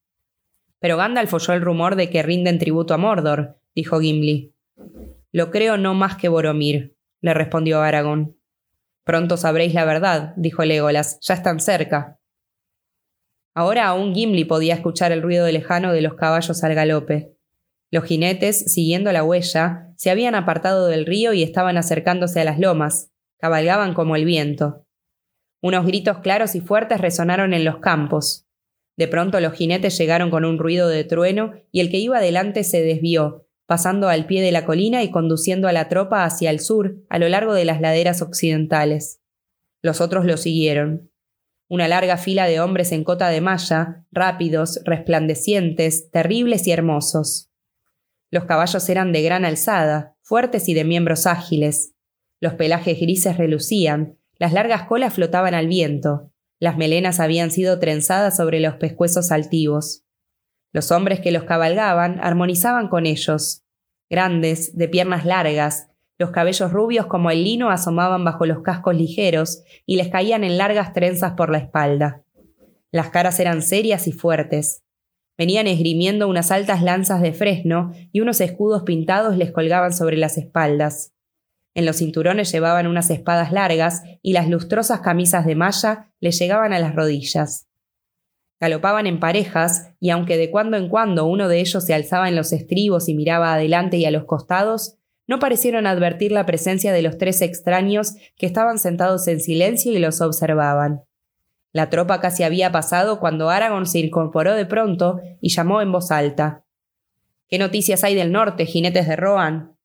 Pero 0.78 0.96
Gandalf 0.96 1.32
oyó 1.32 1.54
el 1.54 1.62
rumor 1.62 1.96
de 1.96 2.10
que 2.10 2.22
rinden 2.22 2.58
tributo 2.58 2.94
a 2.94 2.98
Mordor, 2.98 3.58
dijo 3.74 4.00
Gimli. 4.00 4.54
Lo 5.32 5.50
creo 5.50 5.76
no 5.76 5.94
más 5.94 6.16
que 6.16 6.28
Boromir, 6.28 6.96
le 7.20 7.34
respondió 7.34 7.80
Aragón. 7.80 8.38
Pronto 9.04 9.36
sabréis 9.36 9.74
la 9.74 9.84
verdad, 9.84 10.32
dijo 10.36 10.64
Legolas, 10.64 11.18
ya 11.20 11.34
están 11.34 11.60
cerca. 11.60 12.18
Ahora 13.54 13.86
aún 13.86 14.14
Gimli 14.14 14.44
podía 14.44 14.74
escuchar 14.74 15.12
el 15.12 15.22
ruido 15.22 15.46
lejano 15.50 15.92
de 15.92 16.02
los 16.02 16.14
caballos 16.14 16.62
al 16.62 16.74
galope. 16.74 17.35
Los 17.96 18.04
jinetes, 18.04 18.70
siguiendo 18.70 19.10
la 19.10 19.24
huella, 19.24 19.90
se 19.96 20.10
habían 20.10 20.34
apartado 20.34 20.86
del 20.86 21.06
río 21.06 21.32
y 21.32 21.42
estaban 21.42 21.78
acercándose 21.78 22.38
a 22.38 22.44
las 22.44 22.58
lomas, 22.58 23.10
cabalgaban 23.38 23.94
como 23.94 24.16
el 24.16 24.26
viento. 24.26 24.84
Unos 25.62 25.86
gritos 25.86 26.18
claros 26.18 26.54
y 26.56 26.60
fuertes 26.60 27.00
resonaron 27.00 27.54
en 27.54 27.64
los 27.64 27.78
campos. 27.78 28.46
De 28.98 29.08
pronto 29.08 29.40
los 29.40 29.54
jinetes 29.54 29.96
llegaron 29.96 30.28
con 30.28 30.44
un 30.44 30.58
ruido 30.58 30.88
de 30.88 31.04
trueno 31.04 31.54
y 31.72 31.80
el 31.80 31.90
que 31.90 31.96
iba 31.96 32.20
delante 32.20 32.64
se 32.64 32.82
desvió, 32.82 33.48
pasando 33.64 34.10
al 34.10 34.26
pie 34.26 34.42
de 34.42 34.52
la 34.52 34.66
colina 34.66 35.02
y 35.02 35.10
conduciendo 35.10 35.66
a 35.66 35.72
la 35.72 35.88
tropa 35.88 36.24
hacia 36.24 36.50
el 36.50 36.60
sur, 36.60 36.96
a 37.08 37.18
lo 37.18 37.30
largo 37.30 37.54
de 37.54 37.64
las 37.64 37.80
laderas 37.80 38.20
occidentales. 38.20 39.22
Los 39.80 40.02
otros 40.02 40.26
lo 40.26 40.36
siguieron. 40.36 41.10
una 41.70 41.88
larga 41.88 42.18
fila 42.18 42.44
de 42.44 42.60
hombres 42.60 42.92
en 42.92 43.04
cota 43.04 43.30
de 43.30 43.40
malla, 43.40 44.04
rápidos, 44.12 44.82
resplandecientes, 44.84 46.10
terribles 46.10 46.66
y 46.66 46.72
hermosos. 46.72 47.50
Los 48.36 48.44
caballos 48.44 48.86
eran 48.90 49.12
de 49.12 49.22
gran 49.22 49.46
alzada, 49.46 50.14
fuertes 50.20 50.68
y 50.68 50.74
de 50.74 50.84
miembros 50.84 51.26
ágiles. 51.26 51.94
Los 52.38 52.52
pelajes 52.52 53.00
grises 53.00 53.38
relucían, 53.38 54.18
las 54.38 54.52
largas 54.52 54.82
colas 54.82 55.14
flotaban 55.14 55.54
al 55.54 55.68
viento, 55.68 56.30
las 56.60 56.76
melenas 56.76 57.18
habían 57.18 57.50
sido 57.50 57.78
trenzadas 57.78 58.36
sobre 58.36 58.60
los 58.60 58.74
pescuezos 58.74 59.32
altivos. 59.32 60.04
Los 60.70 60.92
hombres 60.92 61.20
que 61.20 61.32
los 61.32 61.44
cabalgaban 61.44 62.20
armonizaban 62.20 62.88
con 62.88 63.06
ellos. 63.06 63.64
Grandes, 64.10 64.76
de 64.76 64.88
piernas 64.88 65.24
largas, 65.24 65.88
los 66.18 66.30
cabellos 66.30 66.70
rubios 66.70 67.06
como 67.06 67.30
el 67.30 67.42
lino 67.42 67.70
asomaban 67.70 68.22
bajo 68.22 68.44
los 68.44 68.60
cascos 68.60 68.94
ligeros 68.94 69.62
y 69.86 69.96
les 69.96 70.08
caían 70.08 70.44
en 70.44 70.58
largas 70.58 70.92
trenzas 70.92 71.32
por 71.38 71.48
la 71.48 71.56
espalda. 71.56 72.22
Las 72.92 73.08
caras 73.08 73.40
eran 73.40 73.62
serias 73.62 74.06
y 74.06 74.12
fuertes. 74.12 74.82
Venían 75.38 75.66
esgrimiendo 75.66 76.28
unas 76.28 76.50
altas 76.50 76.82
lanzas 76.82 77.20
de 77.20 77.32
fresno 77.32 77.92
y 78.12 78.20
unos 78.20 78.40
escudos 78.40 78.84
pintados 78.84 79.36
les 79.36 79.52
colgaban 79.52 79.92
sobre 79.92 80.16
las 80.16 80.38
espaldas. 80.38 81.12
En 81.74 81.84
los 81.84 81.96
cinturones 81.96 82.50
llevaban 82.50 82.86
unas 82.86 83.10
espadas 83.10 83.52
largas 83.52 84.02
y 84.22 84.32
las 84.32 84.48
lustrosas 84.48 85.00
camisas 85.00 85.44
de 85.44 85.54
malla 85.54 86.10
les 86.20 86.38
llegaban 86.38 86.72
a 86.72 86.78
las 86.78 86.94
rodillas. 86.94 87.68
Galopaban 88.58 89.06
en 89.06 89.20
parejas, 89.20 89.92
y 90.00 90.08
aunque 90.08 90.38
de 90.38 90.50
cuando 90.50 90.78
en 90.78 90.88
cuando 90.88 91.26
uno 91.26 91.48
de 91.48 91.60
ellos 91.60 91.84
se 91.84 91.92
alzaba 91.92 92.28
en 92.28 92.36
los 92.36 92.52
estribos 92.52 93.10
y 93.10 93.14
miraba 93.14 93.52
adelante 93.52 93.98
y 93.98 94.06
a 94.06 94.10
los 94.10 94.24
costados, 94.24 94.96
no 95.26 95.38
parecieron 95.38 95.86
advertir 95.86 96.32
la 96.32 96.46
presencia 96.46 96.94
de 96.94 97.02
los 97.02 97.18
tres 97.18 97.42
extraños 97.42 98.14
que 98.36 98.46
estaban 98.46 98.78
sentados 98.78 99.28
en 99.28 99.40
silencio 99.40 99.92
y 99.92 99.98
los 99.98 100.22
observaban. 100.22 101.05
La 101.76 101.90
tropa 101.90 102.22
casi 102.22 102.42
había 102.42 102.72
pasado 102.72 103.20
cuando 103.20 103.50
Aragorn 103.50 103.84
se 103.84 103.98
incorporó 103.98 104.54
de 104.54 104.64
pronto 104.64 105.20
y 105.42 105.50
llamó 105.50 105.82
en 105.82 105.92
voz 105.92 106.10
alta. 106.10 106.64
¿Qué 107.48 107.58
noticias 107.58 108.02
hay 108.02 108.14
del 108.14 108.32
norte, 108.32 108.64
jinetes 108.64 109.06
de 109.06 109.14
Rohan? 109.14 109.76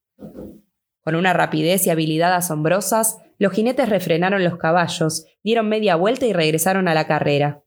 Con 1.01 1.15
una 1.15 1.33
rapidez 1.33 1.85
y 1.85 1.89
habilidad 1.89 2.33
asombrosas, 2.33 3.17
los 3.39 3.51
jinetes 3.51 3.89
refrenaron 3.89 4.41
los 4.41 4.55
caballos, 4.55 5.25
dieron 5.43 5.67
media 5.67 5.97
vuelta 5.97 6.25
y 6.25 6.31
regresaron 6.31 6.87
a 6.87 6.93
la 6.93 7.07
carrera. 7.07 7.61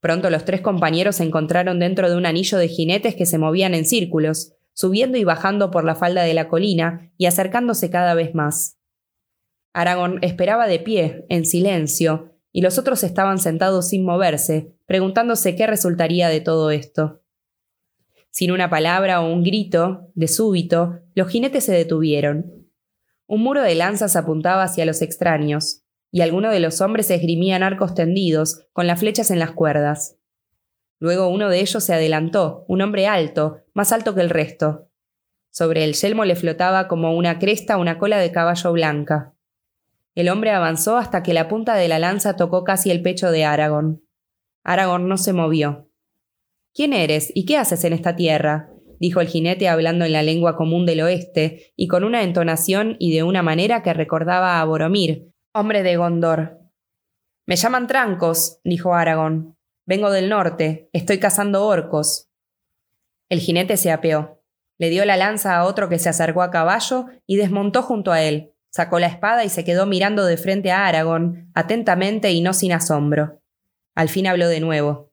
Pronto 0.00 0.28
los 0.28 0.44
tres 0.44 0.60
compañeros 0.60 1.14
se 1.14 1.22
encontraron 1.22 1.78
dentro 1.78 2.10
de 2.10 2.16
un 2.16 2.26
anillo 2.26 2.58
de 2.58 2.66
jinetes 2.66 3.14
que 3.14 3.26
se 3.26 3.38
movían 3.38 3.74
en 3.74 3.84
círculos, 3.84 4.54
subiendo 4.72 5.18
y 5.18 5.22
bajando 5.22 5.70
por 5.70 5.84
la 5.84 5.94
falda 5.94 6.24
de 6.24 6.34
la 6.34 6.48
colina 6.48 7.12
y 7.16 7.26
acercándose 7.26 7.90
cada 7.90 8.14
vez 8.14 8.34
más. 8.34 8.80
Aragorn 9.72 10.18
esperaba 10.22 10.66
de 10.66 10.80
pie, 10.80 11.26
en 11.28 11.46
silencio, 11.46 12.31
y 12.52 12.60
los 12.60 12.78
otros 12.78 13.02
estaban 13.02 13.38
sentados 13.38 13.88
sin 13.88 14.04
moverse, 14.04 14.74
preguntándose 14.86 15.56
qué 15.56 15.66
resultaría 15.66 16.28
de 16.28 16.40
todo 16.40 16.70
esto. 16.70 17.22
Sin 18.30 18.50
una 18.50 18.70
palabra 18.70 19.20
o 19.20 19.32
un 19.32 19.42
grito, 19.42 20.10
de 20.14 20.28
súbito, 20.28 21.00
los 21.14 21.28
jinetes 21.28 21.64
se 21.64 21.72
detuvieron. 21.72 22.68
Un 23.26 23.42
muro 23.42 23.62
de 23.62 23.74
lanzas 23.74 24.16
apuntaba 24.16 24.62
hacia 24.62 24.86
los 24.86 25.02
extraños, 25.02 25.82
y 26.10 26.20
algunos 26.20 26.52
de 26.52 26.60
los 26.60 26.80
hombres 26.80 27.10
esgrimían 27.10 27.62
arcos 27.62 27.94
tendidos, 27.94 28.66
con 28.72 28.86
las 28.86 29.00
flechas 29.00 29.30
en 29.30 29.38
las 29.38 29.52
cuerdas. 29.52 30.18
Luego 30.98 31.28
uno 31.28 31.48
de 31.48 31.60
ellos 31.60 31.82
se 31.82 31.94
adelantó, 31.94 32.64
un 32.68 32.82
hombre 32.82 33.06
alto, 33.06 33.62
más 33.74 33.92
alto 33.92 34.14
que 34.14 34.20
el 34.20 34.30
resto. 34.30 34.88
Sobre 35.50 35.84
el 35.84 35.94
yelmo 35.94 36.24
le 36.24 36.36
flotaba 36.36 36.86
como 36.86 37.16
una 37.16 37.38
cresta 37.38 37.76
una 37.76 37.98
cola 37.98 38.18
de 38.18 38.30
caballo 38.30 38.72
blanca. 38.72 39.31
El 40.14 40.28
hombre 40.28 40.50
avanzó 40.50 40.98
hasta 40.98 41.22
que 41.22 41.32
la 41.32 41.48
punta 41.48 41.74
de 41.74 41.88
la 41.88 41.98
lanza 41.98 42.36
tocó 42.36 42.64
casi 42.64 42.90
el 42.90 43.02
pecho 43.02 43.30
de 43.30 43.44
Aragorn. 43.44 44.02
Aragorn 44.62 45.08
no 45.08 45.16
se 45.16 45.32
movió. 45.32 45.88
¿Quién 46.74 46.92
eres 46.92 47.32
y 47.34 47.46
qué 47.46 47.56
haces 47.56 47.84
en 47.84 47.92
esta 47.92 48.16
tierra? 48.16 48.68
dijo 48.98 49.20
el 49.20 49.26
jinete 49.26 49.68
hablando 49.68 50.04
en 50.04 50.12
la 50.12 50.22
lengua 50.22 50.54
común 50.54 50.86
del 50.86 51.00
oeste, 51.00 51.72
y 51.74 51.88
con 51.88 52.04
una 52.04 52.22
entonación 52.22 52.94
y 53.00 53.12
de 53.12 53.24
una 53.24 53.42
manera 53.42 53.82
que 53.82 53.92
recordaba 53.92 54.60
a 54.60 54.64
Boromir, 54.64 55.32
hombre 55.52 55.82
de 55.82 55.96
Gondor. 55.96 56.60
Me 57.44 57.56
llaman 57.56 57.88
Trancos, 57.88 58.60
dijo 58.62 58.94
Aragorn. 58.94 59.56
Vengo 59.86 60.10
del 60.12 60.28
norte, 60.28 60.88
estoy 60.92 61.18
cazando 61.18 61.66
orcos. 61.66 62.30
El 63.28 63.40
jinete 63.40 63.76
se 63.76 63.90
apeó. 63.90 64.40
Le 64.78 64.88
dio 64.88 65.04
la 65.04 65.16
lanza 65.16 65.56
a 65.56 65.64
otro 65.64 65.88
que 65.88 65.98
se 65.98 66.08
acercó 66.08 66.42
a 66.42 66.52
caballo 66.52 67.06
y 67.26 67.36
desmontó 67.36 67.82
junto 67.82 68.12
a 68.12 68.22
él. 68.22 68.52
Sacó 68.72 68.98
la 68.98 69.06
espada 69.06 69.44
y 69.44 69.50
se 69.50 69.64
quedó 69.64 69.84
mirando 69.84 70.24
de 70.24 70.38
frente 70.38 70.70
a 70.70 70.86
Aragón, 70.86 71.50
atentamente 71.54 72.32
y 72.32 72.40
no 72.40 72.54
sin 72.54 72.72
asombro. 72.72 73.42
Al 73.94 74.08
fin 74.08 74.26
habló 74.26 74.48
de 74.48 74.60
nuevo. 74.60 75.12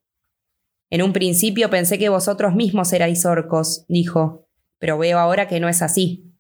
En 0.89 1.01
un 1.01 1.11
principio 1.11 1.69
pensé 1.69 1.99
que 1.99 2.07
vosotros 2.07 2.55
mismos 2.55 2.93
erais 2.93 3.25
orcos, 3.25 3.85
dijo, 3.89 4.47
pero 4.79 4.97
veo 4.97 5.19
ahora 5.19 5.47
que 5.47 5.59
no 5.59 5.67
es 5.67 5.81
así. 5.81 6.33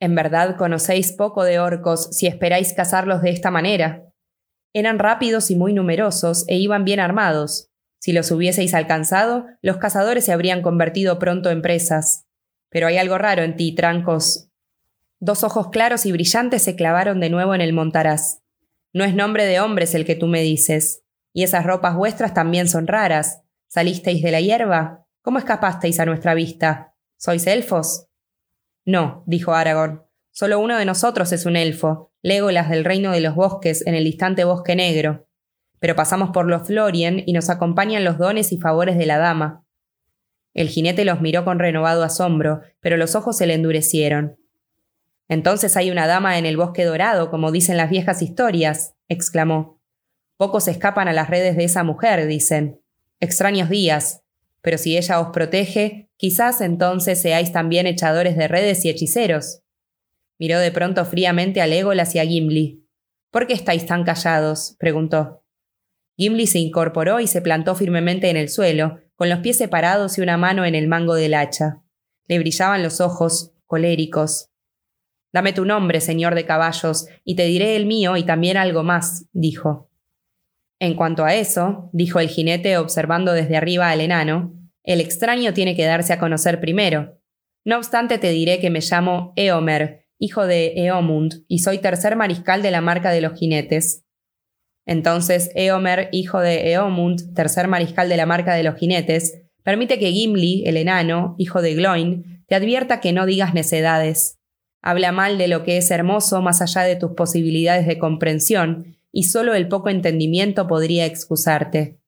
En 0.00 0.14
verdad 0.14 0.56
conocéis 0.56 1.12
poco 1.12 1.44
de 1.44 1.58
orcos 1.58 2.08
si 2.12 2.26
esperáis 2.26 2.72
cazarlos 2.72 3.20
de 3.20 3.30
esta 3.30 3.50
manera. 3.50 4.04
Eran 4.72 4.98
rápidos 4.98 5.50
y 5.50 5.56
muy 5.56 5.74
numerosos 5.74 6.46
e 6.48 6.56
iban 6.56 6.84
bien 6.84 6.98
armados. 6.98 7.70
Si 8.00 8.12
los 8.12 8.30
hubieseis 8.30 8.72
alcanzado, 8.72 9.44
los 9.60 9.76
cazadores 9.76 10.24
se 10.24 10.32
habrían 10.32 10.62
convertido 10.62 11.18
pronto 11.18 11.50
en 11.50 11.60
presas. 11.60 12.26
Pero 12.70 12.86
hay 12.86 12.96
algo 12.96 13.18
raro 13.18 13.42
en 13.42 13.56
ti, 13.56 13.74
Trancos. 13.74 14.47
Dos 15.20 15.42
ojos 15.42 15.68
claros 15.70 16.06
y 16.06 16.12
brillantes 16.12 16.62
se 16.62 16.76
clavaron 16.76 17.18
de 17.18 17.30
nuevo 17.30 17.54
en 17.54 17.60
el 17.60 17.72
montaraz. 17.72 18.42
No 18.92 19.04
es 19.04 19.14
nombre 19.14 19.44
de 19.44 19.60
hombres 19.60 19.94
el 19.94 20.04
que 20.04 20.14
tú 20.14 20.26
me 20.26 20.42
dices. 20.42 21.02
Y 21.32 21.42
esas 21.42 21.64
ropas 21.64 21.96
vuestras 21.96 22.34
también 22.34 22.68
son 22.68 22.86
raras. 22.86 23.42
¿Salisteis 23.66 24.22
de 24.22 24.30
la 24.30 24.40
hierba? 24.40 25.06
¿Cómo 25.22 25.38
escapasteis 25.38 25.98
a 26.00 26.06
nuestra 26.06 26.34
vista? 26.34 26.94
¿Sois 27.16 27.46
elfos? 27.46 28.06
No, 28.84 29.24
dijo 29.26 29.52
Aragorn. 29.52 30.02
Solo 30.30 30.60
uno 30.60 30.78
de 30.78 30.84
nosotros 30.84 31.32
es 31.32 31.46
un 31.46 31.56
elfo, 31.56 32.12
Legolas 32.22 32.70
del 32.70 32.84
reino 32.84 33.10
de 33.12 33.20
los 33.20 33.34
bosques 33.34 33.86
en 33.86 33.94
el 33.94 34.04
distante 34.04 34.44
bosque 34.44 34.76
negro. 34.76 35.28
Pero 35.80 35.96
pasamos 35.96 36.30
por 36.30 36.46
los 36.46 36.66
Florien 36.66 37.22
y 37.26 37.32
nos 37.32 37.50
acompañan 37.50 38.04
los 38.04 38.18
dones 38.18 38.52
y 38.52 38.58
favores 38.58 38.96
de 38.96 39.06
la 39.06 39.18
dama. 39.18 39.64
El 40.54 40.68
jinete 40.68 41.04
los 41.04 41.20
miró 41.20 41.44
con 41.44 41.58
renovado 41.58 42.02
asombro, 42.02 42.62
pero 42.80 42.96
los 42.96 43.14
ojos 43.14 43.36
se 43.36 43.46
le 43.46 43.54
endurecieron. 43.54 44.38
Entonces 45.28 45.76
hay 45.76 45.90
una 45.90 46.06
dama 46.06 46.38
en 46.38 46.46
el 46.46 46.56
bosque 46.56 46.84
dorado, 46.84 47.30
como 47.30 47.52
dicen 47.52 47.76
las 47.76 47.90
viejas 47.90 48.22
historias, 48.22 48.94
exclamó. 49.08 49.80
Pocos 50.36 50.68
escapan 50.68 51.08
a 51.08 51.12
las 51.12 51.28
redes 51.28 51.56
de 51.56 51.64
esa 51.64 51.84
mujer, 51.84 52.26
dicen. 52.26 52.80
Extraños 53.20 53.68
días. 53.68 54.22
Pero 54.62 54.78
si 54.78 54.96
ella 54.96 55.20
os 55.20 55.28
protege, 55.28 56.10
quizás 56.16 56.60
entonces 56.60 57.20
seáis 57.20 57.52
también 57.52 57.86
echadores 57.86 58.36
de 58.36 58.48
redes 58.48 58.84
y 58.84 58.88
hechiceros. 58.88 59.62
Miró 60.38 60.58
de 60.60 60.70
pronto 60.70 61.04
fríamente 61.04 61.60
a 61.60 61.66
Legolas 61.66 62.14
y 62.14 62.20
a 62.20 62.24
Gimli. 62.24 62.84
¿Por 63.30 63.46
qué 63.46 63.54
estáis 63.54 63.86
tan 63.86 64.04
callados? 64.04 64.76
preguntó. 64.78 65.44
Gimli 66.16 66.46
se 66.46 66.58
incorporó 66.58 67.20
y 67.20 67.26
se 67.26 67.42
plantó 67.42 67.74
firmemente 67.74 68.30
en 68.30 68.36
el 68.36 68.48
suelo, 68.48 69.00
con 69.14 69.28
los 69.28 69.40
pies 69.40 69.58
separados 69.58 70.18
y 70.18 70.20
una 70.20 70.36
mano 70.36 70.64
en 70.64 70.74
el 70.74 70.88
mango 70.88 71.14
del 71.14 71.34
hacha. 71.34 71.82
Le 72.26 72.38
brillaban 72.38 72.82
los 72.82 73.00
ojos, 73.00 73.52
coléricos. 73.66 74.47
Dame 75.32 75.52
tu 75.52 75.64
nombre, 75.64 76.00
señor 76.00 76.34
de 76.34 76.46
caballos, 76.46 77.06
y 77.24 77.36
te 77.36 77.44
diré 77.44 77.76
el 77.76 77.86
mío 77.86 78.16
y 78.16 78.24
también 78.24 78.56
algo 78.56 78.82
más, 78.82 79.26
dijo. 79.32 79.90
En 80.80 80.94
cuanto 80.94 81.24
a 81.24 81.34
eso, 81.34 81.90
dijo 81.92 82.20
el 82.20 82.28
jinete 82.28 82.78
observando 82.78 83.32
desde 83.32 83.56
arriba 83.56 83.90
al 83.90 84.00
enano, 84.00 84.54
el 84.84 85.00
extraño 85.00 85.52
tiene 85.52 85.76
que 85.76 85.84
darse 85.84 86.12
a 86.12 86.18
conocer 86.18 86.60
primero. 86.60 87.18
No 87.64 87.76
obstante, 87.76 88.18
te 88.18 88.30
diré 88.30 88.60
que 88.60 88.70
me 88.70 88.80
llamo 88.80 89.32
Eomer, 89.36 90.06
hijo 90.18 90.46
de 90.46 90.72
Eomund, 90.76 91.44
y 91.46 91.58
soy 91.58 91.78
tercer 91.78 92.16
mariscal 92.16 92.62
de 92.62 92.70
la 92.70 92.80
marca 92.80 93.10
de 93.10 93.20
los 93.20 93.38
jinetes. 93.38 94.04
Entonces 94.86 95.50
Eomer, 95.54 96.08
hijo 96.12 96.40
de 96.40 96.72
Eomund, 96.72 97.34
tercer 97.34 97.68
mariscal 97.68 98.08
de 98.08 98.16
la 98.16 98.24
marca 98.24 98.54
de 98.54 98.62
los 98.62 98.76
jinetes, 98.76 99.42
permite 99.62 99.98
que 99.98 100.10
Gimli, 100.10 100.64
el 100.66 100.78
enano, 100.78 101.34
hijo 101.36 101.60
de 101.60 101.74
Gloin, 101.74 102.44
te 102.46 102.54
advierta 102.54 103.00
que 103.00 103.12
no 103.12 103.26
digas 103.26 103.52
necedades. 103.52 104.37
Habla 104.82 105.12
mal 105.12 105.38
de 105.38 105.48
lo 105.48 105.64
que 105.64 105.76
es 105.76 105.90
hermoso 105.90 106.40
más 106.40 106.62
allá 106.62 106.82
de 106.82 106.96
tus 106.96 107.12
posibilidades 107.12 107.86
de 107.86 107.98
comprensión, 107.98 108.96
y 109.12 109.24
solo 109.24 109.54
el 109.54 109.68
poco 109.68 109.88
entendimiento 109.88 110.66
podría 110.66 111.06
excusarte. 111.06 111.98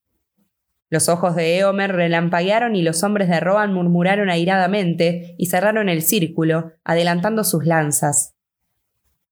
Los 0.90 1.08
ojos 1.08 1.36
de 1.36 1.58
Eomer 1.58 1.92
relampaguearon 1.92 2.74
y 2.74 2.82
los 2.82 3.02
hombres 3.04 3.28
de 3.28 3.38
Rohan 3.38 3.72
murmuraron 3.72 4.28
airadamente 4.28 5.34
y 5.38 5.46
cerraron 5.46 5.88
el 5.88 6.02
círculo, 6.02 6.72
adelantando 6.84 7.44
sus 7.44 7.64
lanzas. 7.64 8.34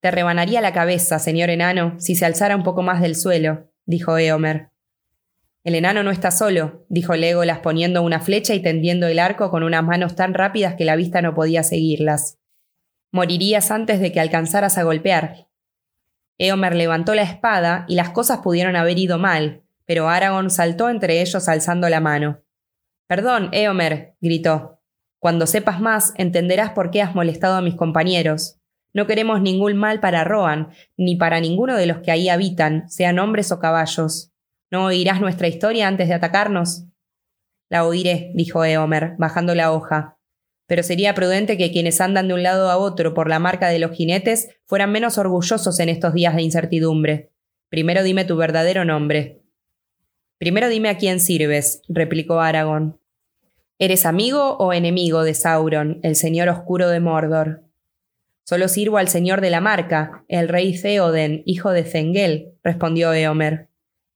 Te 0.01 0.13
rebanaría 0.13 0.61
la 0.61 0.73
cabeza, 0.73 1.19
señor 1.19 1.51
enano, 1.51 1.97
si 1.99 2.15
se 2.15 2.25
alzara 2.25 2.55
un 2.55 2.63
poco 2.63 2.83
más 2.83 3.01
del 3.01 3.17
suelo, 3.17 3.69
dijo 3.87 4.17
Eomer. 4.17 4.69
El 5.65 5.75
enano 5.75 6.05
no 6.05 6.13
está 6.13 6.31
solo, 6.31 6.87
dijo 6.89 7.17
Legolas 7.17 7.59
poniendo 7.59 8.03
una 8.03 8.21
flecha 8.21 8.55
y 8.55 8.63
tendiendo 8.63 9.09
el 9.09 9.19
arco 9.19 9.51
con 9.51 9.65
unas 9.65 9.83
manos 9.83 10.15
tan 10.15 10.35
rápidas 10.35 10.77
que 10.77 10.85
la 10.85 10.95
vista 10.95 11.21
no 11.21 11.35
podía 11.35 11.65
seguirlas. 11.65 12.39
Morirías 13.11 13.71
antes 13.71 14.01
de 14.01 14.13
que 14.13 14.21
alcanzaras 14.21 14.77
a 14.77 14.83
golpear. 14.83 15.49
Eomer 16.37 16.75
levantó 16.75 17.15
la 17.15 17.23
espada 17.23 17.85
y 17.89 17.95
las 17.95 18.11
cosas 18.11 18.39
pudieron 18.39 18.77
haber 18.77 18.99
ido 18.99 19.19
mal, 19.19 19.65
pero 19.87 20.09
Aragón 20.09 20.51
saltó 20.51 20.91
entre 20.91 21.23
ellos 21.23 21.49
alzando 21.49 21.89
la 21.89 22.01
mano. 22.01 22.43
Perdón, 23.07 23.49
Eomer, 23.53 24.17
gritó. 24.21 24.81
Cuando 25.19 25.47
sepas 25.47 25.81
más, 25.81 26.13
entenderás 26.17 26.73
por 26.73 26.91
qué 26.91 27.01
has 27.01 27.15
molestado 27.15 27.57
a 27.57 27.63
mis 27.63 27.75
compañeros. 27.75 28.61
No 28.93 29.07
queremos 29.07 29.41
ningún 29.41 29.77
mal 29.77 30.01
para 30.01 30.25
Rohan, 30.25 30.69
ni 30.97 31.17
para 31.17 31.41
ninguno 31.41 31.77
de 31.77 31.87
los 31.87 31.99
que 31.99 32.11
ahí 32.11 32.29
habitan, 32.29 32.89
sean 32.91 33.19
hombres 33.19 33.51
o 33.51 33.59
caballos. 33.59 34.33
¿No 34.71 34.85
oirás 34.85 35.21
nuestra 35.21 35.49
historia 35.49 35.89
antes 35.89 36.09
de 36.09 36.15
atacarnos? 36.15 36.85
La 37.71 37.87
oiré, 37.87 38.33
dijo 38.35 38.65
Eomer, 38.65 39.15
bajando 39.19 39.55
la 39.55 39.73
hoja. 39.73 40.18
Pero 40.69 40.83
sería 40.83 41.15
prudente 41.15 41.57
que 41.57 41.73
quienes 41.73 42.01
andan 42.01 42.29
de 42.29 42.35
un 42.35 42.43
lado 42.43 42.71
a 42.71 42.77
otro 42.77 43.15
por 43.15 43.29
la 43.29 43.39
marca 43.39 43.69
de 43.69 43.79
los 43.79 43.91
jinetes 43.91 44.51
fueran 44.67 44.93
menos 44.93 45.17
orgullosos 45.17 45.81
en 45.81 45.89
estos 45.89 46.13
días 46.13 46.37
de 46.37 46.43
incertidumbre. 46.43 47.31
Primero 47.71 48.03
dime 48.03 48.27
tu 48.27 48.37
verdadero 48.37 48.85
nombre. 48.85 49.41
Primero 50.37 50.69
dime 50.69 50.91
a 50.91 50.99
quién 50.99 51.21
sirves, 51.21 51.81
replicó 51.89 52.41
Aragón. 52.41 53.01
¿Eres 53.79 54.05
amigo 54.05 54.59
o 54.59 54.75
enemigo 54.75 55.25
de 55.25 55.33
Sauron, 55.33 56.01
el 56.03 56.17
señor 56.17 56.51
oscuro 56.51 56.91
de 56.91 57.01
Mordor? 57.01 57.65
Solo 58.45 58.69
sirvo 58.69 58.99
al 58.99 59.09
señor 59.09 59.41
de 59.41 59.51
la 59.51 59.61
marca, 59.61 60.25
el 60.29 60.49
rey 60.49 60.79
Theoden, 60.79 61.43
hijo 61.47 61.71
de 61.71 61.85
Zengel, 61.85 62.53
respondió 62.63 63.15
Eomer. 63.15 63.69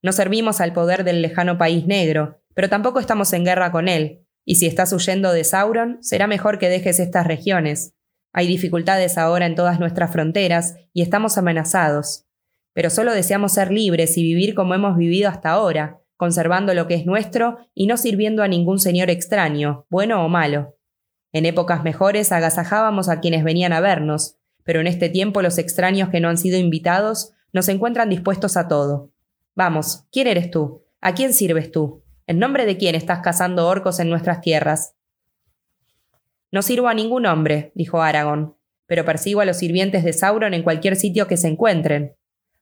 No 0.02 0.12
servimos 0.12 0.60
al 0.60 0.72
poder 0.74 1.04
del 1.04 1.22
lejano 1.22 1.56
país 1.56 1.86
negro, 1.86 2.40
pero 2.54 2.68
tampoco 2.68 2.98
estamos 2.98 3.32
en 3.32 3.44
guerra 3.44 3.72
con 3.72 3.88
él, 3.88 4.21
y 4.44 4.56
si 4.56 4.66
estás 4.66 4.92
huyendo 4.92 5.32
de 5.32 5.44
Sauron, 5.44 6.02
será 6.02 6.26
mejor 6.26 6.58
que 6.58 6.68
dejes 6.68 6.98
estas 6.98 7.26
regiones. 7.26 7.94
Hay 8.32 8.46
dificultades 8.46 9.18
ahora 9.18 9.46
en 9.46 9.54
todas 9.54 9.78
nuestras 9.78 10.10
fronteras 10.10 10.76
y 10.92 11.02
estamos 11.02 11.38
amenazados. 11.38 12.24
Pero 12.72 12.90
solo 12.90 13.12
deseamos 13.12 13.52
ser 13.52 13.70
libres 13.70 14.16
y 14.16 14.22
vivir 14.22 14.54
como 14.54 14.74
hemos 14.74 14.96
vivido 14.96 15.28
hasta 15.28 15.50
ahora, 15.50 16.00
conservando 16.16 16.72
lo 16.74 16.86
que 16.86 16.94
es 16.94 17.04
nuestro 17.04 17.58
y 17.74 17.86
no 17.86 17.96
sirviendo 17.96 18.42
a 18.42 18.48
ningún 18.48 18.78
señor 18.78 19.10
extraño, 19.10 19.86
bueno 19.90 20.24
o 20.24 20.28
malo. 20.28 20.76
En 21.32 21.46
épocas 21.46 21.82
mejores 21.84 22.32
agasajábamos 22.32 23.08
a 23.08 23.20
quienes 23.20 23.44
venían 23.44 23.72
a 23.72 23.80
vernos, 23.80 24.36
pero 24.64 24.80
en 24.80 24.86
este 24.86 25.08
tiempo 25.08 25.42
los 25.42 25.58
extraños 25.58 26.08
que 26.08 26.20
no 26.20 26.28
han 26.28 26.38
sido 26.38 26.58
invitados 26.58 27.32
nos 27.52 27.68
encuentran 27.68 28.08
dispuestos 28.08 28.56
a 28.56 28.68
todo. 28.68 29.12
Vamos, 29.54 30.04
¿quién 30.10 30.26
eres 30.26 30.50
tú? 30.50 30.82
¿A 31.00 31.14
quién 31.14 31.34
sirves 31.34 31.70
tú? 31.70 32.01
¿En 32.26 32.38
nombre 32.38 32.66
de 32.66 32.76
quién 32.76 32.94
estás 32.94 33.20
cazando 33.20 33.66
orcos 33.66 33.98
en 33.98 34.08
nuestras 34.08 34.40
tierras? 34.40 34.94
No 36.52 36.62
sirvo 36.62 36.86
a 36.86 36.94
ningún 36.94 37.26
hombre, 37.26 37.72
dijo 37.74 38.00
Aragón, 38.00 38.56
pero 38.86 39.04
persigo 39.04 39.40
a 39.40 39.44
los 39.44 39.56
sirvientes 39.56 40.04
de 40.04 40.12
Sauron 40.12 40.54
en 40.54 40.62
cualquier 40.62 40.94
sitio 40.94 41.26
que 41.26 41.36
se 41.36 41.48
encuentren. 41.48 42.14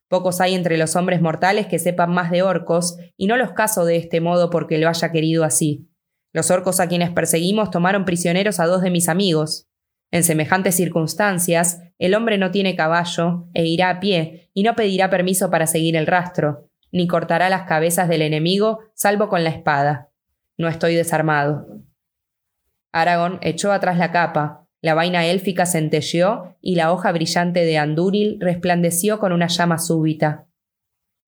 Pocos 0.07 0.41
hay 0.41 0.55
entre 0.55 0.77
los 0.77 0.95
hombres 0.95 1.21
mortales 1.21 1.67
que 1.67 1.77
sepan 1.77 2.11
más 2.11 2.31
de 2.31 2.41
orcos, 2.41 2.97
y 3.17 3.27
no 3.27 3.37
los 3.37 3.51
caso 3.51 3.85
de 3.85 3.97
este 3.97 4.19
modo 4.19 4.49
porque 4.49 4.79
lo 4.79 4.89
haya 4.89 5.11
querido 5.11 5.43
así. 5.43 5.87
Los 6.33 6.49
orcos 6.49 6.79
a 6.79 6.87
quienes 6.87 7.11
perseguimos 7.11 7.69
tomaron 7.69 8.03
prisioneros 8.03 8.59
a 8.59 8.65
dos 8.65 8.81
de 8.81 8.89
mis 8.89 9.09
amigos. 9.09 9.67
En 10.09 10.23
semejantes 10.23 10.75
circunstancias, 10.75 11.81
el 11.99 12.15
hombre 12.15 12.37
no 12.37 12.49
tiene 12.49 12.75
caballo 12.75 13.47
e 13.53 13.65
irá 13.67 13.89
a 13.91 13.99
pie, 13.99 14.49
y 14.53 14.63
no 14.63 14.75
pedirá 14.75 15.09
permiso 15.09 15.51
para 15.51 15.67
seguir 15.67 15.95
el 15.95 16.07
rastro, 16.07 16.70
ni 16.91 17.07
cortará 17.07 17.49
las 17.49 17.63
cabezas 17.63 18.09
del 18.09 18.21
enemigo 18.21 18.79
salvo 18.93 19.29
con 19.29 19.43
la 19.43 19.49
espada. 19.49 20.09
No 20.57 20.67
estoy 20.67 20.95
desarmado. 20.95 21.67
Aragón 22.91 23.39
echó 23.41 23.71
atrás 23.71 23.97
la 23.97 24.11
capa, 24.11 24.67
la 24.81 24.95
vaina 24.95 25.25
élfica 25.25 25.65
centelleó 25.65 26.57
y 26.59 26.75
la 26.75 26.91
hoja 26.91 27.11
brillante 27.11 27.63
de 27.63 27.77
Andúril 27.77 28.37
resplandeció 28.39 29.19
con 29.19 29.31
una 29.31 29.47
llama 29.47 29.77
súbita. 29.77 30.47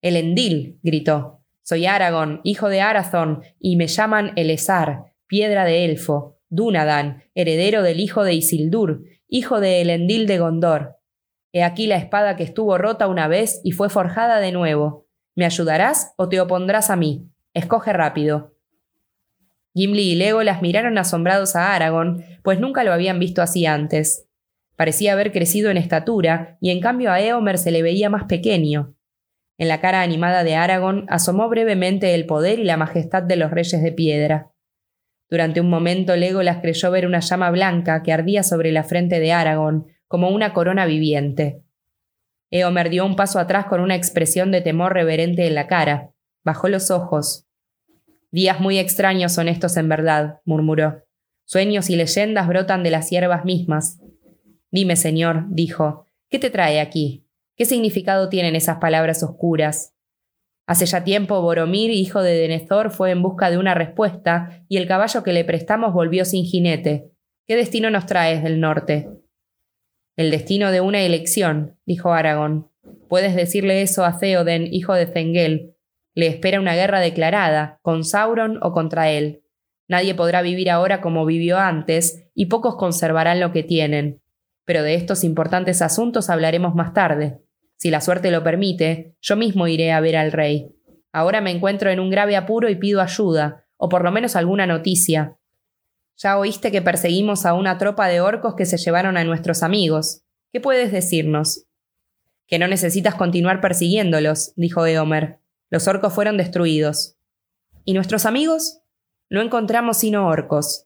El 0.01 0.17
Endil, 0.17 0.79
gritó. 0.81 1.41
Soy 1.61 1.85
Aragón, 1.85 2.41
hijo 2.43 2.67
de 2.67 2.81
Arathorn, 2.81 3.41
y 3.59 3.77
me 3.77 3.87
llaman 3.87 4.33
Elezar, 4.35 5.13
piedra 5.27 5.63
de 5.63 5.85
elfo, 5.85 6.39
Dunadan, 6.49 7.23
heredero 7.35 7.83
del 7.83 8.01
hijo 8.01 8.23
de 8.23 8.33
Isildur, 8.33 9.03
hijo 9.27 9.61
de 9.61 9.81
Elendil 9.81 10.27
de 10.27 10.39
Gondor. 10.39 10.97
He 11.53 11.63
aquí 11.63 11.87
la 11.87 11.95
espada 11.95 12.35
que 12.35 12.43
estuvo 12.43 12.77
rota 12.77 13.07
una 13.07 13.27
vez 13.27 13.61
y 13.63 13.71
fue 13.71 13.89
forjada 13.89 14.39
de 14.39 14.51
nuevo. 14.51 15.02
¿Me 15.35 15.45
ayudarás 15.45 16.13
o 16.17 16.29
te 16.29 16.39
opondrás 16.39 16.89
a 16.89 16.95
mí? 16.95 17.27
Escoge 17.53 17.91
rápido. 17.91 18.55
Gimli 19.73 20.11
y 20.11 20.15
Legolas 20.15 20.61
miraron 20.61 20.97
asombrados 20.99 21.55
a 21.55 21.73
Aragorn, 21.73 22.23
pues 22.43 22.59
nunca 22.59 22.83
lo 22.83 22.93
habían 22.93 23.17
visto 23.17 23.41
así 23.41 23.65
antes. 23.65 24.27
Parecía 24.75 25.13
haber 25.13 25.31
crecido 25.31 25.71
en 25.71 25.77
estatura, 25.77 26.57
y 26.61 26.69
en 26.69 26.79
cambio 26.79 27.11
a 27.11 27.19
Eomer 27.19 27.57
se 27.57 27.71
le 27.71 27.81
veía 27.81 28.09
más 28.09 28.25
pequeño. 28.25 28.95
En 29.57 29.67
la 29.67 29.81
cara 29.81 30.01
animada 30.01 30.43
de 30.43 30.55
Aragorn 30.55 31.05
asomó 31.09 31.49
brevemente 31.49 32.13
el 32.13 32.27
poder 32.27 32.59
y 32.59 32.63
la 32.63 32.77
majestad 32.77 33.23
de 33.23 33.35
los 33.35 33.49
reyes 33.49 33.81
de 33.81 33.91
piedra. 33.91 34.51
Durante 35.29 35.61
un 35.61 35.69
momento 35.69 36.15
Legolas 36.15 36.57
creyó 36.61 36.91
ver 36.91 37.07
una 37.07 37.21
llama 37.21 37.49
blanca 37.49 38.03
que 38.03 38.13
ardía 38.13 38.43
sobre 38.43 38.71
la 38.71 38.83
frente 38.83 39.19
de 39.19 39.31
Aragorn, 39.31 39.87
como 40.07 40.29
una 40.29 40.53
corona 40.53 40.85
viviente. 40.85 41.62
Eomer 42.55 42.91
dio 42.91 43.03
un 43.03 43.15
paso 43.15 43.39
atrás 43.39 43.65
con 43.65 43.81
una 43.81 43.95
expresión 43.95 44.51
de 44.51 44.61
temor 44.61 44.93
reverente 44.93 45.47
en 45.47 45.55
la 45.55 45.65
cara. 45.65 46.11
Bajó 46.43 46.67
los 46.67 46.91
ojos. 46.91 47.47
Días 48.29 48.59
muy 48.59 48.77
extraños 48.77 49.31
son 49.31 49.47
estos 49.47 49.75
en 49.75 49.89
verdad, 49.89 50.39
murmuró. 50.45 51.03
Sueños 51.45 51.89
y 51.89 51.95
leyendas 51.95 52.47
brotan 52.47 52.83
de 52.83 52.91
las 52.91 53.09
hierbas 53.09 53.43
mismas. 53.43 53.99
Dime, 54.69 54.95
señor, 54.97 55.45
dijo, 55.49 56.05
¿qué 56.29 56.37
te 56.37 56.51
trae 56.51 56.79
aquí? 56.79 57.25
¿Qué 57.55 57.65
significado 57.65 58.29
tienen 58.29 58.55
esas 58.55 58.77
palabras 58.77 59.23
oscuras? 59.23 59.95
Hace 60.67 60.85
ya 60.85 61.03
tiempo 61.03 61.41
Boromir, 61.41 61.89
hijo 61.89 62.21
de 62.21 62.35
Denethor, 62.35 62.91
fue 62.91 63.09
en 63.09 63.23
busca 63.23 63.49
de 63.49 63.57
una 63.57 63.73
respuesta, 63.73 64.63
y 64.69 64.77
el 64.77 64.87
caballo 64.87 65.23
que 65.23 65.33
le 65.33 65.43
prestamos 65.43 65.91
volvió 65.91 66.23
sin 66.23 66.45
jinete. 66.45 67.09
¿Qué 67.47 67.55
destino 67.55 67.89
nos 67.89 68.05
traes 68.05 68.43
del 68.43 68.59
norte? 68.59 69.09
El 70.15 70.31
destino 70.31 70.71
de 70.71 70.81
una 70.81 71.01
elección, 71.01 71.77
dijo 71.85 72.13
Aragón. 72.13 72.69
Puedes 73.09 73.35
decirle 73.35 73.81
eso 73.81 74.05
a 74.05 74.19
Theoden, 74.19 74.71
hijo 74.71 74.93
de 74.93 75.07
Zengel, 75.07 75.73
le 76.15 76.27
espera 76.27 76.59
una 76.59 76.75
guerra 76.75 76.99
declarada, 76.99 77.79
con 77.81 78.03
Sauron 78.03 78.59
o 78.61 78.71
contra 78.71 79.09
él. 79.09 79.43
Nadie 79.87 80.13
podrá 80.13 80.41
vivir 80.41 80.69
ahora 80.69 81.01
como 81.01 81.25
vivió 81.25 81.57
antes, 81.57 82.27
y 82.35 82.45
pocos 82.45 82.75
conservarán 82.75 83.39
lo 83.39 83.51
que 83.51 83.63
tienen. 83.63 84.21
Pero 84.65 84.83
de 84.83 84.95
estos 84.95 85.23
importantes 85.23 85.81
asuntos 85.81 86.29
hablaremos 86.29 86.75
más 86.75 86.93
tarde. 86.93 87.39
Si 87.77 87.89
la 87.89 87.99
suerte 87.99 88.31
lo 88.31 88.43
permite, 88.43 89.15
yo 89.21 89.35
mismo 89.35 89.67
iré 89.67 89.91
a 89.91 89.99
ver 89.99 90.15
al 90.15 90.31
rey. 90.31 90.69
Ahora 91.11 91.41
me 91.41 91.51
encuentro 91.51 91.89
en 91.89 91.99
un 91.99 92.09
grave 92.09 92.35
apuro 92.35 92.69
y 92.69 92.75
pido 92.75 93.01
ayuda, 93.01 93.65
o 93.77 93.89
por 93.89 94.03
lo 94.03 94.11
menos 94.11 94.35
alguna 94.35 94.67
noticia. 94.67 95.37
Ya 96.17 96.37
oíste 96.37 96.71
que 96.71 96.81
perseguimos 96.81 97.45
a 97.45 97.53
una 97.53 97.77
tropa 97.77 98.07
de 98.07 98.21
orcos 98.21 98.55
que 98.55 98.65
se 98.65 98.77
llevaron 98.77 99.17
a 99.17 99.23
nuestros 99.23 99.63
amigos. 99.63 100.23
¿Qué 100.51 100.61
puedes 100.61 100.91
decirnos? 100.91 101.65
Que 102.47 102.59
no 102.59 102.67
necesitas 102.67 103.15
continuar 103.15 103.61
persiguiéndolos, 103.61 104.53
dijo 104.55 104.85
Eomer. 104.85 105.39
Los 105.69 105.87
orcos 105.87 106.13
fueron 106.13 106.37
destruidos. 106.37 107.17
¿Y 107.83 107.93
nuestros 107.93 108.25
amigos? 108.25 108.81
No 109.29 109.41
encontramos 109.41 109.97
sino 109.97 110.27
orcos. 110.27 110.85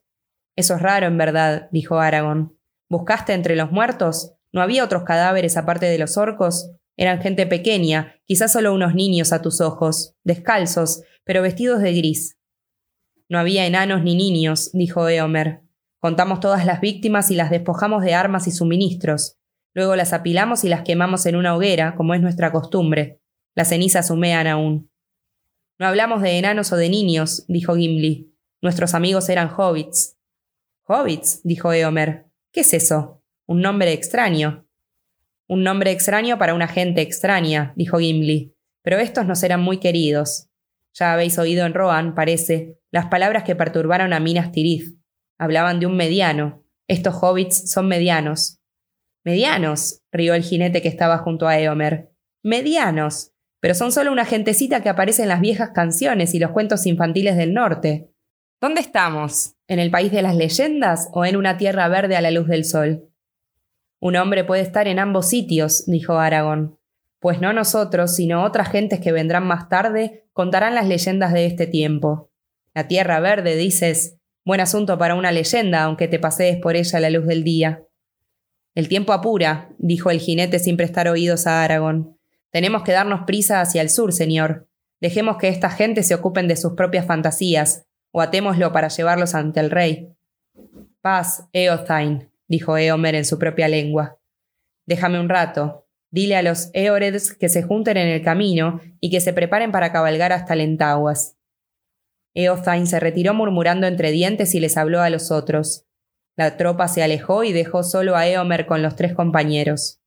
Eso 0.56 0.74
es 0.74 0.82
raro, 0.82 1.06
en 1.06 1.18
verdad, 1.18 1.68
dijo 1.70 1.98
Aragón. 1.98 2.58
¿Buscaste 2.88 3.34
entre 3.34 3.54
los 3.54 3.70
muertos? 3.70 4.32
¿No 4.50 4.62
había 4.62 4.82
otros 4.82 5.04
cadáveres 5.04 5.58
aparte 5.58 5.86
de 5.86 5.98
los 5.98 6.16
orcos? 6.16 6.70
Eran 6.96 7.20
gente 7.20 7.46
pequeña, 7.46 8.16
quizás 8.24 8.52
solo 8.52 8.72
unos 8.72 8.94
niños 8.94 9.32
a 9.32 9.42
tus 9.42 9.60
ojos, 9.60 10.14
descalzos, 10.24 11.02
pero 11.24 11.42
vestidos 11.42 11.82
de 11.82 11.92
gris. 11.92 12.37
No 13.28 13.38
había 13.38 13.66
enanos 13.66 14.02
ni 14.02 14.14
niños, 14.14 14.70
dijo 14.72 15.08
Eomer. 15.08 15.60
Contamos 15.98 16.40
todas 16.40 16.64
las 16.64 16.80
víctimas 16.80 17.30
y 17.30 17.34
las 17.34 17.50
despojamos 17.50 18.02
de 18.02 18.14
armas 18.14 18.46
y 18.46 18.52
suministros. 18.52 19.36
Luego 19.74 19.96
las 19.96 20.12
apilamos 20.12 20.64
y 20.64 20.68
las 20.68 20.82
quemamos 20.82 21.26
en 21.26 21.36
una 21.36 21.54
hoguera, 21.54 21.94
como 21.94 22.14
es 22.14 22.20
nuestra 22.20 22.50
costumbre. 22.52 23.20
Las 23.54 23.68
cenizas 23.68 24.10
humean 24.10 24.46
aún. 24.46 24.90
No 25.78 25.86
hablamos 25.86 26.22
de 26.22 26.38
enanos 26.38 26.72
o 26.72 26.76
de 26.76 26.88
niños, 26.88 27.44
dijo 27.48 27.76
Gimli. 27.76 28.34
Nuestros 28.62 28.94
amigos 28.94 29.28
eran 29.28 29.50
hobbits. 29.54 30.16
Hobbits, 30.86 31.42
dijo 31.44 31.72
Eomer. 31.72 32.26
¿Qué 32.52 32.60
es 32.60 32.72
eso? 32.72 33.22
Un 33.46 33.60
nombre 33.60 33.92
extraño. 33.92 34.66
Un 35.46 35.62
nombre 35.62 35.90
extraño 35.90 36.38
para 36.38 36.54
una 36.54 36.66
gente 36.66 37.02
extraña, 37.02 37.72
dijo 37.76 37.98
Gimli. 37.98 38.54
Pero 38.82 38.98
estos 38.98 39.26
nos 39.26 39.42
eran 39.42 39.60
muy 39.60 39.78
queridos. 39.78 40.47
Ya 40.94 41.12
habéis 41.12 41.38
oído 41.38 41.66
en 41.66 41.74
Rohan, 41.74 42.14
parece, 42.14 42.78
las 42.90 43.06
palabras 43.06 43.44
que 43.44 43.56
perturbaron 43.56 44.12
a 44.12 44.20
Minas 44.20 44.52
Tirith. 44.52 44.98
Hablaban 45.38 45.80
de 45.80 45.86
un 45.86 45.96
mediano. 45.96 46.64
Estos 46.88 47.14
hobbits 47.22 47.70
son 47.70 47.88
medianos. 47.88 48.58
Medianos, 49.24 50.02
rió 50.12 50.34
el 50.34 50.42
jinete 50.42 50.82
que 50.82 50.88
estaba 50.88 51.18
junto 51.18 51.46
a 51.46 51.58
Eomer. 51.58 52.12
Medianos 52.42 53.32
pero 53.60 53.74
son 53.74 53.92
solo 53.92 54.12
una 54.12 54.24
gentecita 54.24 54.82
que 54.82 54.88
aparece 54.88 55.22
en 55.22 55.28
las 55.28 55.40
viejas 55.40 55.70
canciones 55.70 56.34
y 56.34 56.38
los 56.38 56.52
cuentos 56.52 56.86
infantiles 56.86 57.36
del 57.36 57.54
norte. 57.54 58.12
¿Dónde 58.60 58.80
estamos? 58.80 59.54
¿En 59.66 59.78
el 59.78 59.90
país 59.90 60.12
de 60.12 60.22
las 60.22 60.36
leyendas 60.36 61.08
o 61.12 61.24
en 61.24 61.36
una 61.36 61.56
tierra 61.56 61.88
verde 61.88 62.16
a 62.16 62.20
la 62.20 62.30
luz 62.30 62.46
del 62.48 62.64
sol? 62.64 63.08
Un 64.00 64.16
hombre 64.16 64.44
puede 64.44 64.62
estar 64.62 64.86
en 64.86 64.98
ambos 64.98 65.28
sitios, 65.28 65.86
dijo 65.86 66.18
Aragón. 66.18 66.77
Pues 67.20 67.40
no 67.40 67.52
nosotros, 67.52 68.14
sino 68.14 68.44
otras 68.44 68.70
gentes 68.70 69.00
que 69.00 69.12
vendrán 69.12 69.46
más 69.46 69.68
tarde, 69.68 70.26
contarán 70.32 70.74
las 70.74 70.86
leyendas 70.86 71.32
de 71.32 71.46
este 71.46 71.66
tiempo. 71.66 72.30
La 72.74 72.86
tierra 72.86 73.18
verde, 73.18 73.56
dices, 73.56 74.18
buen 74.44 74.60
asunto 74.60 74.98
para 74.98 75.16
una 75.16 75.32
leyenda, 75.32 75.82
aunque 75.82 76.06
te 76.06 76.18
pasees 76.18 76.58
por 76.58 76.76
ella 76.76 76.98
a 76.98 77.00
la 77.00 77.10
luz 77.10 77.26
del 77.26 77.42
día. 77.42 77.82
El 78.74 78.88
tiempo 78.88 79.12
apura, 79.12 79.70
dijo 79.78 80.10
el 80.10 80.20
jinete 80.20 80.60
sin 80.60 80.76
prestar 80.76 81.08
oídos 81.08 81.48
a 81.48 81.64
Aragón. 81.64 82.16
Tenemos 82.50 82.84
que 82.84 82.92
darnos 82.92 83.22
prisa 83.26 83.60
hacia 83.60 83.82
el 83.82 83.90
sur, 83.90 84.12
señor. 84.12 84.68
Dejemos 85.00 85.36
que 85.38 85.48
esta 85.48 85.70
gente 85.70 86.04
se 86.04 86.14
ocupen 86.14 86.46
de 86.46 86.56
sus 86.56 86.74
propias 86.74 87.04
fantasías, 87.04 87.86
o 88.12 88.20
atémoslo 88.20 88.72
para 88.72 88.88
llevarlos 88.88 89.34
ante 89.34 89.60
el 89.60 89.70
rey. 89.70 90.14
Paz, 91.00 91.48
Eothain, 91.52 92.30
dijo 92.46 92.76
Eomer 92.78 93.16
en 93.16 93.24
su 93.24 93.38
propia 93.38 93.66
lengua. 93.66 94.18
Déjame 94.86 95.20
un 95.20 95.28
rato. 95.28 95.87
Dile 96.10 96.36
a 96.36 96.42
los 96.42 96.70
Eoreds 96.72 97.34
que 97.34 97.48
se 97.48 97.62
junten 97.62 97.96
en 97.96 98.08
el 98.08 98.22
camino 98.22 98.80
y 99.00 99.10
que 99.10 99.20
se 99.20 99.32
preparen 99.32 99.72
para 99.72 99.92
cabalgar 99.92 100.32
hasta 100.32 100.54
Lentaguas. 100.54 101.36
Eothain 102.34 102.86
se 102.86 103.00
retiró 103.00 103.34
murmurando 103.34 103.86
entre 103.86 104.10
dientes 104.10 104.54
y 104.54 104.60
les 104.60 104.76
habló 104.76 105.00
a 105.00 105.10
los 105.10 105.30
otros. 105.30 105.86
La 106.36 106.56
tropa 106.56 106.88
se 106.88 107.02
alejó 107.02 107.44
y 107.44 107.52
dejó 107.52 107.82
solo 107.82 108.16
a 108.16 108.26
Eomer 108.26 108.66
con 108.66 108.80
los 108.80 108.94
tres 108.96 109.12
compañeros. 109.12 110.00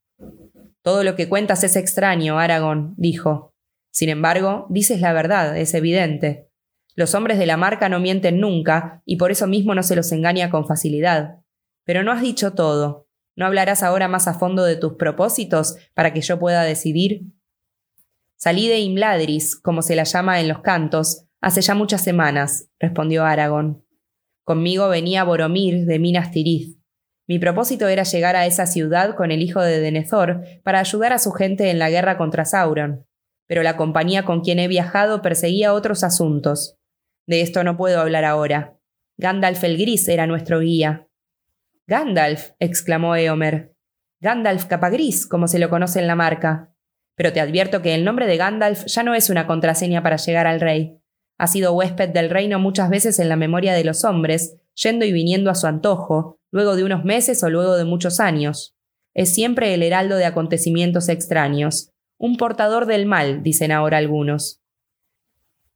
Todo 0.81 1.03
lo 1.03 1.15
que 1.15 1.29
cuentas 1.29 1.63
es 1.63 1.75
extraño, 1.75 2.39
Aragón, 2.39 2.95
dijo. 2.97 3.53
Sin 3.91 4.09
embargo, 4.09 4.65
dices 4.69 5.01
la 5.01 5.13
verdad, 5.13 5.57
es 5.57 5.73
evidente. 5.73 6.49
Los 6.95 7.13
hombres 7.15 7.37
de 7.37 7.45
la 7.45 7.57
marca 7.57 7.89
no 7.89 7.99
mienten 7.99 8.39
nunca, 8.39 9.01
y 9.05 9.17
por 9.17 9.31
eso 9.31 9.45
mismo 9.45 9.75
no 9.75 9.83
se 9.83 9.95
los 9.95 10.11
engaña 10.11 10.49
con 10.49 10.65
facilidad. 10.65 11.41
Pero 11.83 12.03
no 12.03 12.11
has 12.11 12.21
dicho 12.21 12.53
todo. 12.53 13.07
¿No 13.35 13.45
hablarás 13.45 13.83
ahora 13.83 14.07
más 14.07 14.27
a 14.27 14.33
fondo 14.33 14.63
de 14.63 14.75
tus 14.75 14.93
propósitos 14.93 15.77
para 15.93 16.13
que 16.13 16.21
yo 16.21 16.39
pueda 16.39 16.63
decidir? 16.63 17.23
Salí 18.35 18.67
de 18.67 18.79
Imladris, 18.79 19.55
como 19.55 19.81
se 19.81 19.95
la 19.95 20.03
llama 20.03 20.39
en 20.39 20.47
los 20.47 20.61
cantos, 20.61 21.25
hace 21.41 21.61
ya 21.61 21.75
muchas 21.75 22.03
semanas, 22.03 22.69
respondió 22.79 23.23
Aragón. 23.23 23.85
Conmigo 24.43 24.89
venía 24.89 25.23
Boromir 25.23 25.85
de 25.85 25.99
Minas 25.99 26.31
Tirith. 26.31 26.77
Mi 27.27 27.39
propósito 27.39 27.87
era 27.87 28.03
llegar 28.03 28.35
a 28.35 28.45
esa 28.45 28.65
ciudad 28.65 29.15
con 29.15 29.31
el 29.31 29.41
hijo 29.41 29.61
de 29.61 29.79
Denethor 29.79 30.43
para 30.63 30.79
ayudar 30.79 31.13
a 31.13 31.19
su 31.19 31.31
gente 31.31 31.69
en 31.69 31.79
la 31.79 31.89
guerra 31.89 32.17
contra 32.17 32.45
Sauron, 32.45 33.05
pero 33.47 33.63
la 33.63 33.77
compañía 33.77 34.25
con 34.25 34.41
quien 34.41 34.59
he 34.59 34.67
viajado 34.67 35.21
perseguía 35.21 35.73
otros 35.73 36.03
asuntos. 36.03 36.77
De 37.27 37.41
esto 37.41 37.63
no 37.63 37.77
puedo 37.77 38.01
hablar 38.01 38.25
ahora. 38.25 38.77
Gandalf 39.17 39.63
el 39.63 39.77
Gris 39.77 40.07
era 40.07 40.25
nuestro 40.25 40.59
guía. 40.59 41.07
Gandalf, 41.91 42.51
exclamó 42.59 43.17
Eomer. 43.17 43.75
Gandalf 44.21 44.63
Capagris, 44.63 45.27
como 45.27 45.49
se 45.49 45.59
lo 45.59 45.69
conoce 45.69 45.99
en 45.99 46.07
la 46.07 46.15
marca. 46.15 46.73
Pero 47.17 47.33
te 47.33 47.41
advierto 47.41 47.81
que 47.81 47.93
el 47.93 48.05
nombre 48.05 48.27
de 48.27 48.37
Gandalf 48.37 48.85
ya 48.85 49.03
no 49.03 49.13
es 49.13 49.29
una 49.29 49.45
contraseña 49.45 50.01
para 50.01 50.15
llegar 50.15 50.47
al 50.47 50.61
rey. 50.61 50.97
Ha 51.37 51.47
sido 51.47 51.73
huésped 51.73 52.11
del 52.11 52.29
reino 52.29 52.59
muchas 52.59 52.89
veces 52.89 53.19
en 53.19 53.27
la 53.27 53.35
memoria 53.35 53.73
de 53.73 53.83
los 53.83 54.05
hombres, 54.05 54.55
yendo 54.73 55.03
y 55.03 55.11
viniendo 55.11 55.51
a 55.51 55.55
su 55.55 55.67
antojo, 55.67 56.39
luego 56.49 56.77
de 56.77 56.85
unos 56.85 57.03
meses 57.03 57.43
o 57.43 57.49
luego 57.49 57.75
de 57.75 57.83
muchos 57.83 58.21
años. 58.21 58.73
Es 59.13 59.35
siempre 59.35 59.73
el 59.73 59.83
heraldo 59.83 60.15
de 60.15 60.23
acontecimientos 60.23 61.09
extraños, 61.09 61.91
un 62.17 62.37
portador 62.37 62.85
del 62.85 63.05
mal, 63.05 63.43
dicen 63.43 63.73
ahora 63.73 63.97
algunos. 63.97 64.61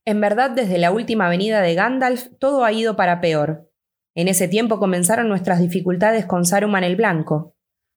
En 0.06 0.22
verdad, 0.22 0.52
desde 0.52 0.78
la 0.78 0.94
última 0.94 1.28
venida 1.28 1.60
de 1.60 1.76
Gandalf, 1.76 2.28
todo 2.40 2.64
ha 2.64 2.72
ido 2.72 2.96
para 2.96 3.20
peor. 3.20 3.70
En 4.16 4.30
ese 4.30 4.48
tiempo 4.48 4.80
comenzaron 4.80 5.28
nuestras 5.28 5.60
dificultades 5.60 6.26
con 6.26 6.46
Saruman 6.46 6.86
el 6.86 6.96
Blanco. 6.96 7.54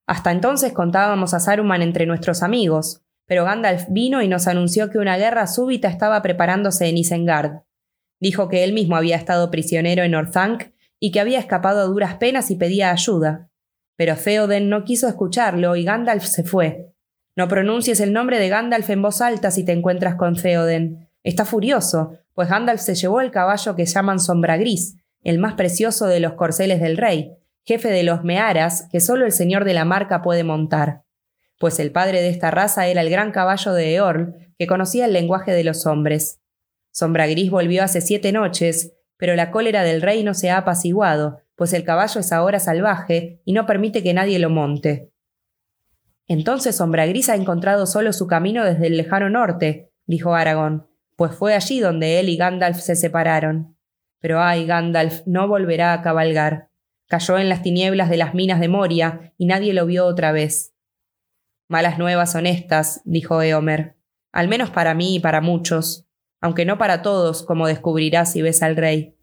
Hasta 0.07 0.33
entonces 0.33 0.73
contábamos 0.73 1.33
a 1.33 1.39
Saruman 1.39 1.81
entre 1.81 2.07
nuestros 2.07 2.43
amigos, 2.43 3.03
pero 3.27 3.45
Gandalf 3.45 3.85
vino 3.89 4.21
y 4.21 4.27
nos 4.27 4.49
anunció 4.49 4.91
que 4.91 4.99
una 4.99 5.17
guerra 5.17 5.47
súbita 5.47 5.89
estaba 5.89 6.21
preparándose 6.21 6.89
en 6.89 6.99
Isengard. 6.99 7.63
Dijo 8.21 8.49
que 8.49 8.65
él 8.65 8.73
mismo 8.73 8.97
había 8.97 9.17
estado 9.17 9.51
prisionero 9.51 10.03
en 10.03 10.17
Orthanc 10.17 10.73
y 10.99 11.13
que 11.13 11.21
había 11.21 11.39
escapado 11.39 11.81
a 11.81 11.85
duras 11.85 12.15
penas 12.15 12.51
y 12.51 12.57
pedía 12.57 12.91
ayuda. 12.91 13.49
Pero 13.97 14.17
Theoden 14.17 14.69
no 14.69 14.85
quiso 14.85 15.07
escucharlo 15.07 15.77
y 15.77 15.85
Gandalf 15.85 16.25
se 16.25 16.43
fue. 16.43 16.95
No 17.37 17.47
pronuncies 17.47 18.01
el 18.01 18.13
nombre 18.13 18.41
de 18.41 18.49
Gandalf 18.49 18.91
en 18.91 19.03
voz 19.03 19.21
alta 19.21 19.53
si 19.53 19.65
te 19.65 19.71
encuentras 19.71 20.17
con 20.17 20.35
Theoden. 20.35 21.09
Está 21.23 21.45
furioso, 21.45 22.19
pues 22.35 22.49
Gandalf 22.49 22.81
se 22.81 22.97
llevó 22.97 23.21
el 23.21 23.31
caballo 23.31 23.77
que 23.77 23.87
llaman 23.87 24.19
Sombra 24.19 24.57
Gris, 24.57 24.97
el 25.23 25.39
más 25.39 25.55
precioso 25.55 26.07
de 26.07 26.21
los 26.21 26.35
corceles 26.35 26.81
del 26.81 26.97
rey, 26.97 27.33
jefe 27.65 27.91
de 27.91 28.03
los 28.03 28.25
Mearas, 28.25 28.89
que 28.91 29.01
solo 29.01 29.27
el 29.27 29.33
señor 29.33 29.65
de 29.65 29.75
la 29.75 29.85
marca 29.85 30.23
puede 30.23 30.45
montar. 30.45 31.03
Pues 31.59 31.79
el 31.81 31.93
padre 31.93 32.23
de 32.23 32.29
esta 32.29 32.51
raza 32.51 32.87
era 32.87 33.01
el 33.01 33.11
gran 33.11 33.33
caballo 33.33 33.73
de 33.73 33.95
Eorl, 33.95 34.35
que 34.59 34.67
conocía 34.67 35.05
el 35.05 35.13
lenguaje 35.13 35.53
de 35.53 35.65
los 35.65 35.87
hombres. 35.87 36.41
Sombra 36.93 37.27
Gris 37.27 37.51
volvió 37.51 37.83
hace 37.83 38.01
siete 38.01 38.33
noches, 38.33 38.95
pero 39.17 39.35
la 39.35 39.51
cólera 39.51 39.83
del 39.83 40.03
rey 40.03 40.23
no 40.23 40.35
se 40.35 40.51
ha 40.51 40.59
apaciguado, 40.59 41.41
pues 41.57 41.73
el 41.73 41.85
caballo 41.85 42.21
es 42.21 42.33
ahora 42.33 42.61
salvaje 42.61 43.41
y 43.45 43.53
no 43.53 43.67
permite 43.67 44.03
que 44.03 44.15
nadie 44.15 44.39
lo 44.39 44.51
monte. 44.51 45.11
Entonces 46.29 46.77
Sombra 46.77 47.07
Gris 47.07 47.29
ha 47.31 47.35
encontrado 47.35 47.87
solo 47.87 48.13
su 48.13 48.27
camino 48.27 48.65
desde 48.65 48.87
el 48.87 48.97
lejano 48.97 49.31
norte, 49.31 49.91
dijo 50.07 50.35
Aragón, 50.35 50.89
pues 51.17 51.35
fue 51.35 51.55
allí 51.55 51.81
donde 51.81 52.21
él 52.21 52.29
y 52.29 52.37
Gandalf 52.37 52.79
se 52.79 52.95
separaron. 52.95 53.78
Pero 54.21 54.41
ay, 54.41 54.67
Gandalf 54.67 55.23
no 55.27 55.49
volverá 55.49 55.93
a 55.93 56.03
cabalgar. 56.03 56.71
Cayó 57.07 57.39
en 57.39 57.49
las 57.49 57.63
tinieblas 57.63 58.11
de 58.11 58.17
las 58.17 58.35
minas 58.35 58.61
de 58.61 58.69
Moria 58.69 59.33
y 59.39 59.47
nadie 59.47 59.73
lo 59.73 59.87
vio 59.87 60.07
otra 60.07 60.33
vez. 60.33 60.75
Malas 61.69 61.99
nuevas 61.99 62.35
honestas, 62.35 63.01
dijo 63.05 63.43
Eomer, 63.43 63.97
al 64.33 64.49
menos 64.49 64.71
para 64.71 64.95
mí 64.95 65.17
y 65.17 65.21
para 65.21 65.41
muchos 65.41 66.09
aunque 66.41 66.65
no 66.65 66.79
para 66.79 67.03
todos, 67.03 67.43
como 67.43 67.67
descubrirás 67.67 68.33
si 68.33 68.43
ves 68.43 68.63
al 68.63 68.77
rey. 68.77 69.17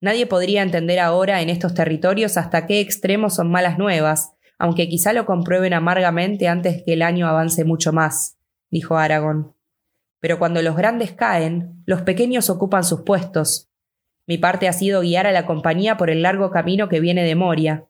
Nadie 0.00 0.26
podría 0.26 0.62
entender 0.62 0.98
ahora 0.98 1.42
en 1.42 1.48
estos 1.48 1.74
territorios 1.74 2.36
hasta 2.36 2.66
qué 2.66 2.80
extremos 2.80 3.34
son 3.34 3.50
malas 3.50 3.78
nuevas, 3.78 4.32
aunque 4.58 4.88
quizá 4.88 5.12
lo 5.12 5.26
comprueben 5.26 5.74
amargamente 5.74 6.48
antes 6.48 6.82
que 6.84 6.94
el 6.94 7.02
año 7.02 7.28
avance 7.28 7.64
mucho 7.64 7.92
más, 7.92 8.38
dijo 8.70 8.96
Aragón. 8.96 9.54
Pero 10.20 10.38
cuando 10.38 10.62
los 10.62 10.76
grandes 10.76 11.12
caen, 11.12 11.82
los 11.84 12.02
pequeños 12.02 12.48
ocupan 12.48 12.84
sus 12.84 13.02
puestos. 13.02 13.68
Mi 14.32 14.38
parte 14.38 14.66
ha 14.66 14.72
sido 14.72 15.02
guiar 15.02 15.26
a 15.26 15.32
la 15.32 15.44
compañía 15.44 15.98
por 15.98 16.08
el 16.08 16.22
largo 16.22 16.50
camino 16.50 16.88
que 16.88 17.00
viene 17.00 17.22
de 17.22 17.34
Moria. 17.34 17.84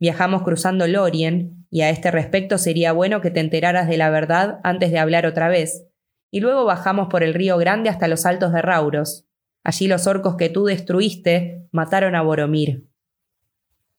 Viajamos 0.00 0.42
cruzando 0.42 0.86
Lorien, 0.86 1.66
y 1.68 1.82
a 1.82 1.90
este 1.90 2.10
respecto 2.10 2.56
sería 2.56 2.92
bueno 2.92 3.20
que 3.20 3.30
te 3.30 3.40
enteraras 3.40 3.86
de 3.86 3.98
la 3.98 4.08
verdad 4.08 4.60
antes 4.64 4.90
de 4.90 4.98
hablar 4.98 5.26
otra 5.26 5.50
vez, 5.50 5.84
y 6.30 6.40
luego 6.40 6.64
bajamos 6.64 7.08
por 7.10 7.22
el 7.22 7.34
río 7.34 7.58
Grande 7.58 7.90
hasta 7.90 8.08
los 8.08 8.24
altos 8.24 8.54
de 8.54 8.62
Rauros. 8.62 9.26
Allí 9.62 9.86
los 9.86 10.06
orcos 10.06 10.36
que 10.36 10.48
tú 10.48 10.64
destruiste 10.64 11.68
mataron 11.70 12.14
a 12.14 12.22
Boromir. 12.22 12.88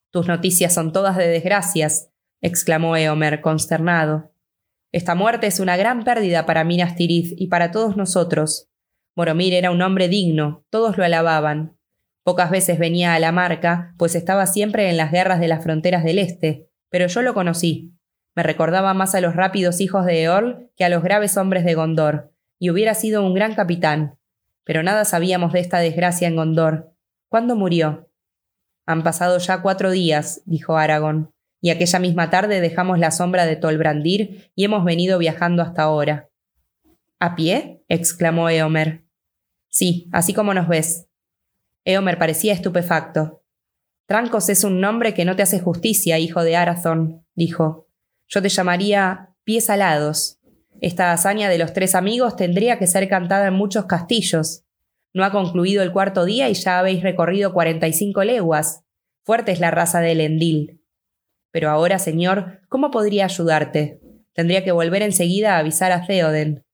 Tus 0.09 0.27
noticias 0.27 0.73
son 0.73 0.91
todas 0.91 1.15
de 1.15 1.27
desgracias, 1.27 2.09
exclamó 2.41 2.97
Eomer, 2.97 3.41
consternado. 3.41 4.31
Esta 4.91 5.13
muerte 5.13 5.45
es 5.45 5.59
una 5.59 5.77
gran 5.77 6.03
pérdida 6.03 6.47
para 6.47 6.63
Minas 6.63 6.95
Tirith 6.95 7.39
y 7.39 7.45
para 7.45 7.69
todos 7.69 7.95
nosotros. 7.95 8.71
Boromir 9.15 9.53
era 9.53 9.69
un 9.69 9.83
hombre 9.83 10.09
digno, 10.09 10.65
todos 10.71 10.97
lo 10.97 11.05
alababan. 11.05 11.74
Pocas 12.25 12.49
veces 12.49 12.79
venía 12.79 13.13
a 13.13 13.19
la 13.19 13.31
marca, 13.31 13.93
pues 13.99 14.15
estaba 14.15 14.47
siempre 14.47 14.89
en 14.89 14.97
las 14.97 15.11
guerras 15.11 15.39
de 15.39 15.47
las 15.47 15.63
fronteras 15.63 16.03
del 16.03 16.17
este, 16.17 16.67
pero 16.89 17.05
yo 17.05 17.21
lo 17.21 17.35
conocí. 17.35 17.93
Me 18.35 18.41
recordaba 18.41 18.95
más 18.95 19.13
a 19.13 19.21
los 19.21 19.35
rápidos 19.35 19.79
hijos 19.79 20.07
de 20.07 20.23
Eorl 20.23 20.71
que 20.75 20.83
a 20.83 20.89
los 20.89 21.03
graves 21.03 21.37
hombres 21.37 21.63
de 21.65 21.75
Gondor, 21.75 22.33
y 22.57 22.71
hubiera 22.71 22.95
sido 22.95 23.23
un 23.23 23.35
gran 23.35 23.53
capitán. 23.53 24.17
Pero 24.63 24.81
nada 24.81 25.05
sabíamos 25.05 25.53
de 25.53 25.59
esta 25.59 25.77
desgracia 25.77 26.27
en 26.27 26.35
Gondor. 26.35 26.95
¿Cuándo 27.29 27.55
murió? 27.55 28.09
Han 28.87 29.03
pasado 29.03 29.37
ya 29.37 29.61
cuatro 29.61 29.91
días, 29.91 30.41
dijo 30.45 30.77
Aragón, 30.77 31.31
y 31.61 31.69
aquella 31.69 31.99
misma 31.99 32.31
tarde 32.31 32.59
dejamos 32.59 32.97
la 32.97 33.11
sombra 33.11 33.45
de 33.45 33.55
Tolbrandir 33.55 34.51
y 34.55 34.63
hemos 34.63 34.83
venido 34.83 35.19
viajando 35.19 35.61
hasta 35.61 35.83
ahora. 35.83 36.31
¿A 37.19 37.35
pie? 37.35 37.83
exclamó 37.87 38.49
Eomer. 38.49 39.05
Sí, 39.69 40.09
así 40.11 40.33
como 40.33 40.55
nos 40.55 40.67
ves. 40.67 41.04
Eomer 41.85 42.17
parecía 42.17 42.53
estupefacto. 42.53 43.43
Trancos 44.07 44.49
es 44.49 44.63
un 44.63 44.81
nombre 44.81 45.13
que 45.13 45.23
no 45.23 45.35
te 45.35 45.43
hace 45.43 45.59
justicia, 45.59 46.19
hijo 46.19 46.43
de 46.43 46.55
Arathorn, 46.55 47.25
dijo. 47.35 47.87
Yo 48.27 48.41
te 48.41 48.49
llamaría 48.49 49.35
pies 49.43 49.69
alados. 49.69 50.39
Esta 50.81 51.11
hazaña 51.11 51.47
de 51.47 51.57
los 51.57 51.73
tres 51.73 51.95
amigos 51.95 52.35
tendría 52.35 52.77
que 52.77 52.87
ser 52.87 53.07
cantada 53.07 53.47
en 53.47 53.53
muchos 53.53 53.85
castillos. 53.85 54.63
No 55.13 55.23
ha 55.23 55.31
concluido 55.31 55.81
el 55.83 55.91
cuarto 55.91 56.25
día 56.25 56.49
y 56.49 56.53
ya 56.55 56.79
habéis 56.79 57.01
recorrido 57.01 57.53
cuarenta 57.53 57.87
y 57.87 57.93
cinco 57.93 58.23
leguas. 58.23 58.83
Fuerte 59.23 59.51
es 59.51 59.59
la 59.59 59.71
raza 59.71 60.01
del 60.01 60.21
Endil. 60.21 60.81
Pero 61.51 61.69
ahora, 61.69 61.99
señor, 61.99 62.61
¿cómo 62.67 62.91
podría 62.91 63.25
ayudarte? 63.25 64.01
Tendría 64.33 64.63
que 64.63 64.73
volver 64.73 65.01
enseguida 65.01 65.55
a 65.55 65.59
avisar 65.59 65.91
a 65.91 66.05
Theoden. 66.05 66.65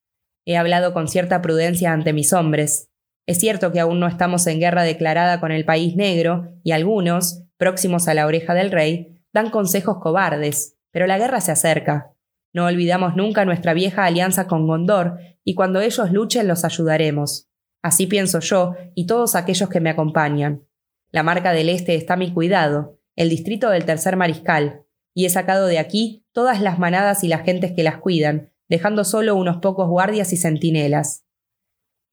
He 0.45 0.57
hablado 0.57 0.93
con 0.93 1.07
cierta 1.07 1.41
prudencia 1.41 1.93
ante 1.93 2.13
mis 2.13 2.33
hombres. 2.33 2.90
Es 3.25 3.39
cierto 3.39 3.71
que 3.71 3.79
aún 3.79 3.99
no 3.99 4.07
estamos 4.07 4.47
en 4.47 4.59
guerra 4.59 4.83
declarada 4.83 5.39
con 5.39 5.51
el 5.51 5.65
país 5.65 5.95
negro, 5.95 6.53
y 6.63 6.71
algunos, 6.71 7.43
próximos 7.57 8.07
a 8.07 8.13
la 8.13 8.25
oreja 8.25 8.53
del 8.53 8.71
rey, 8.71 9.19
dan 9.33 9.49
consejos 9.49 9.99
cobardes, 9.99 10.77
pero 10.91 11.07
la 11.07 11.17
guerra 11.17 11.41
se 11.41 11.51
acerca. 11.51 12.13
No 12.53 12.65
olvidamos 12.65 13.15
nunca 13.15 13.45
nuestra 13.45 13.73
vieja 13.73 14.05
alianza 14.05 14.47
con 14.47 14.67
Gondor, 14.67 15.19
y 15.43 15.55
cuando 15.55 15.79
ellos 15.79 16.11
luchen 16.11 16.47
los 16.47 16.65
ayudaremos. 16.65 17.47
Así 17.81 18.07
pienso 18.07 18.39
yo 18.39 18.75
y 18.93 19.07
todos 19.07 19.35
aquellos 19.35 19.69
que 19.69 19.79
me 19.79 19.89
acompañan. 19.89 20.65
La 21.11 21.23
marca 21.23 21.51
del 21.51 21.69
Este 21.69 21.95
está 21.95 22.13
a 22.13 22.17
mi 22.17 22.33
cuidado, 22.33 22.99
el 23.15 23.29
distrito 23.29 23.69
del 23.69 23.85
tercer 23.85 24.17
mariscal, 24.17 24.83
y 25.13 25.25
he 25.25 25.29
sacado 25.29 25.67
de 25.67 25.79
aquí 25.79 26.25
todas 26.31 26.61
las 26.61 26.79
manadas 26.79 27.23
y 27.23 27.27
las 27.27 27.43
gentes 27.43 27.73
que 27.73 27.83
las 27.83 27.97
cuidan, 27.97 28.51
dejando 28.69 29.03
solo 29.03 29.35
unos 29.35 29.57
pocos 29.57 29.89
guardias 29.89 30.31
y 30.31 30.37
centinelas. 30.37 31.25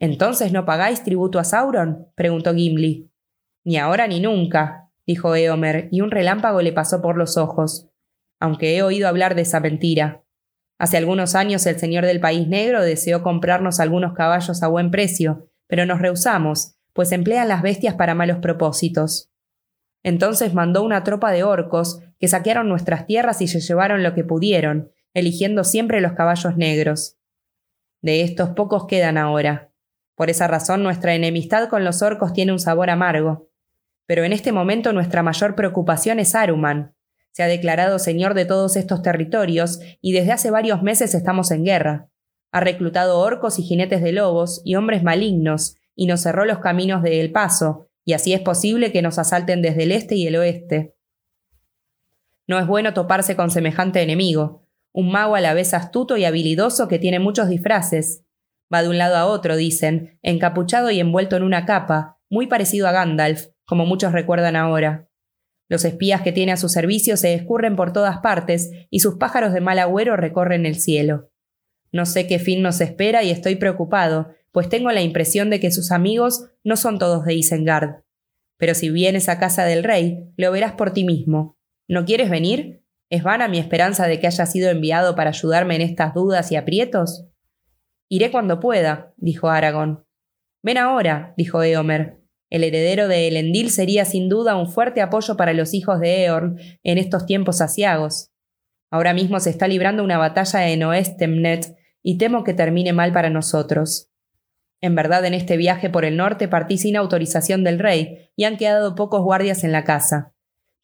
¿Entonces 0.01 0.53
no 0.53 0.64
pagáis 0.64 1.03
tributo 1.03 1.38
a 1.38 1.44
Sauron? 1.44 2.09
preguntó 2.14 2.55
Gimli. 2.55 3.11
Ni 3.64 3.76
ahora 3.76 4.07
ni 4.07 4.20
nunca, 4.20 4.90
dijo 5.07 5.34
Eomer, 5.34 5.88
y 5.90 6.01
un 6.01 6.11
relámpago 6.11 6.62
le 6.62 6.72
pasó 6.72 7.03
por 7.03 7.16
los 7.16 7.36
ojos. 7.36 7.88
Aunque 8.40 8.76
he 8.76 8.82
oído 8.82 9.09
hablar 9.09 9.34
de 9.34 9.42
esa 9.42 9.61
mentira. 9.61 10.22
Hace 10.78 10.96
algunos 10.96 11.34
años 11.34 11.66
el 11.66 11.78
señor 11.78 12.07
del 12.07 12.20
país 12.20 12.46
negro 12.46 12.82
deseó 12.82 13.22
comprarnos 13.22 13.80
algunos 13.80 14.14
caballos 14.14 14.62
a 14.62 14.68
buen 14.68 14.92
precio, 14.92 15.49
pero 15.66 15.86
nos 15.86 16.01
rehusamos, 16.01 16.76
pues 16.92 17.11
emplean 17.11 17.49
las 17.49 17.62
bestias 17.62 17.94
para 17.94 18.14
malos 18.14 18.38
propósitos. 18.38 19.30
Entonces 20.05 20.55
mandó 20.55 20.84
una 20.84 21.03
tropa 21.03 21.32
de 21.32 21.42
orcos 21.42 22.01
que 22.20 22.28
saquearon 22.28 22.68
nuestras 22.68 23.07
tierras 23.07 23.42
y 23.42 23.49
se 23.49 23.61
llevaron 23.61 24.05
lo 24.05 24.14
que 24.14 24.24
pudieron, 24.24 24.92
eligiendo 25.14 25.64
siempre 25.64 26.01
los 26.01 26.12
caballos 26.12 26.57
negros. 26.57 27.16
De 28.01 28.22
estos 28.22 28.51
pocos 28.51 28.86
quedan 28.86 29.18
ahora. 29.18 29.68
Por 30.19 30.31
esa 30.31 30.49
razón 30.49 30.83
nuestra 30.83 31.14
enemistad 31.14 31.69
con 31.69 31.85
los 31.85 32.03
orcos 32.03 32.33
tiene 32.33 32.51
un 32.51 32.59
sabor 32.59 32.91
amargo. 32.91 33.53
Pero 34.05 34.25
en 34.25 34.33
este 34.33 34.51
momento 34.51 34.93
nuestra 34.93 35.23
mayor 35.23 35.55
preocupación 35.55 36.19
es 36.19 36.35
Aruman. 36.35 36.97
Se 37.31 37.45
ha 37.45 37.47
declarado 37.47 38.01
señor 38.01 38.35
de 38.35 38.45
todos 38.45 38.75
estos 38.75 39.01
territorios 39.03 39.79
y 40.01 40.11
desde 40.11 40.33
hace 40.33 40.51
varios 40.51 40.83
meses 40.83 41.14
estamos 41.14 41.53
en 41.53 41.64
guerra. 41.64 42.09
Ha 42.51 42.59
reclutado 42.59 43.21
orcos 43.21 43.61
y 43.61 43.62
jinetes 43.62 44.03
de 44.03 44.11
lobos 44.11 44.61
y 44.64 44.75
hombres 44.75 45.05
malignos 45.05 45.77
y 45.95 46.07
nos 46.07 46.23
cerró 46.23 46.45
los 46.45 46.59
caminos 46.59 47.05
de 47.05 47.21
El 47.21 47.31
Paso, 47.31 47.89
y 48.05 48.14
así 48.14 48.33
es 48.33 48.41
posible 48.41 48.91
que 48.91 49.03
nos 49.03 49.21
asalten 49.21 49.62
desde 49.62 49.85
el 49.85 49.93
este 49.93 50.16
y 50.16 50.27
el 50.27 50.35
oeste. 50.35 50.97
No 52.49 52.59
es 52.59 52.66
bueno 52.66 52.93
toparse 52.93 53.37
con 53.37 53.53
semejante 53.53 54.03
enemigo, 54.03 54.66
un 54.93 55.12
mago 55.12 55.37
a 55.37 55.41
la 55.41 55.55
vez 55.55 55.75
astuto 55.75 56.16
y 56.16 56.25
habilidoso 56.25 56.89
que 56.89 56.99
tiene 56.99 57.21
muchos 57.21 57.49
disfraces. 57.49 58.25
Va 58.73 58.83
de 58.83 58.89
un 58.89 58.99
lado 58.99 59.16
a 59.16 59.27
otro, 59.27 59.57
dicen, 59.57 60.19
encapuchado 60.23 60.91
y 60.91 61.01
envuelto 61.01 61.37
en 61.37 61.43
una 61.43 61.64
capa, 61.64 62.19
muy 62.29 62.47
parecido 62.47 62.87
a 62.89 62.93
Gandalf, 62.93 63.47
como 63.64 63.87
muchos 63.87 64.12
recuerdan 64.12 64.57
ahora. 64.57 65.09
Los 65.69 65.85
espías 65.85 66.23
que 66.23 66.33
tiene 66.33 66.53
a 66.53 66.57
su 66.57 66.69
servicio 66.69 67.16
se 67.16 67.35
escurren 67.35 67.77
por 67.77 67.93
todas 67.93 68.19
partes 68.19 68.71
y 68.91 69.01
sus 69.01 69.16
pájaros 69.16 69.53
de 69.53 69.61
mal 69.61 69.79
agüero 69.79 70.16
recorren 70.16 70.66
el 70.66 70.77
cielo. 70.77 71.31
No 71.93 72.07
sé 72.07 72.27
qué 72.27 72.39
fin 72.39 72.62
nos 72.62 72.81
espera 72.81 73.23
y 73.23 73.31
estoy 73.31 73.57
preocupado, 73.57 74.35
pues 74.53 74.69
tengo 74.69 74.91
la 74.93 75.03
impresión 75.03 75.51
de 75.51 75.61
que 75.61 75.71
sus 75.71 75.93
amigos 75.93 76.51
no 76.64 76.77
son 76.77 76.99
todos 76.99 77.25
de 77.25 77.35
Isengard. 77.35 78.03
Pero 78.57 78.75
si 78.75 78.91
vienes 78.91 79.29
a 79.29 79.39
casa 79.39 79.64
del 79.64 79.85
rey, 79.85 80.33
lo 80.37 80.51
verás 80.51 80.73
por 80.73 80.93
ti 80.93 81.05
mismo. 81.05 81.59
¿No 81.87 82.05
quieres 82.05 82.29
venir? 82.29 82.83
¿Es 83.11 83.23
vana 83.23 83.49
mi 83.49 83.59
esperanza 83.59 84.07
de 84.07 84.21
que 84.21 84.27
haya 84.27 84.45
sido 84.47 84.71
enviado 84.71 85.14
para 85.14 85.31
ayudarme 85.31 85.77
en 85.77 85.83
estas 85.83 86.12
dudas 86.12 86.51
y 86.53 86.57
aprietos? 86.57 87.27
Iré 88.09 88.30
cuando 88.30 88.61
pueda, 88.61 89.12
dijo 89.16 89.48
Aragón. 89.48 90.06
Ven 90.62 90.78
ahora, 90.78 91.34
dijo 91.36 91.62
Eomer. 91.62 92.18
El 92.50 92.64
heredero 92.64 93.09
de 93.09 93.28
Elendil 93.28 93.70
sería 93.70 94.04
sin 94.04 94.28
duda 94.28 94.56
un 94.56 94.70
fuerte 94.70 95.02
apoyo 95.02 95.36
para 95.36 95.52
los 95.52 95.74
hijos 95.74 96.00
de 96.00 96.24
Eorn 96.24 96.59
en 96.82 96.98
estos 96.98 97.26
tiempos 97.26 97.61
asiagos. 97.61 98.30
Ahora 98.90 99.12
mismo 99.12 99.38
se 99.38 99.50
está 99.50 99.68
librando 99.68 100.02
una 100.02 100.16
batalla 100.16 100.68
en 100.68 100.82
Oestemnet 100.82 101.76
y 102.02 102.16
temo 102.16 102.44
que 102.44 102.54
termine 102.54 102.94
mal 102.94 103.12
para 103.12 103.28
nosotros. 103.28 104.09
En 104.80 104.94
verdad, 104.94 105.24
en 105.26 105.34
este 105.34 105.56
viaje 105.56 105.90
por 105.90 106.04
el 106.04 106.16
norte 106.16 106.48
partí 106.48 106.78
sin 106.78 106.96
autorización 106.96 107.64
del 107.64 107.78
rey 107.78 108.30
y 108.34 108.44
han 108.44 108.56
quedado 108.56 108.94
pocos 108.94 109.22
guardias 109.22 109.64
en 109.64 109.72
la 109.72 109.84
casa. 109.84 110.34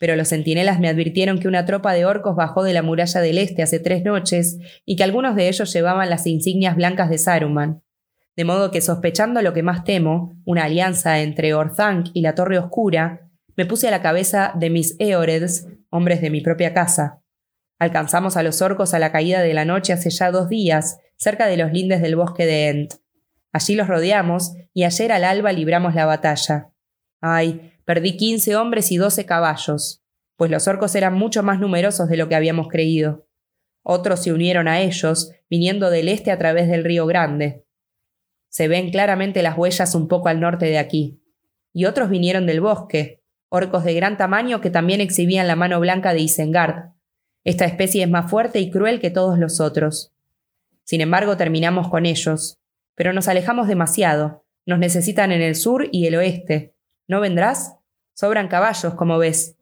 Pero 0.04 0.16
los 0.16 0.28
centinelas 0.28 0.80
me 0.80 0.90
advirtieron 0.90 1.38
que 1.38 1.48
una 1.48 1.64
tropa 1.64 1.94
de 1.94 2.04
orcos 2.04 2.36
bajó 2.36 2.62
de 2.62 2.74
la 2.74 2.82
muralla 2.82 3.22
del 3.22 3.38
este 3.38 3.62
hace 3.62 3.78
tres 3.78 4.04
noches 4.04 4.58
y 4.84 4.96
que 4.96 5.02
algunos 5.02 5.34
de 5.34 5.48
ellos 5.48 5.72
llevaban 5.72 6.10
las 6.10 6.26
insignias 6.26 6.76
blancas 6.76 7.08
de 7.08 7.16
Saruman. 7.16 7.82
De 8.36 8.44
modo 8.44 8.70
que 8.70 8.82
sospechando 8.82 9.40
lo 9.40 9.54
que 9.54 9.62
más 9.62 9.82
temo, 9.82 10.36
una 10.44 10.64
alianza 10.64 11.20
entre 11.22 11.54
Orthanc 11.54 12.08
y 12.12 12.20
la 12.20 12.34
Torre 12.34 12.58
Oscura, 12.58 13.30
me 13.56 13.64
puse 13.64 13.88
a 13.88 13.90
la 13.90 14.02
cabeza 14.02 14.52
de 14.54 14.68
mis 14.68 14.94
Eoreds, 14.98 15.68
hombres 15.88 16.20
de 16.20 16.28
mi 16.28 16.42
propia 16.42 16.74
casa. 16.74 17.22
Alcanzamos 17.78 18.36
a 18.36 18.42
los 18.42 18.60
orcos 18.60 18.92
a 18.92 18.98
la 18.98 19.10
caída 19.10 19.40
de 19.40 19.54
la 19.54 19.64
noche 19.64 19.94
hace 19.94 20.10
ya 20.10 20.30
dos 20.30 20.50
días, 20.50 20.98
cerca 21.16 21.46
de 21.46 21.56
los 21.56 21.72
lindes 21.72 22.02
del 22.02 22.16
bosque 22.16 22.44
de 22.44 22.68
Ent. 22.68 22.92
Allí 23.54 23.74
los 23.74 23.88
rodeamos 23.88 24.54
y 24.74 24.84
ayer 24.84 25.12
al 25.12 25.24
alba 25.24 25.50
libramos 25.52 25.94
la 25.94 26.04
batalla. 26.04 26.68
Ay, 27.22 27.72
perdí 27.84 28.16
quince 28.16 28.56
hombres 28.56 28.90
y 28.92 28.96
doce 28.96 29.26
caballos, 29.26 30.02
pues 30.36 30.50
los 30.50 30.66
orcos 30.68 30.94
eran 30.94 31.14
mucho 31.14 31.42
más 31.42 31.60
numerosos 31.60 32.08
de 32.08 32.16
lo 32.16 32.28
que 32.28 32.34
habíamos 32.34 32.68
creído. 32.68 33.26
Otros 33.82 34.22
se 34.22 34.32
unieron 34.32 34.68
a 34.68 34.80
ellos, 34.80 35.32
viniendo 35.48 35.90
del 35.90 36.08
este 36.08 36.30
a 36.30 36.38
través 36.38 36.68
del 36.68 36.84
río 36.84 37.06
Grande. 37.06 37.64
Se 38.48 38.68
ven 38.68 38.90
claramente 38.90 39.42
las 39.42 39.58
huellas 39.58 39.94
un 39.94 40.08
poco 40.08 40.28
al 40.28 40.40
norte 40.40 40.66
de 40.66 40.78
aquí. 40.78 41.20
Y 41.72 41.84
otros 41.86 42.08
vinieron 42.08 42.46
del 42.46 42.60
bosque, 42.60 43.22
orcos 43.48 43.84
de 43.84 43.94
gran 43.94 44.16
tamaño 44.16 44.60
que 44.60 44.70
también 44.70 45.00
exhibían 45.00 45.46
la 45.46 45.56
mano 45.56 45.80
blanca 45.80 46.14
de 46.14 46.20
Isengard, 46.20 46.94
esta 47.44 47.66
especie 47.66 48.02
es 48.02 48.10
más 48.10 48.30
fuerte 48.30 48.58
y 48.58 48.70
cruel 48.70 49.00
que 49.00 49.10
todos 49.10 49.38
los 49.38 49.60
otros. 49.60 50.14
Sin 50.82 51.02
embargo, 51.02 51.36
terminamos 51.36 51.88
con 51.88 52.06
ellos. 52.06 52.58
Pero 52.94 53.12
nos 53.12 53.28
alejamos 53.28 53.68
demasiado. 53.68 54.46
Nos 54.66 54.78
necesitan 54.78 55.30
en 55.30 55.42
el 55.42 55.54
sur 55.54 55.88
y 55.92 56.06
el 56.06 56.16
oeste. 56.16 56.73
¿No 57.06 57.20
vendrás? 57.20 57.76
Sobran 58.14 58.48
caballos, 58.48 58.94
como 58.94 59.18
ves. 59.18 59.56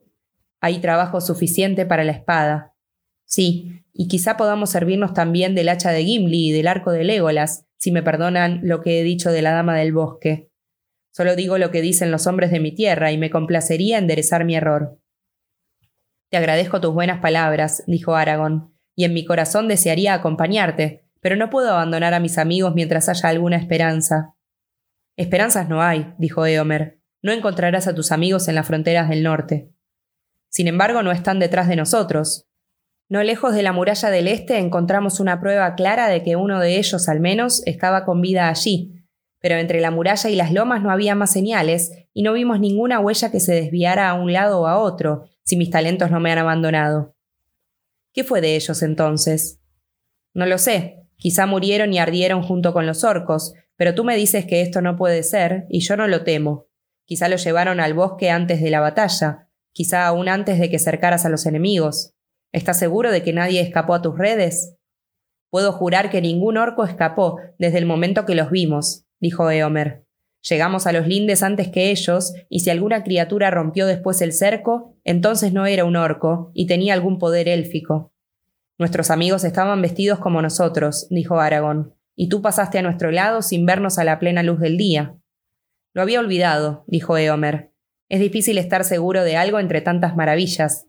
Hay 0.61 0.81
trabajo 0.81 1.21
suficiente 1.21 1.87
para 1.87 2.05
la 2.05 2.13
espada. 2.13 2.75
Sí, 3.25 3.85
y 3.93 4.09
quizá 4.09 4.37
podamos 4.37 4.71
servirnos 4.71 5.15
también 5.15 5.55
del 5.55 5.69
hacha 5.69 5.91
de 5.91 6.05
Gimli 6.05 6.49
y 6.49 6.53
del 6.53 6.69
arco 6.69 6.93
de 6.93 7.05
Legolas, 7.05 7.67
si 7.79 7.91
me 7.91 8.03
perdonan 8.03 8.61
lo 8.63 8.81
que 8.81 9.01
he 9.01 9.03
dicho 9.03 9.33
de 9.33 9.43
la 9.43 9.53
dama 9.53 9.77
del 9.77 9.93
bosque. 9.93 10.51
Solo 11.11 11.35
digo 11.37 11.59
lo 11.59 11.71
que 11.71 11.83
dicen 11.83 12.11
los 12.11 12.27
hombres 12.27 12.51
de 12.51 12.61
mi 12.61 12.73
tierra 12.73 13.13
y 13.13 13.19
me 13.19 13.31
complacería 13.31 13.99
enderezar 13.99 14.45
mi 14.45 14.55
error. 14.55 14.99
Te 16.31 16.39
agradezco 16.39 16.81
tus 16.81 16.95
buenas 16.95 17.21
palabras, 17.21 17.83
dijo 17.87 18.15
Aragón, 18.15 18.75
y 18.95 19.05
en 19.05 19.13
mi 19.13 19.25
corazón 19.25 19.69
desearía 19.69 20.15
acompañarte, 20.15 21.05
pero 21.21 21.37
no 21.37 21.51
puedo 21.51 21.71
abandonar 21.71 22.15
a 22.15 22.21
mis 22.21 22.39
amigos 22.39 22.75
mientras 22.75 23.09
haya 23.09 23.29
alguna 23.29 23.57
esperanza. 23.57 24.37
Esperanzas 25.17 25.69
no 25.69 25.83
hay, 25.83 26.15
dijo 26.19 26.47
Eomer. 26.47 27.02
No 27.23 27.31
encontrarás 27.33 27.87
a 27.87 27.95
tus 27.95 28.11
amigos 28.11 28.49
en 28.49 28.57
las 28.57 28.67
fronteras 28.67 29.09
del 29.09 29.23
norte. 29.23 29.71
Sin 30.49 30.67
embargo, 30.67 31.03
no 31.03 31.13
están 31.13 31.39
detrás 31.39 31.69
de 31.69 31.77
nosotros. 31.77 32.49
No 33.09 33.23
lejos 33.23 33.55
de 33.55 33.63
la 33.63 33.73
muralla 33.73 34.11
del 34.11 34.27
este 34.27 34.59
encontramos 34.59 35.21
una 35.21 35.41
prueba 35.41 35.75
clara 35.75 36.09
de 36.09 36.23
que 36.23 36.35
uno 36.35 36.59
de 36.59 36.79
ellos, 36.79 37.09
al 37.09 37.21
menos, 37.21 37.63
estaba 37.67 38.05
con 38.05 38.21
vida 38.21 38.49
allí, 38.49 39.07
pero 39.39 39.57
entre 39.57 39.81
la 39.81 39.91
muralla 39.91 40.31
y 40.31 40.35
las 40.35 40.53
lomas 40.53 40.83
no 40.83 40.91
había 40.91 41.15
más 41.15 41.33
señales, 41.33 41.93
y 42.13 42.23
no 42.23 42.33
vimos 42.33 42.59
ninguna 42.59 43.01
huella 43.01 43.31
que 43.31 43.41
se 43.41 43.55
desviara 43.55 44.09
a 44.09 44.15
un 44.15 44.33
lado 44.33 44.61
o 44.61 44.67
a 44.67 44.79
otro, 44.79 45.25
si 45.45 45.57
mis 45.57 45.71
talentos 45.71 46.11
no 46.11 46.21
me 46.21 46.33
han 46.33 46.39
abandonado. 46.39 47.15
¿Qué 48.13 48.25
fue 48.25 48.41
de 48.41 48.57
ellos 48.57 48.83
entonces? 48.83 49.61
No 50.35 50.47
lo 50.47 50.59
sé. 50.59 50.99
Quizá 51.17 51.47
murieron 51.47 51.93
y 51.93 51.99
ardieron 51.99 52.43
junto 52.43 52.73
con 52.73 52.87
los 52.87 53.05
orcos, 53.05 53.55
pero 53.77 53.95
tú 53.95 54.05
me 54.05 54.17
dices 54.17 54.45
que 54.45 54.61
esto 54.61 54.81
no 54.83 54.97
puede 54.97 55.23
ser, 55.23 55.67
y 55.69 55.81
yo 55.81 55.97
no 55.97 56.09
lo 56.09 56.25
temo. 56.25 56.72
Quizá 57.13 57.29
lo 57.29 57.37
llevaron 57.37 57.79
al 57.79 57.93
bosque 57.93 58.31
antes 58.31 58.63
de 58.63 58.71
la 58.71 58.81
batalla, 58.81 59.47
quizá 59.73 60.07
aún 60.07 60.31
antes 60.31 60.59
de 60.59 60.71
que 60.71 60.79
cercaras 60.79 61.27
a 61.27 61.29
los 61.29 61.45
enemigos. 61.45 62.15
¿Estás 62.53 62.79
seguro 62.79 63.13
de 63.13 63.23
que 63.23 63.35
nadie 63.35 63.61
escapó 63.61 63.93
a 63.93 64.01
tus 64.01 64.17
redes? 64.17 64.79
Puedo 65.51 65.73
jurar 65.73 66.09
que 66.09 66.23
ningún 66.23 66.57
orco 66.57 66.85
escapó 66.85 67.39
desde 67.59 67.77
el 67.77 67.85
momento 67.85 68.25
que 68.25 68.35
los 68.35 68.51
vimos, 68.51 69.05
dijo 69.21 69.51
Eomer. 69.51 70.07
Llegamos 70.49 70.87
a 70.87 70.93
los 70.93 71.07
lindes 71.07 71.43
antes 71.43 71.69
que 71.69 71.91
ellos, 71.91 72.33
y 72.49 72.61
si 72.61 72.71
alguna 72.71 73.05
criatura 73.05 73.51
rompió 73.51 73.87
después 73.87 74.23
el 74.23 74.33
cerco, 74.33 74.97
entonces 75.05 75.53
no 75.53 75.67
era 75.67 75.85
un 75.85 75.97
orco, 75.97 76.51
y 76.55 76.67
tenía 76.67 76.95
algún 76.95 77.19
poder 77.19 77.47
élfico. 77.47 78.15
Nuestros 78.79 79.11
amigos 79.11 79.45
estaban 79.45 79.83
vestidos 79.83 80.19
como 80.19 80.41
nosotros, 80.41 81.09
dijo 81.11 81.39
Aragón, 81.41 81.95
y 82.17 82.31
tú 82.31 82.41
pasaste 82.41 82.79
a 82.79 82.83
nuestro 82.83 83.11
lado 83.11 83.43
sin 83.43 83.67
vernos 83.67 83.99
a 83.99 84.05
la 84.05 84.19
plena 84.19 84.43
luz 84.43 84.61
del 84.61 84.79
día. 84.79 85.19
Lo 85.95 86.03
había 86.03 86.21
olvidado, 86.21 86.85
dijo 86.87 87.19
Eomer. 87.19 87.71
Es 88.09 88.21
difícil 88.21 88.57
estar 88.57 88.85
seguro 88.85 89.25
de 89.25 89.37
algo 89.37 89.59
entre 89.59 89.83
tantas 89.83 90.17
maravillas. 90.17 90.87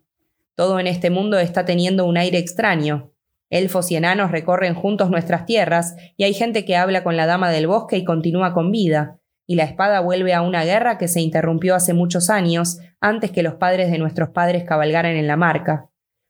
Todo 0.56 0.80
en 0.80 0.88
este 0.88 1.10
mundo 1.10 1.40
está 1.40 1.66
teniendo 1.66 2.06
un 2.06 2.18
aire 2.18 2.38
extraño. 2.38 3.12
Elfos 3.50 3.92
y 3.92 3.98
enanos 3.98 4.32
recorren 4.32 4.76
juntos 4.76 5.10
nuestras 5.10 5.46
tierras, 5.46 5.96
y 6.16 6.24
hay 6.24 6.34
gente 6.34 6.64
que 6.64 6.78
habla 6.78 7.04
con 7.04 7.18
la 7.18 7.26
dama 7.26 7.52
del 7.52 7.68
bosque 7.68 7.98
y 7.98 8.06
continúa 8.06 8.54
con 8.54 8.72
vida, 8.72 9.20
y 9.46 9.56
la 9.56 9.64
espada 9.64 10.00
vuelve 10.00 10.34
a 10.34 10.42
una 10.42 10.64
guerra 10.64 10.98
que 10.98 11.08
se 11.08 11.22
interrumpió 11.22 11.76
hace 11.76 11.94
muchos 11.94 12.30
años, 12.30 12.80
antes 13.02 13.32
que 13.32 13.44
los 13.44 13.56
padres 13.56 13.92
de 13.92 13.98
nuestros 13.98 14.30
padres 14.30 14.64
cabalgaran 14.64 15.16
en 15.16 15.28
la 15.28 15.36
marca. 15.36 15.90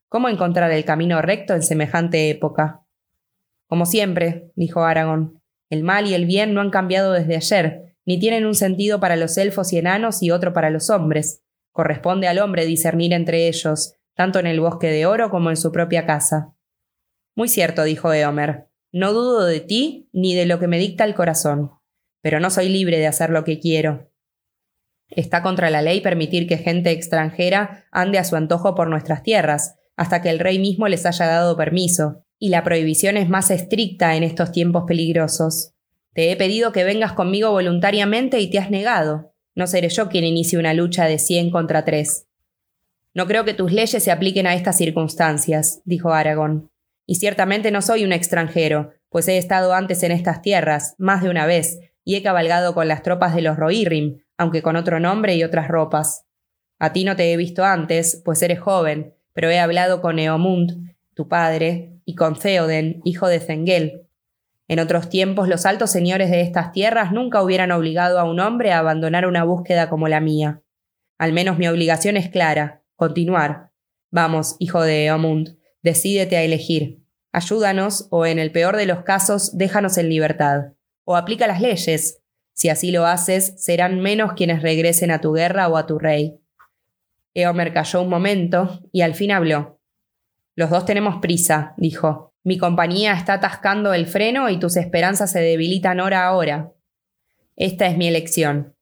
¿Cómo 0.10 0.30
encontrar 0.30 0.72
el 0.72 0.84
camino 0.84 1.22
recto 1.22 1.54
en 1.54 1.62
semejante 1.62 2.30
época? 2.30 2.82
Como 3.68 3.86
siempre, 3.86 4.52
dijo 4.56 4.84
Aragón, 4.84 5.42
el 5.70 5.84
mal 5.84 6.08
y 6.08 6.14
el 6.14 6.26
bien 6.26 6.54
no 6.54 6.62
han 6.62 6.72
cambiado 6.72 7.14
desde 7.14 7.36
ayer, 7.36 7.93
ni 8.06 8.20
tienen 8.20 8.46
un 8.46 8.56
sentido 8.56 9.00
para 9.00 9.16
los 9.16 9.38
elfos 9.38 9.74
y 9.74 9.78
enanos 9.78 10.22
y 10.24 10.32
otro 10.32 10.54
para 10.54 10.70
los 10.70 10.90
hombres. 10.90 11.44
Corresponde 11.72 12.28
al 12.28 12.40
hombre 12.40 12.66
discernir 12.66 13.14
entre 13.14 13.48
ellos, 13.48 13.96
tanto 14.16 14.40
en 14.40 14.48
el 14.48 14.60
bosque 14.60 14.88
de 14.88 15.06
oro 15.06 15.30
como 15.30 15.50
en 15.50 15.58
su 15.58 15.72
propia 15.72 16.06
casa. 16.06 16.56
Muy 17.36 17.48
cierto, 17.48 17.84
dijo 17.84 18.14
Eomer. 18.14 18.68
No 18.92 19.12
dudo 19.12 19.46
de 19.46 19.60
ti 19.60 20.10
ni 20.14 20.36
de 20.36 20.46
lo 20.46 20.60
que 20.60 20.68
me 20.68 20.78
dicta 20.78 21.04
el 21.04 21.16
corazón, 21.16 21.72
pero 22.22 22.40
no 22.40 22.50
soy 22.52 22.70
libre 22.70 23.00
de 23.00 23.08
hacer 23.08 23.32
lo 23.32 23.44
que 23.44 23.60
quiero. 23.60 24.12
Está 25.10 25.42
contra 25.42 25.70
la 25.70 25.82
ley 25.82 26.02
permitir 26.02 26.48
que 26.48 26.58
gente 26.58 26.92
extranjera 26.92 27.86
ande 27.92 28.20
a 28.20 28.24
su 28.24 28.36
antojo 28.36 28.76
por 28.76 28.90
nuestras 28.90 29.24
tierras, 29.24 29.76
hasta 29.96 30.22
que 30.22 30.30
el 30.30 30.40
rey 30.40 30.60
mismo 30.60 30.88
les 30.88 31.06
haya 31.06 31.26
dado 31.26 31.58
permiso, 31.58 32.24
y 32.40 32.50
la 32.50 32.64
prohibición 32.64 33.18
es 33.18 33.30
más 33.30 33.52
estricta 33.52 34.16
en 34.16 34.24
estos 34.24 34.52
tiempos 34.52 34.84
peligrosos. 34.88 35.73
Te 36.14 36.32
he 36.32 36.36
pedido 36.36 36.72
que 36.72 36.84
vengas 36.84 37.14
conmigo 37.14 37.52
voluntariamente 37.52 38.40
y 38.40 38.50
te 38.50 38.60
has 38.60 38.70
negado. 38.70 39.34
No 39.56 39.68
seré 39.68 39.90
yo 39.90 40.10
quien 40.10 40.24
inicie 40.24 40.60
una 40.60 40.74
lucha 40.74 41.06
de 41.06 41.20
cien 41.20 41.50
contra 41.50 41.86
tres. 41.86 42.28
No 43.14 43.28
creo 43.28 43.46
que 43.46 43.54
tus 43.54 43.72
leyes 43.72 44.04
se 44.04 44.12
apliquen 44.12 44.48
a 44.48 44.56
estas 44.56 44.78
circunstancias, 44.78 45.82
dijo 45.86 46.12
Aragón. 46.12 46.72
Y 47.06 47.16
ciertamente 47.16 47.70
no 47.72 47.82
soy 47.82 48.04
un 48.04 48.14
extranjero, 48.14 48.94
pues 49.10 49.28
he 49.28 49.38
estado 49.38 49.74
antes 49.74 50.02
en 50.04 50.12
estas 50.12 50.42
tierras, 50.42 50.96
más 50.98 51.22
de 51.22 51.30
una 51.30 51.46
vez, 51.46 51.80
y 52.04 52.16
he 52.16 52.24
cabalgado 52.24 52.74
con 52.74 52.88
las 52.88 53.04
tropas 53.04 53.36
de 53.36 53.42
los 53.42 53.58
Rohirrim, 53.58 54.22
aunque 54.38 54.62
con 54.62 54.76
otro 54.76 55.00
nombre 55.00 55.36
y 55.36 55.44
otras 55.44 55.68
ropas. 55.68 56.26
A 56.80 56.94
ti 56.94 57.04
no 57.04 57.16
te 57.16 57.32
he 57.32 57.38
visto 57.38 57.64
antes, 57.64 58.22
pues 58.26 58.42
eres 58.42 58.60
joven, 58.60 59.14
pero 59.34 59.50
he 59.50 59.60
hablado 59.60 60.02
con 60.02 60.18
Eomund, 60.20 60.96
tu 61.14 61.28
padre, 61.28 61.94
y 62.06 62.16
con 62.16 62.38
Theoden, 62.38 63.02
hijo 63.04 63.28
de 63.28 63.40
Zengel. 63.40 64.03
En 64.68 64.80
otros 64.80 65.10
tiempos 65.10 65.48
los 65.48 65.66
altos 65.66 65.92
señores 65.92 66.32
de 66.32 66.42
estas 66.42 66.72
tierras 66.72 67.12
nunca 67.12 67.44
hubieran 67.44 67.72
obligado 67.72 68.20
a 68.20 68.24
un 68.24 68.40
hombre 68.40 68.72
a 68.72 68.80
abandonar 68.80 69.28
una 69.28 69.44
búsqueda 69.44 69.90
como 69.90 70.08
la 70.08 70.22
mía. 70.22 70.62
Al 71.18 71.34
menos 71.34 71.58
mi 71.58 71.68
obligación 71.68 72.18
es 72.18 72.30
clara, 72.30 72.84
continuar. 72.96 73.72
Vamos, 74.12 74.56
hijo 74.60 74.82
de 74.82 75.06
Eomund, 75.06 75.58
decídete 75.82 76.38
a 76.38 76.44
elegir. 76.44 77.04
Ayúdanos 77.32 78.08
o, 78.12 78.26
en 78.26 78.40
el 78.40 78.52
peor 78.52 78.78
de 78.78 78.86
los 78.86 79.04
casos, 79.04 79.58
déjanos 79.58 79.98
en 79.98 80.10
libertad. 80.10 80.74
O 81.04 81.16
aplica 81.16 81.48
las 81.48 81.62
leyes. 81.62 82.22
Si 82.54 82.70
así 82.70 82.92
lo 82.92 83.06
haces, 83.06 83.56
serán 83.58 84.00
menos 84.00 84.34
quienes 84.34 84.62
regresen 84.62 85.12
a 85.12 85.20
tu 85.20 85.34
guerra 85.34 85.68
o 85.68 85.78
a 85.78 85.88
tu 85.88 85.98
rey. 85.98 86.40
Eomer 87.34 87.74
calló 87.74 88.02
un 88.04 88.10
momento 88.10 88.82
y 88.92 89.02
al 89.02 89.16
fin 89.16 89.32
habló. 89.32 89.80
Los 90.56 90.70
dos 90.70 90.86
tenemos 90.86 91.18
prisa, 91.20 91.74
dijo. 91.78 92.33
Mi 92.44 92.58
compañía 92.58 93.14
está 93.14 93.36
atascando 93.36 93.94
el 93.94 94.06
freno 94.06 94.50
y 94.50 94.60
tus 94.60 94.76
esperanzas 94.76 95.32
se 95.32 95.40
debilitan 95.40 96.02
hora 96.02 96.26
a 96.26 96.36
hora. 96.36 96.74
Esta 97.56 97.88
es 97.88 97.98
mi 97.98 98.08
elección. 98.08 98.76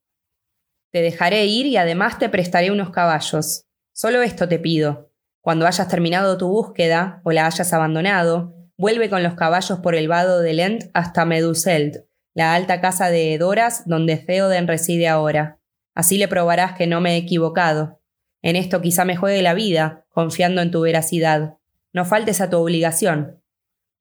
Te 0.91 1.01
dejaré 1.01 1.45
ir 1.45 1.67
y 1.67 1.77
además 1.77 2.17
te 2.17 2.27
prestaré 2.27 2.71
unos 2.71 2.89
caballos. 2.89 3.65
Solo 3.93 4.23
esto 4.23 4.47
te 4.47 4.57
pido. 4.57 5.11
Cuando 5.41 5.67
hayas 5.67 5.87
terminado 5.87 6.37
tu 6.37 6.47
búsqueda 6.47 7.21
o 7.23 7.31
la 7.31 7.45
hayas 7.45 7.71
abandonado, 7.71 8.55
vuelve 8.77 9.09
con 9.09 9.21
los 9.21 9.35
caballos 9.35 9.79
por 9.79 9.93
el 9.93 10.07
vado 10.07 10.41
de 10.41 10.53
Lent 10.53 10.85
hasta 10.93 11.25
Meduseld, 11.25 12.05
la 12.33 12.55
alta 12.55 12.81
casa 12.81 13.09
de 13.09 13.35
Edoras 13.35 13.83
donde 13.85 14.17
Theoden 14.17 14.67
reside 14.67 15.07
ahora. 15.07 15.59
Así 15.93 16.17
le 16.17 16.27
probarás 16.27 16.73
que 16.73 16.87
no 16.87 16.99
me 16.99 17.13
he 17.13 17.17
equivocado. 17.17 18.01
En 18.41 18.55
esto 18.55 18.81
quizá 18.81 19.05
me 19.05 19.17
juegue 19.17 19.41
la 19.43 19.53
vida, 19.53 20.05
confiando 20.09 20.61
en 20.61 20.71
tu 20.71 20.81
veracidad. 20.81 21.57
No 21.93 22.05
faltes 22.05 22.41
a 22.41 22.49
tu 22.49 22.57
obligación. 22.57 23.40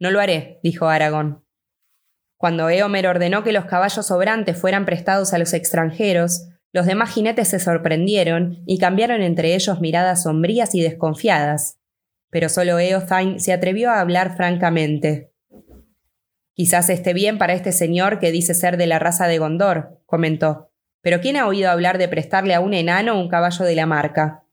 No 0.00 0.10
lo 0.10 0.18
haré, 0.18 0.58
dijo 0.62 0.88
Aragón. 0.88 1.44
Cuando 2.38 2.70
Eomer 2.70 3.06
ordenó 3.06 3.44
que 3.44 3.52
los 3.52 3.66
caballos 3.66 4.06
sobrantes 4.06 4.56
fueran 4.58 4.86
prestados 4.86 5.34
a 5.34 5.38
los 5.38 5.52
extranjeros, 5.52 6.48
los 6.72 6.86
demás 6.86 7.12
jinetes 7.12 7.48
se 7.48 7.60
sorprendieron 7.60 8.62
y 8.66 8.78
cambiaron 8.78 9.20
entre 9.20 9.54
ellos 9.54 9.80
miradas 9.80 10.22
sombrías 10.22 10.74
y 10.74 10.80
desconfiadas. 10.80 11.78
Pero 12.30 12.48
solo 12.48 12.78
Eothain 12.78 13.40
se 13.40 13.52
atrevió 13.52 13.90
a 13.90 14.00
hablar 14.00 14.36
francamente. 14.36 15.32
Quizás 16.54 16.88
esté 16.88 17.12
bien 17.12 17.36
para 17.36 17.52
este 17.52 17.72
señor 17.72 18.20
que 18.20 18.32
dice 18.32 18.54
ser 18.54 18.78
de 18.78 18.86
la 18.86 18.98
raza 18.98 19.26
de 19.26 19.38
Gondor, 19.38 20.00
comentó. 20.06 20.70
Pero 21.02 21.20
¿quién 21.20 21.36
ha 21.36 21.46
oído 21.46 21.70
hablar 21.70 21.98
de 21.98 22.08
prestarle 22.08 22.54
a 22.54 22.60
un 22.60 22.72
enano 22.72 23.20
un 23.20 23.28
caballo 23.28 23.64
de 23.66 23.74
la 23.74 23.86
marca? 23.86 24.44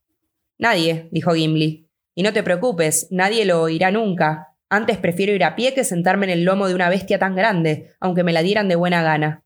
Nadie, 0.57 1.07
dijo 1.11 1.33
Gimli. 1.33 1.87
Y 2.15 2.23
no 2.23 2.33
te 2.33 2.43
preocupes, 2.43 3.07
nadie 3.11 3.45
lo 3.45 3.61
oirá 3.61 3.91
nunca. 3.91 4.46
Antes 4.69 4.97
prefiero 4.97 5.33
ir 5.33 5.43
a 5.43 5.55
pie 5.55 5.73
que 5.73 5.83
sentarme 5.83 6.25
en 6.25 6.31
el 6.31 6.43
lomo 6.43 6.67
de 6.67 6.75
una 6.75 6.89
bestia 6.89 7.19
tan 7.19 7.35
grande, 7.35 7.95
aunque 7.99 8.23
me 8.23 8.33
la 8.33 8.41
dieran 8.41 8.67
de 8.67 8.75
buena 8.75 9.01
gana. 9.01 9.45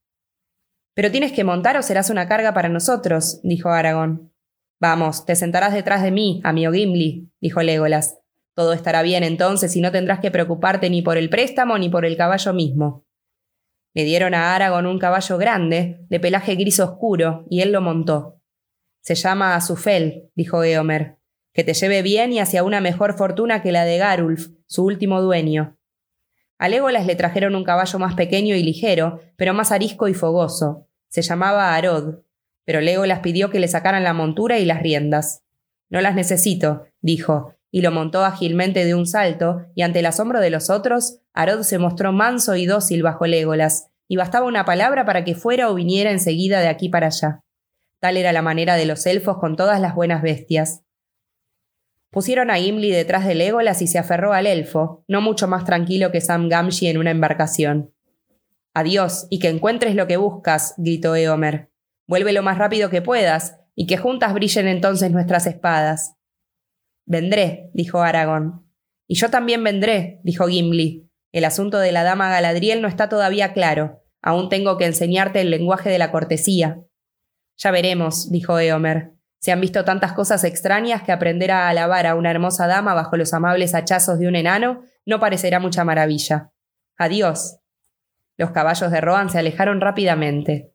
Pero 0.95 1.11
tienes 1.11 1.31
que 1.31 1.43
montar 1.43 1.77
o 1.77 1.83
serás 1.83 2.09
una 2.09 2.27
carga 2.27 2.53
para 2.53 2.69
nosotros, 2.69 3.39
dijo 3.43 3.69
Aragón. 3.69 4.33
Vamos, 4.79 5.25
te 5.25 5.35
sentarás 5.35 5.73
detrás 5.73 6.01
de 6.01 6.11
mí, 6.11 6.41
amigo 6.43 6.73
Gimli, 6.73 7.29
dijo 7.39 7.61
Legolas. 7.61 8.17
Todo 8.55 8.73
estará 8.73 9.01
bien 9.03 9.23
entonces 9.23 9.75
y 9.75 9.81
no 9.81 9.91
tendrás 9.91 10.19
que 10.19 10.31
preocuparte 10.31 10.89
ni 10.89 11.01
por 11.01 11.17
el 11.17 11.29
préstamo 11.29 11.77
ni 11.77 11.89
por 11.89 12.03
el 12.03 12.17
caballo 12.17 12.51
mismo. 12.53 13.05
Le 13.93 14.03
dieron 14.03 14.33
a 14.33 14.55
Aragón 14.55 14.87
un 14.87 14.99
caballo 14.99 15.37
grande, 15.37 16.05
de 16.09 16.19
pelaje 16.19 16.55
gris 16.55 16.79
oscuro, 16.79 17.45
y 17.49 17.61
él 17.61 17.71
lo 17.71 17.81
montó. 17.81 18.41
Se 19.01 19.15
llama 19.15 19.55
Azufel, 19.55 20.29
dijo 20.35 20.63
Eomer. 20.63 21.20
Que 21.53 21.63
te 21.63 21.73
lleve 21.73 22.01
bien 22.01 22.31
y 22.31 22.39
hacia 22.39 22.63
una 22.63 22.81
mejor 22.81 23.17
fortuna 23.17 23.61
que 23.61 23.71
la 23.71 23.85
de 23.85 23.97
Garulf, 23.97 24.49
su 24.67 24.85
último 24.85 25.21
dueño. 25.21 25.77
A 26.57 26.69
Legolas 26.69 27.05
le 27.05 27.15
trajeron 27.15 27.55
un 27.55 27.63
caballo 27.63 27.97
más 27.97 28.13
pequeño 28.13 28.55
y 28.55 28.63
ligero, 28.63 29.19
pero 29.35 29.53
más 29.53 29.71
arisco 29.71 30.07
y 30.07 30.13
fogoso. 30.13 30.87
Se 31.09 31.23
llamaba 31.23 31.75
Arod, 31.75 32.19
pero 32.65 32.81
Legolas 32.81 33.19
pidió 33.19 33.49
que 33.49 33.59
le 33.59 33.67
sacaran 33.67 34.03
la 34.03 34.13
montura 34.13 34.59
y 34.59 34.65
las 34.65 34.81
riendas. 34.81 35.43
No 35.89 36.01
las 36.01 36.15
necesito, 36.15 36.85
dijo, 37.01 37.55
y 37.71 37.81
lo 37.81 37.91
montó 37.91 38.23
ágilmente 38.23 38.85
de 38.85 38.93
un 38.93 39.07
salto, 39.07 39.65
y 39.75 39.81
ante 39.81 39.99
el 39.99 40.05
asombro 40.05 40.39
de 40.39 40.51
los 40.51 40.69
otros, 40.69 41.19
Arod 41.33 41.63
se 41.63 41.79
mostró 41.79 42.11
manso 42.11 42.55
y 42.55 42.65
dócil 42.65 43.01
bajo 43.01 43.25
Legolas, 43.25 43.89
y 44.07 44.17
bastaba 44.17 44.45
una 44.45 44.63
palabra 44.63 45.05
para 45.05 45.23
que 45.23 45.35
fuera 45.35 45.69
o 45.71 45.73
viniera 45.73 46.11
enseguida 46.11 46.59
de 46.59 46.67
aquí 46.67 46.89
para 46.89 47.07
allá. 47.07 47.43
Tal 47.99 48.17
era 48.17 48.33
la 48.33 48.41
manera 48.41 48.75
de 48.75 48.85
los 48.85 49.05
elfos 49.05 49.37
con 49.37 49.55
todas 49.55 49.81
las 49.81 49.95
buenas 49.95 50.21
bestias. 50.21 50.83
Pusieron 52.11 52.51
a 52.51 52.55
Gimli 52.55 52.91
detrás 52.91 53.25
de 53.25 53.35
Legolas 53.35 53.81
y 53.81 53.87
se 53.87 53.97
aferró 53.97 54.33
al 54.33 54.45
elfo, 54.45 55.05
no 55.07 55.21
mucho 55.21 55.47
más 55.47 55.63
tranquilo 55.63 56.11
que 56.11 56.19
Sam 56.19 56.49
Gamgee 56.49 56.89
en 56.89 56.97
una 56.97 57.11
embarcación. 57.11 57.93
Adiós, 58.73 59.27
y 59.29 59.39
que 59.39 59.47
encuentres 59.47 59.95
lo 59.95 60.07
que 60.07 60.17
buscas, 60.17 60.73
gritó 60.77 61.15
Eomer. 61.15 61.71
Vuelve 62.07 62.33
lo 62.33 62.43
más 62.43 62.57
rápido 62.57 62.89
que 62.89 63.01
puedas, 63.01 63.57
y 63.75 63.87
que 63.87 63.95
juntas 63.95 64.33
brillen 64.33 64.67
entonces 64.67 65.09
nuestras 65.11 65.47
espadas. 65.47 66.17
Vendré, 67.05 67.69
dijo 67.73 68.01
Aragón. 68.01 68.67
Y 69.07 69.15
yo 69.15 69.29
también 69.29 69.63
vendré, 69.63 70.19
dijo 70.23 70.47
Gimli. 70.47 71.09
El 71.31 71.45
asunto 71.45 71.79
de 71.79 71.93
la 71.93 72.03
dama 72.03 72.29
Galadriel 72.29 72.81
no 72.81 72.89
está 72.89 73.07
todavía 73.07 73.53
claro. 73.53 74.03
Aún 74.21 74.49
tengo 74.49 74.77
que 74.77 74.85
enseñarte 74.85 75.39
el 75.39 75.49
lenguaje 75.49 75.89
de 75.89 75.97
la 75.97 76.11
cortesía. 76.11 76.83
Ya 77.57 77.71
veremos, 77.71 78.29
dijo 78.29 78.59
Eomer. 78.59 79.13
Se 79.41 79.51
han 79.51 79.59
visto 79.59 79.83
tantas 79.83 80.13
cosas 80.13 80.43
extrañas 80.43 81.01
que 81.01 81.11
aprender 81.11 81.49
a 81.49 81.67
alabar 81.67 82.05
a 82.05 82.13
una 82.13 82.29
hermosa 82.29 82.67
dama 82.67 82.93
bajo 82.93 83.17
los 83.17 83.33
amables 83.33 83.73
hachazos 83.73 84.19
de 84.19 84.27
un 84.27 84.35
enano 84.35 84.83
no 85.05 85.19
parecerá 85.19 85.59
mucha 85.59 85.83
maravilla. 85.83 86.51
Adiós. 86.95 87.57
Los 88.37 88.51
caballos 88.51 88.91
de 88.91 89.01
Rohan 89.01 89.31
se 89.31 89.39
alejaron 89.39 89.81
rápidamente. 89.81 90.73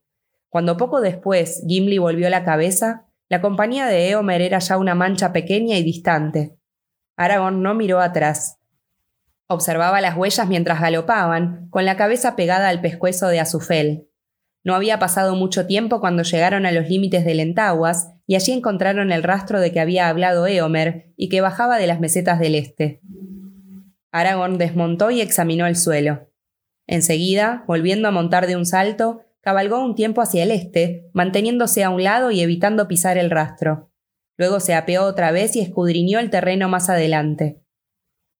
Cuando 0.49 0.77
poco 0.77 1.01
después 1.01 1.62
Gimli 1.67 1.99
volvió 1.99 2.29
la 2.29 2.45
cabeza, 2.45 3.07
la 3.29 3.41
compañía 3.41 3.87
de 3.87 4.11
Eomer 4.11 4.43
era 4.43 4.59
ya 4.59 4.79
una 4.79 4.97
mancha 4.97 5.33
pequeña 5.33 5.77
y 5.77 5.85
distante. 5.85 6.57
Aragorn 7.17 7.62
no 7.62 7.75
miró 7.75 8.01
atrás. 8.01 8.59
Observaba 9.47 10.01
las 10.01 10.17
huellas 10.17 10.49
mientras 10.49 10.81
galopaban, 10.81 11.69
con 11.71 11.85
la 11.85 11.97
cabeza 11.97 12.35
pegada 12.35 12.69
al 12.69 12.81
pescuezo 12.81 13.29
de 13.29 13.39
Azufel. 13.39 14.09
No 14.67 14.75
había 14.75 14.99
pasado 14.99 15.37
mucho 15.37 15.64
tiempo 15.69 16.01
cuando 16.01 16.25
llegaron 16.25 16.67
a 16.67 16.73
los 16.73 16.89
límites 16.89 17.25
de 17.25 17.37
Lentaguas 17.37 18.12
y 18.27 18.35
allí 18.35 18.51
encontraron 18.51 19.12
el 19.12 19.23
rastro 19.23 19.61
de 19.61 19.71
que 19.71 19.79
había 19.79 20.09
hablado 20.09 20.45
Eomer 20.49 21.12
y 21.17 21.29
que 21.29 21.41
bajaba 21.41 21.79
de 21.79 21.87
las 21.87 22.01
mesetas 22.01 22.41
del 22.41 22.57
este. 22.57 23.01
Aragorn 24.11 24.59
desmontó 24.59 25.12
y 25.12 25.21
examinó 25.21 25.69
el 25.69 25.77
suelo. 25.77 26.33
Enseguida, 26.89 27.62
volviendo 27.69 28.09
a 28.09 28.11
montar 28.11 28.49
de 28.49 28.57
un 28.57 28.67
salto, 28.67 29.21
cabalgó 29.41 29.85
un 29.85 29.95
tiempo 29.95 30.21
hacia 30.21 30.43
el 30.43 30.51
este, 30.51 31.11
manteniéndose 31.12 31.85
a 31.85 31.91
un 31.91 32.03
lado 32.03 32.33
y 32.33 32.41
evitando 32.41 32.89
pisar 32.89 33.19
el 33.19 33.31
rastro. 33.31 33.93
Luego 34.37 34.59
se 34.59 34.75
apeó 34.75 35.05
otra 35.05 35.31
vez 35.31 35.55
y 35.55 35.61
escudriñó 35.61 36.19
el 36.19 36.31
terreno 36.31 36.69
más 36.69 36.91
adelante. 36.91 37.62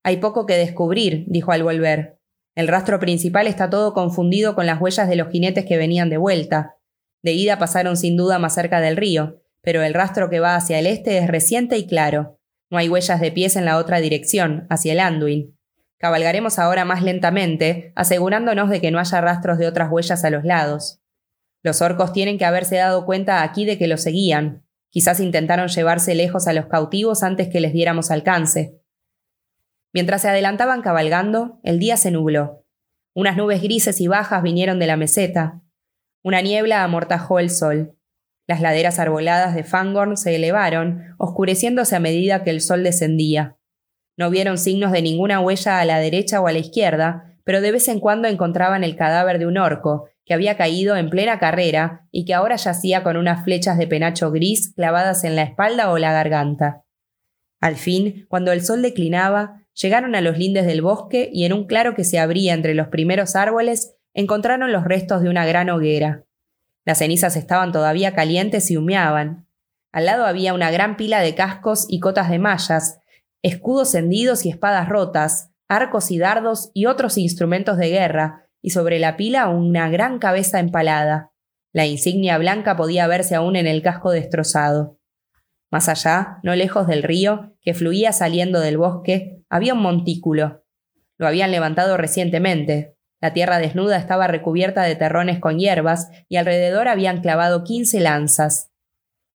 Hay 0.03 0.17
poco 0.17 0.45
que 0.45 0.57
descubrir, 0.57 1.25
dijo 1.29 1.53
al 1.53 1.63
volver. 1.63 2.19
El 2.57 2.69
rastro 2.69 2.99
principal 2.99 3.47
está 3.47 3.69
todo 3.69 3.93
confundido 3.93 4.55
con 4.55 4.65
las 4.65 4.81
huellas 4.81 5.09
de 5.11 5.17
los 5.17 5.29
jinetes 5.29 5.67
que 5.67 5.77
venían 5.77 6.09
de 6.09 6.17
vuelta. 6.17 6.77
De 7.23 7.33
ida 7.33 7.59
pasaron 7.59 7.99
sin 7.99 8.17
duda 8.17 8.39
más 8.39 8.55
cerca 8.55 8.81
del 8.81 8.97
río, 8.97 9.43
pero 9.61 9.83
el 9.83 9.93
rastro 9.93 10.31
que 10.31 10.41
va 10.41 10.57
hacia 10.57 10.79
el 10.79 10.87
este 10.87 11.19
es 11.19 11.27
reciente 11.27 11.77
y 11.77 11.87
claro. 11.87 12.41
No 12.71 12.79
hay 12.79 12.89
huellas 12.89 13.21
de 13.21 13.31
pies 13.31 13.57
en 13.57 13.67
la 13.67 13.77
otra 13.77 14.01
dirección, 14.01 14.67
hacia 14.71 14.95
el 14.95 15.01
Anduin. 15.01 15.55
Cabalgaremos 15.99 16.59
ahora 16.59 16.87
más 16.87 17.03
lentamente, 17.03 17.93
asegurándonos 17.95 18.71
de 18.71 18.81
que 18.81 18.91
no 18.91 18.99
haya 19.01 19.21
rastros 19.21 19.59
de 19.59 19.67
otras 19.67 19.93
huellas 19.93 20.25
a 20.25 20.31
los 20.31 20.45
lados. 20.45 21.03
Los 21.63 21.83
orcos 21.83 22.15
tienen 22.15 22.39
que 22.39 22.47
haberse 22.47 22.77
dado 22.77 23.05
cuenta 23.05 23.43
aquí 23.43 23.67
de 23.67 23.77
que 23.77 23.87
los 23.87 24.01
seguían. 24.01 24.65
Quizás 24.89 25.21
intentaron 25.21 25.69
llevarse 25.69 26.15
lejos 26.15 26.49
a 26.49 26.55
los 26.55 26.67
cautivos 26.67 27.23
antes 27.23 27.49
que 27.49 27.61
les 27.61 27.75
diéramos 27.75 28.11
alcance. 28.11 28.81
Mientras 29.97 30.21
se 30.21 30.29
adelantaban 30.29 30.83
cabalgando, 30.83 31.59
el 31.63 31.79
día 31.79 31.97
se 31.97 32.11
nubló. 32.11 32.67
Unas 33.15 33.39
nubes 33.39 33.63
grises 33.63 33.99
y 34.03 34.09
bajas 34.09 34.43
vinieron 34.43 34.79
de 34.79 34.87
la 34.87 34.99
meseta. 34.99 35.63
Una 36.23 36.43
niebla 36.43 36.85
amortajó 36.85 37.39
el 37.39 37.49
sol. 37.49 37.97
Las 38.47 38.61
laderas 38.61 38.99
arboladas 38.99 39.55
de 39.55 39.65
Fangorn 39.65 40.19
se 40.19 40.37
elevaron, 40.37 41.15
oscureciéndose 41.17 41.97
a 41.97 42.01
medida 42.01 42.45
que 42.45 42.51
el 42.51 42.61
sol 42.61 42.83
descendía. 42.83 43.57
No 44.19 44.29
vieron 44.29 44.59
signos 44.59 44.93
de 44.93 45.01
ninguna 45.01 45.41
huella 45.41 45.81
a 45.81 45.87
la 45.87 45.99
derecha 45.99 46.43
o 46.43 46.47
a 46.47 46.53
la 46.53 46.59
izquierda, 46.59 47.35
pero 47.45 47.63
de 47.63 47.73
vez 47.73 47.89
en 47.89 47.99
cuando 47.99 48.29
encontraban 48.29 48.85
el 48.85 48.97
cadáver 48.97 49.39
de 49.39 49.47
un 49.47 49.57
orco, 49.57 50.11
que 50.27 50.35
había 50.35 50.59
caído 50.59 50.95
en 50.97 51.09
plena 51.09 51.39
carrera 51.39 52.07
y 52.11 52.27
que 52.27 52.35
ahora 52.35 52.57
yacía 52.57 53.03
con 53.03 53.17
unas 53.17 53.45
flechas 53.45 53.79
de 53.79 53.87
penacho 53.87 54.31
gris 54.31 54.75
clavadas 54.75 55.25
en 55.25 55.37
la 55.37 55.45
espalda 55.45 55.91
o 55.91 55.97
la 55.97 56.13
garganta. 56.13 56.85
Al 57.63 57.77
fin, 57.77 58.27
cuando 58.29 58.53
el 58.53 58.63
sol 58.63 58.83
declinaba, 58.83 59.63
llegaron 59.81 60.15
a 60.15 60.21
los 60.21 60.39
lindes 60.39 60.67
del 60.67 60.83
bosque 60.83 61.31
y 61.33 61.45
en 61.45 61.53
un 61.53 61.67
claro 61.67 61.95
que 61.95 62.05
se 62.05 62.19
abría 62.19 62.55
entre 62.55 62.75
los 62.75 62.89
primeros 62.89 63.37
árboles 63.37 63.95
encontraron 64.15 64.73
los 64.73 64.85
restos 64.85 65.23
de 65.23 65.29
una 65.29 65.45
gran 65.45 65.69
hoguera. 65.71 66.25
Las 66.85 66.99
cenizas 66.99 67.37
estaban 67.37 67.73
todavía 67.73 68.15
calientes 68.15 68.71
y 68.71 68.77
humeaban. 68.77 69.49
Al 69.93 70.07
lado 70.07 70.25
había 70.25 70.55
una 70.55 70.71
gran 70.71 70.97
pila 70.97 71.21
de 71.21 71.35
cascos 71.35 71.87
y 71.89 72.01
cotas 72.01 72.31
de 72.31 72.39
mallas, 72.39 73.01
escudos 73.43 73.95
hendidos 73.95 74.47
y 74.47 74.51
espadas 74.51 74.89
rotas, 74.89 75.51
arcos 75.69 76.11
y 76.11 76.19
dardos 76.19 76.71
y 76.75 76.87
otros 76.87 77.19
instrumentos 77.19 77.77
de 77.77 77.91
guerra, 77.91 78.49
y 78.63 78.71
sobre 78.71 78.99
la 78.99 79.17
pila 79.17 79.49
una 79.49 79.89
gran 79.91 80.19
cabeza 80.19 80.61
empalada. 80.61 81.33
La 81.73 81.87
insignia 81.87 82.39
blanca 82.39 82.77
podía 82.77 83.07
verse 83.07 83.35
aún 83.35 83.57
en 83.57 83.67
el 83.67 83.83
casco 83.83 84.11
destrozado. 84.11 84.96
Más 85.71 85.89
allá, 85.89 86.39
no 86.43 86.55
lejos 86.55 86.87
del 86.87 87.03
río, 87.03 87.55
que 87.63 87.75
fluía 87.75 88.13
saliendo 88.13 88.61
del 88.61 88.79
bosque, 88.79 89.43
había 89.49 89.75
un 89.75 89.83
montículo. 89.83 90.65
Lo 91.19 91.27
habían 91.27 91.51
levantado 91.51 91.97
recientemente. 91.97 92.97
La 93.21 93.33
tierra 93.33 93.59
desnuda 93.59 93.97
estaba 93.97 94.27
recubierta 94.27 94.83
de 94.83 94.95
terrones 94.95 95.41
con 95.41 95.59
hierbas 95.59 96.11
y 96.29 96.37
alrededor 96.37 96.89
habían 96.89 97.21
clavado 97.21 97.65
quince 97.65 98.01
lanzas. 98.01 98.71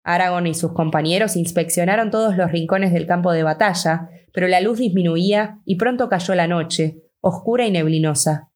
Aragón 0.04 0.48
y 0.48 0.54
sus 0.54 0.74
compañeros 0.74 1.36
inspeccionaron 1.36 2.12
todos 2.12 2.36
los 2.36 2.52
rincones 2.52 2.94
del 2.94 3.08
campo 3.08 3.32
de 3.32 3.44
batalla, 3.44 4.10
pero 4.34 4.48
la 4.48 4.62
luz 4.62 4.80
disminuía 4.80 5.60
y 5.66 5.76
pronto 5.76 6.10
cayó 6.10 6.36
la 6.36 6.48
noche, 6.48 7.04
oscura 7.22 7.66
y 7.66 7.72
neblinosa. 7.72 8.52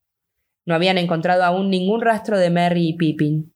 No 0.66 0.76
habían 0.76 0.98
encontrado 0.98 1.44
aún 1.44 1.70
ningún 1.70 2.02
rastro 2.02 2.38
de 2.38 2.50
Merry 2.50 2.90
y 2.90 2.94
Pippin. 2.98 3.54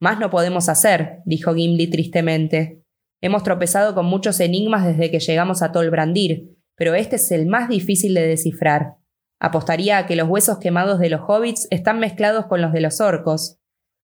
Más 0.00 0.18
no 0.18 0.30
podemos 0.30 0.68
hacer, 0.68 1.20
dijo 1.24 1.54
Gimli 1.54 1.88
tristemente. 1.88 2.83
Hemos 3.24 3.42
tropezado 3.42 3.94
con 3.94 4.04
muchos 4.04 4.38
enigmas 4.40 4.84
desde 4.84 5.10
que 5.10 5.18
llegamos 5.18 5.62
a 5.62 5.72
Tolbrandir, 5.72 6.58
pero 6.76 6.94
este 6.94 7.16
es 7.16 7.32
el 7.32 7.46
más 7.46 7.70
difícil 7.70 8.12
de 8.12 8.26
descifrar. 8.26 8.96
Apostaría 9.40 9.96
a 9.96 10.06
que 10.06 10.14
los 10.14 10.28
huesos 10.28 10.58
quemados 10.58 10.98
de 10.98 11.08
los 11.08 11.22
hobbits 11.26 11.66
están 11.70 12.00
mezclados 12.00 12.44
con 12.44 12.60
los 12.60 12.74
de 12.74 12.82
los 12.82 13.00
orcos, 13.00 13.58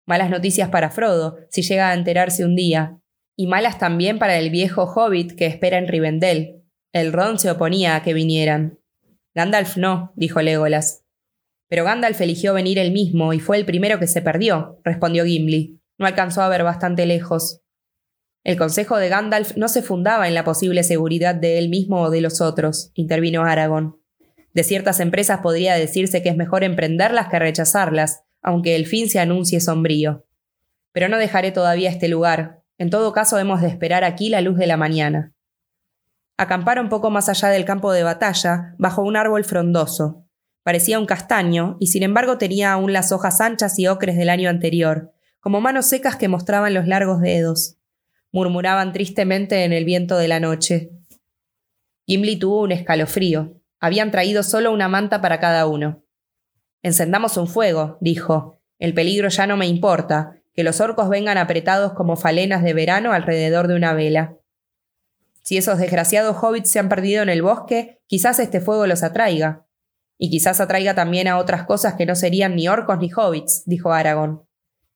Malas 0.07 0.29
noticias 0.29 0.69
para 0.69 0.89
Frodo, 0.89 1.37
si 1.49 1.63
llega 1.63 1.89
a 1.89 1.93
enterarse 1.93 2.45
un 2.45 2.55
día. 2.55 2.97
Y 3.37 3.47
malas 3.47 3.77
también 3.77 4.19
para 4.19 4.39
el 4.39 4.51
viejo 4.51 4.85
hobbit 4.85 5.35
que 5.35 5.47
espera 5.47 5.77
en 5.77 5.89
Rivendell. 5.89 6.63
El 6.93 7.11
Ron 7.11 7.39
se 7.39 7.51
oponía 7.51 7.97
a 7.97 8.03
que 8.03 8.13
vinieran. 8.13 8.79
Gandalf 9.35 9.75
no, 9.75 10.13
dijo 10.15 10.41
Legolas. 10.41 11.03
Pero 11.67 11.83
Gandalf 11.83 12.21
eligió 12.21 12.53
venir 12.53 12.79
él 12.79 12.91
mismo 12.91 13.33
y 13.33 13.41
fue 13.41 13.57
el 13.57 13.65
primero 13.65 13.99
que 13.99 14.07
se 14.07 14.21
perdió, 14.21 14.79
respondió 14.85 15.25
Gimli. 15.25 15.81
No 15.97 16.07
alcanzó 16.07 16.41
a 16.41 16.49
ver 16.49 16.63
bastante 16.63 17.05
lejos. 17.05 17.61
El 18.49 18.57
consejo 18.57 18.97
de 18.97 19.09
Gandalf 19.09 19.55
no 19.57 19.67
se 19.67 19.83
fundaba 19.83 20.27
en 20.27 20.33
la 20.33 20.43
posible 20.43 20.81
seguridad 20.81 21.35
de 21.35 21.59
él 21.59 21.69
mismo 21.69 22.01
o 22.01 22.09
de 22.09 22.19
los 22.19 22.41
otros, 22.41 22.89
intervino 22.95 23.43
Aragorn. 23.43 24.01
De 24.55 24.63
ciertas 24.63 24.99
empresas 24.99 25.41
podría 25.41 25.75
decirse 25.75 26.23
que 26.23 26.29
es 26.29 26.35
mejor 26.35 26.63
emprenderlas 26.63 27.27
que 27.27 27.37
rechazarlas, 27.37 28.23
aunque 28.41 28.75
el 28.75 28.87
fin 28.87 29.07
se 29.07 29.19
anuncie 29.19 29.59
sombrío. 29.59 30.25
Pero 30.93 31.09
no 31.09 31.19
dejaré 31.19 31.51
todavía 31.51 31.91
este 31.91 32.07
lugar. 32.07 32.63
En 32.79 32.89
todo 32.89 33.13
caso 33.13 33.37
hemos 33.37 33.61
de 33.61 33.67
esperar 33.67 34.03
aquí 34.03 34.29
la 34.29 34.41
luz 34.41 34.57
de 34.57 34.65
la 34.65 34.77
mañana. 34.77 35.35
Acamparon 36.35 36.89
poco 36.89 37.11
más 37.11 37.29
allá 37.29 37.49
del 37.49 37.65
campo 37.65 37.91
de 37.91 38.01
batalla, 38.01 38.73
bajo 38.79 39.03
un 39.03 39.15
árbol 39.15 39.43
frondoso. 39.43 40.25
Parecía 40.63 40.97
un 40.97 41.05
castaño, 41.05 41.77
y 41.79 41.85
sin 41.85 42.01
embargo 42.01 42.39
tenía 42.39 42.73
aún 42.73 42.93
las 42.93 43.11
hojas 43.11 43.41
anchas 43.41 43.77
y 43.77 43.85
ocres 43.85 44.17
del 44.17 44.29
año 44.29 44.49
anterior, 44.49 45.13
como 45.39 45.61
manos 45.61 45.85
secas 45.85 46.15
que 46.15 46.27
mostraban 46.27 46.73
los 46.73 46.87
largos 46.87 47.21
dedos. 47.21 47.78
Murmuraban 48.31 48.93
tristemente 48.93 49.63
en 49.63 49.73
el 49.73 49.85
viento 49.85 50.17
de 50.17 50.27
la 50.27 50.39
noche. 50.39 50.91
Gimli 52.05 52.37
tuvo 52.37 52.61
un 52.61 52.71
escalofrío. 52.71 53.59
Habían 53.79 54.11
traído 54.11 54.43
solo 54.43 54.71
una 54.71 54.87
manta 54.87 55.21
para 55.21 55.39
cada 55.39 55.65
uno. 55.65 56.03
Encendamos 56.83 57.37
un 57.37 57.47
fuego, 57.47 57.97
dijo. 58.01 58.61
El 58.77 58.93
peligro 58.93 59.29
ya 59.29 59.47
no 59.47 59.57
me 59.57 59.67
importa. 59.67 60.35
Que 60.53 60.63
los 60.63 60.79
orcos 60.81 61.09
vengan 61.09 61.37
apretados 61.37 61.93
como 61.93 62.17
falenas 62.17 62.63
de 62.63 62.73
verano 62.73 63.13
alrededor 63.13 63.67
de 63.67 63.75
una 63.75 63.93
vela. 63.93 64.37
Si 65.41 65.57
esos 65.57 65.79
desgraciados 65.79 66.37
hobbits 66.41 66.69
se 66.69 66.79
han 66.79 66.89
perdido 66.89 67.23
en 67.23 67.29
el 67.29 67.41
bosque, 67.41 68.01
quizás 68.05 68.39
este 68.39 68.61
fuego 68.61 68.85
los 68.85 69.01
atraiga. 69.01 69.65
Y 70.19 70.29
quizás 70.29 70.59
atraiga 70.59 70.93
también 70.93 71.27
a 71.27 71.37
otras 71.37 71.63
cosas 71.63 71.95
que 71.95 72.05
no 72.05 72.15
serían 72.15 72.55
ni 72.55 72.67
orcos 72.67 72.99
ni 72.99 73.09
hobbits, 73.11 73.63
dijo 73.65 73.91
Aragón. 73.91 74.48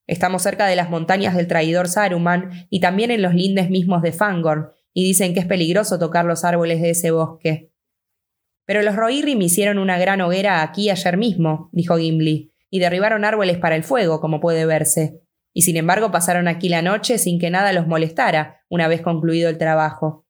Estamos 0.07 0.41
cerca 0.43 0.67
de 0.67 0.75
las 0.75 0.89
montañas 0.89 1.35
del 1.35 1.47
traidor 1.47 1.87
Saruman 1.87 2.67
y 2.69 2.79
también 2.81 3.11
en 3.11 3.21
los 3.21 3.33
lindes 3.33 3.69
mismos 3.69 4.01
de 4.01 4.11
Fangorn, 4.11 4.69
y 4.93 5.03
dicen 5.03 5.33
que 5.33 5.39
es 5.39 5.45
peligroso 5.45 5.97
tocar 5.97 6.25
los 6.25 6.43
árboles 6.43 6.81
de 6.81 6.91
ese 6.91 7.11
bosque. 7.11 7.71
Pero 8.65 8.81
los 8.81 8.95
Rohirrim 8.95 9.41
hicieron 9.41 9.77
una 9.77 9.97
gran 9.97 10.21
hoguera 10.21 10.61
aquí 10.61 10.89
ayer 10.89 11.17
mismo, 11.17 11.69
dijo 11.71 11.97
Gimli, 11.97 12.51
y 12.69 12.79
derribaron 12.79 13.25
árboles 13.25 13.57
para 13.57 13.75
el 13.75 13.83
fuego, 13.83 14.19
como 14.19 14.39
puede 14.39 14.65
verse. 14.65 15.21
Y 15.53 15.63
sin 15.63 15.77
embargo 15.77 16.11
pasaron 16.11 16.47
aquí 16.47 16.69
la 16.69 16.81
noche 16.81 17.17
sin 17.17 17.39
que 17.39 17.49
nada 17.49 17.73
los 17.73 17.87
molestara, 17.87 18.61
una 18.69 18.87
vez 18.87 19.01
concluido 19.01 19.49
el 19.49 19.57
trabajo. 19.57 20.25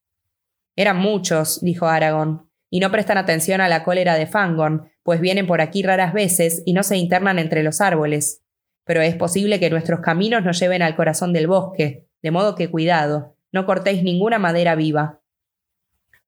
Eran 0.76 0.98
muchos, 0.98 1.60
dijo 1.62 1.86
Aragón, 1.86 2.50
y 2.70 2.80
no 2.80 2.90
prestan 2.90 3.18
atención 3.18 3.60
a 3.60 3.68
la 3.68 3.84
cólera 3.84 4.16
de 4.16 4.26
Fangorn, 4.26 4.90
pues 5.02 5.20
vienen 5.20 5.46
por 5.46 5.60
aquí 5.60 5.82
raras 5.82 6.12
veces 6.12 6.62
y 6.66 6.72
no 6.72 6.82
se 6.82 6.96
internan 6.96 7.38
entre 7.38 7.62
los 7.62 7.80
árboles. 7.80 8.43
Pero 8.84 9.00
es 9.00 9.16
posible 9.16 9.58
que 9.58 9.70
nuestros 9.70 10.00
caminos 10.00 10.44
nos 10.44 10.58
lleven 10.58 10.82
al 10.82 10.96
corazón 10.96 11.32
del 11.32 11.46
bosque, 11.46 12.06
de 12.22 12.30
modo 12.30 12.54
que 12.54 12.70
cuidado, 12.70 13.36
no 13.52 13.66
cortéis 13.66 14.02
ninguna 14.02 14.38
madera 14.38 14.74
viva. 14.74 15.20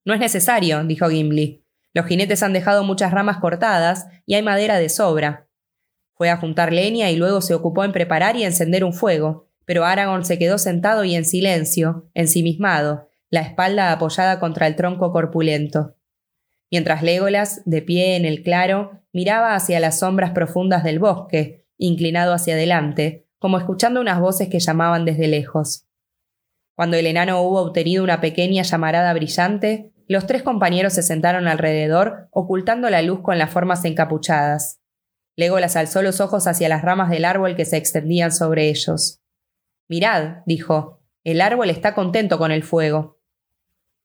No 0.04 0.14
es 0.14 0.20
necesario, 0.20 0.84
dijo 0.84 1.08
Gimli. 1.08 1.64
Los 1.92 2.06
jinetes 2.06 2.42
han 2.42 2.52
dejado 2.52 2.84
muchas 2.84 3.10
ramas 3.12 3.38
cortadas 3.38 4.06
y 4.26 4.34
hay 4.34 4.42
madera 4.42 4.78
de 4.78 4.88
sobra. 4.88 5.48
Fue 6.14 6.30
a 6.30 6.36
juntar 6.36 6.72
leña 6.72 7.10
y 7.10 7.16
luego 7.16 7.40
se 7.40 7.54
ocupó 7.54 7.84
en 7.84 7.92
preparar 7.92 8.36
y 8.36 8.44
encender 8.44 8.84
un 8.84 8.92
fuego, 8.92 9.48
pero 9.64 9.84
Aragorn 9.84 10.24
se 10.24 10.38
quedó 10.38 10.58
sentado 10.58 11.04
y 11.04 11.14
en 11.14 11.24
silencio, 11.24 12.08
ensimismado, 12.14 13.08
la 13.28 13.40
espalda 13.40 13.92
apoyada 13.92 14.38
contra 14.38 14.66
el 14.66 14.76
tronco 14.76 15.12
corpulento. 15.12 15.96
Mientras 16.70 17.02
Legolas, 17.02 17.62
de 17.64 17.82
pie 17.82 18.16
en 18.16 18.24
el 18.24 18.42
claro, 18.42 19.02
miraba 19.12 19.54
hacia 19.54 19.80
las 19.80 19.98
sombras 19.98 20.30
profundas 20.30 20.84
del 20.84 21.00
bosque, 21.00 21.65
inclinado 21.78 22.32
hacia 22.32 22.54
adelante, 22.54 23.26
como 23.38 23.58
escuchando 23.58 24.00
unas 24.00 24.20
voces 24.20 24.48
que 24.48 24.60
llamaban 24.60 25.04
desde 25.04 25.28
lejos. 25.28 25.86
Cuando 26.74 26.96
el 26.96 27.06
enano 27.06 27.40
hubo 27.42 27.60
obtenido 27.60 28.04
una 28.04 28.20
pequeña 28.20 28.62
llamarada 28.62 29.12
brillante, 29.14 29.92
los 30.08 30.26
tres 30.26 30.42
compañeros 30.42 30.92
se 30.92 31.02
sentaron 31.02 31.48
alrededor, 31.48 32.28
ocultando 32.30 32.90
la 32.90 33.02
luz 33.02 33.20
con 33.22 33.38
las 33.38 33.50
formas 33.50 33.84
encapuchadas. 33.84 34.80
Legolas 35.36 35.76
alzó 35.76 36.02
los 36.02 36.20
ojos 36.20 36.46
hacia 36.46 36.68
las 36.68 36.82
ramas 36.82 37.10
del 37.10 37.24
árbol 37.24 37.56
que 37.56 37.64
se 37.64 37.76
extendían 37.76 38.32
sobre 38.32 38.68
ellos. 38.68 39.22
Mirad, 39.88 40.38
dijo, 40.46 41.02
el 41.24 41.40
árbol 41.40 41.70
está 41.70 41.94
contento 41.94 42.38
con 42.38 42.52
el 42.52 42.62
fuego. 42.62 43.15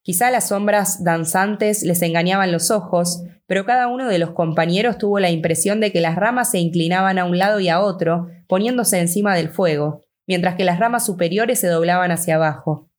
Quizá 0.04 0.32
las 0.32 0.48
sombras 0.48 1.04
danzantes 1.04 1.84
les 1.84 2.02
engañaban 2.02 2.52
los 2.52 2.72
ojos, 2.72 3.24
pero 3.46 3.66
cada 3.66 3.88
uno 3.88 4.08
de 4.08 4.18
los 4.18 4.32
compañeros 4.32 4.98
tuvo 4.98 5.20
la 5.20 5.30
impresión 5.30 5.80
de 5.80 5.92
que 5.92 6.02
las 6.02 6.16
ramas 6.16 6.50
se 6.50 6.60
inclinaban 6.60 7.20
a 7.20 7.26
un 7.26 7.38
lado 7.38 7.60
y 7.60 7.70
a 7.70 7.82
otro, 7.82 8.28
poniéndose 8.48 9.00
encima 9.00 9.36
del 9.36 9.50
fuego, 9.50 10.02
mientras 10.26 10.56
que 10.56 10.66
las 10.66 10.80
ramas 10.80 11.06
superiores 11.06 11.60
se 11.60 11.68
doblaban 11.68 12.12
hacia 12.12 12.36
abajo. 12.36 12.90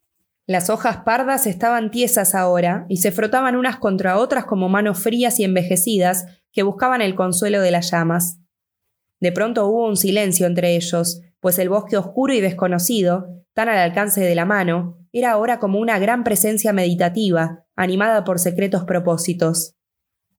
Las 0.47 0.71
hojas 0.71 0.99
pardas 0.99 1.47
estaban 1.47 1.91
tiesas 1.91 2.35
ahora 2.35 2.87
y 2.89 2.99
se 2.99 3.13
frotaban 3.13 3.57
unas 3.57 3.77
contra 3.79 4.19
otras 4.19 4.45
como 4.45 4.69
manos 4.69 4.99
frías 5.03 5.41
y 5.41 5.45
envejecidas 5.45 6.27
que 6.53 6.63
buscaban 6.63 7.01
el 7.01 7.15
consuelo 7.15 7.61
de 7.61 7.71
las 7.71 7.91
llamas. 7.91 8.39
De 9.21 9.33
pronto 9.33 9.67
hubo 9.67 9.87
un 9.87 9.97
silencio 9.97 10.47
entre 10.47 10.77
ellos, 10.77 11.23
pues 11.41 11.59
el 11.59 11.69
bosque 11.69 11.97
oscuro 11.97 12.35
y 12.35 12.41
desconocido, 12.41 13.27
tan 13.55 13.69
al 13.69 13.79
alcance 13.79 14.21
de 14.21 14.35
la 14.35 14.45
mano, 14.45 15.02
era 15.13 15.33
ahora 15.33 15.59
como 15.59 15.79
una 15.79 15.99
gran 15.99 16.25
presencia 16.25 16.73
meditativa, 16.73 17.67
animada 17.77 18.25
por 18.25 18.39
secretos 18.39 18.85
propósitos. 18.85 19.77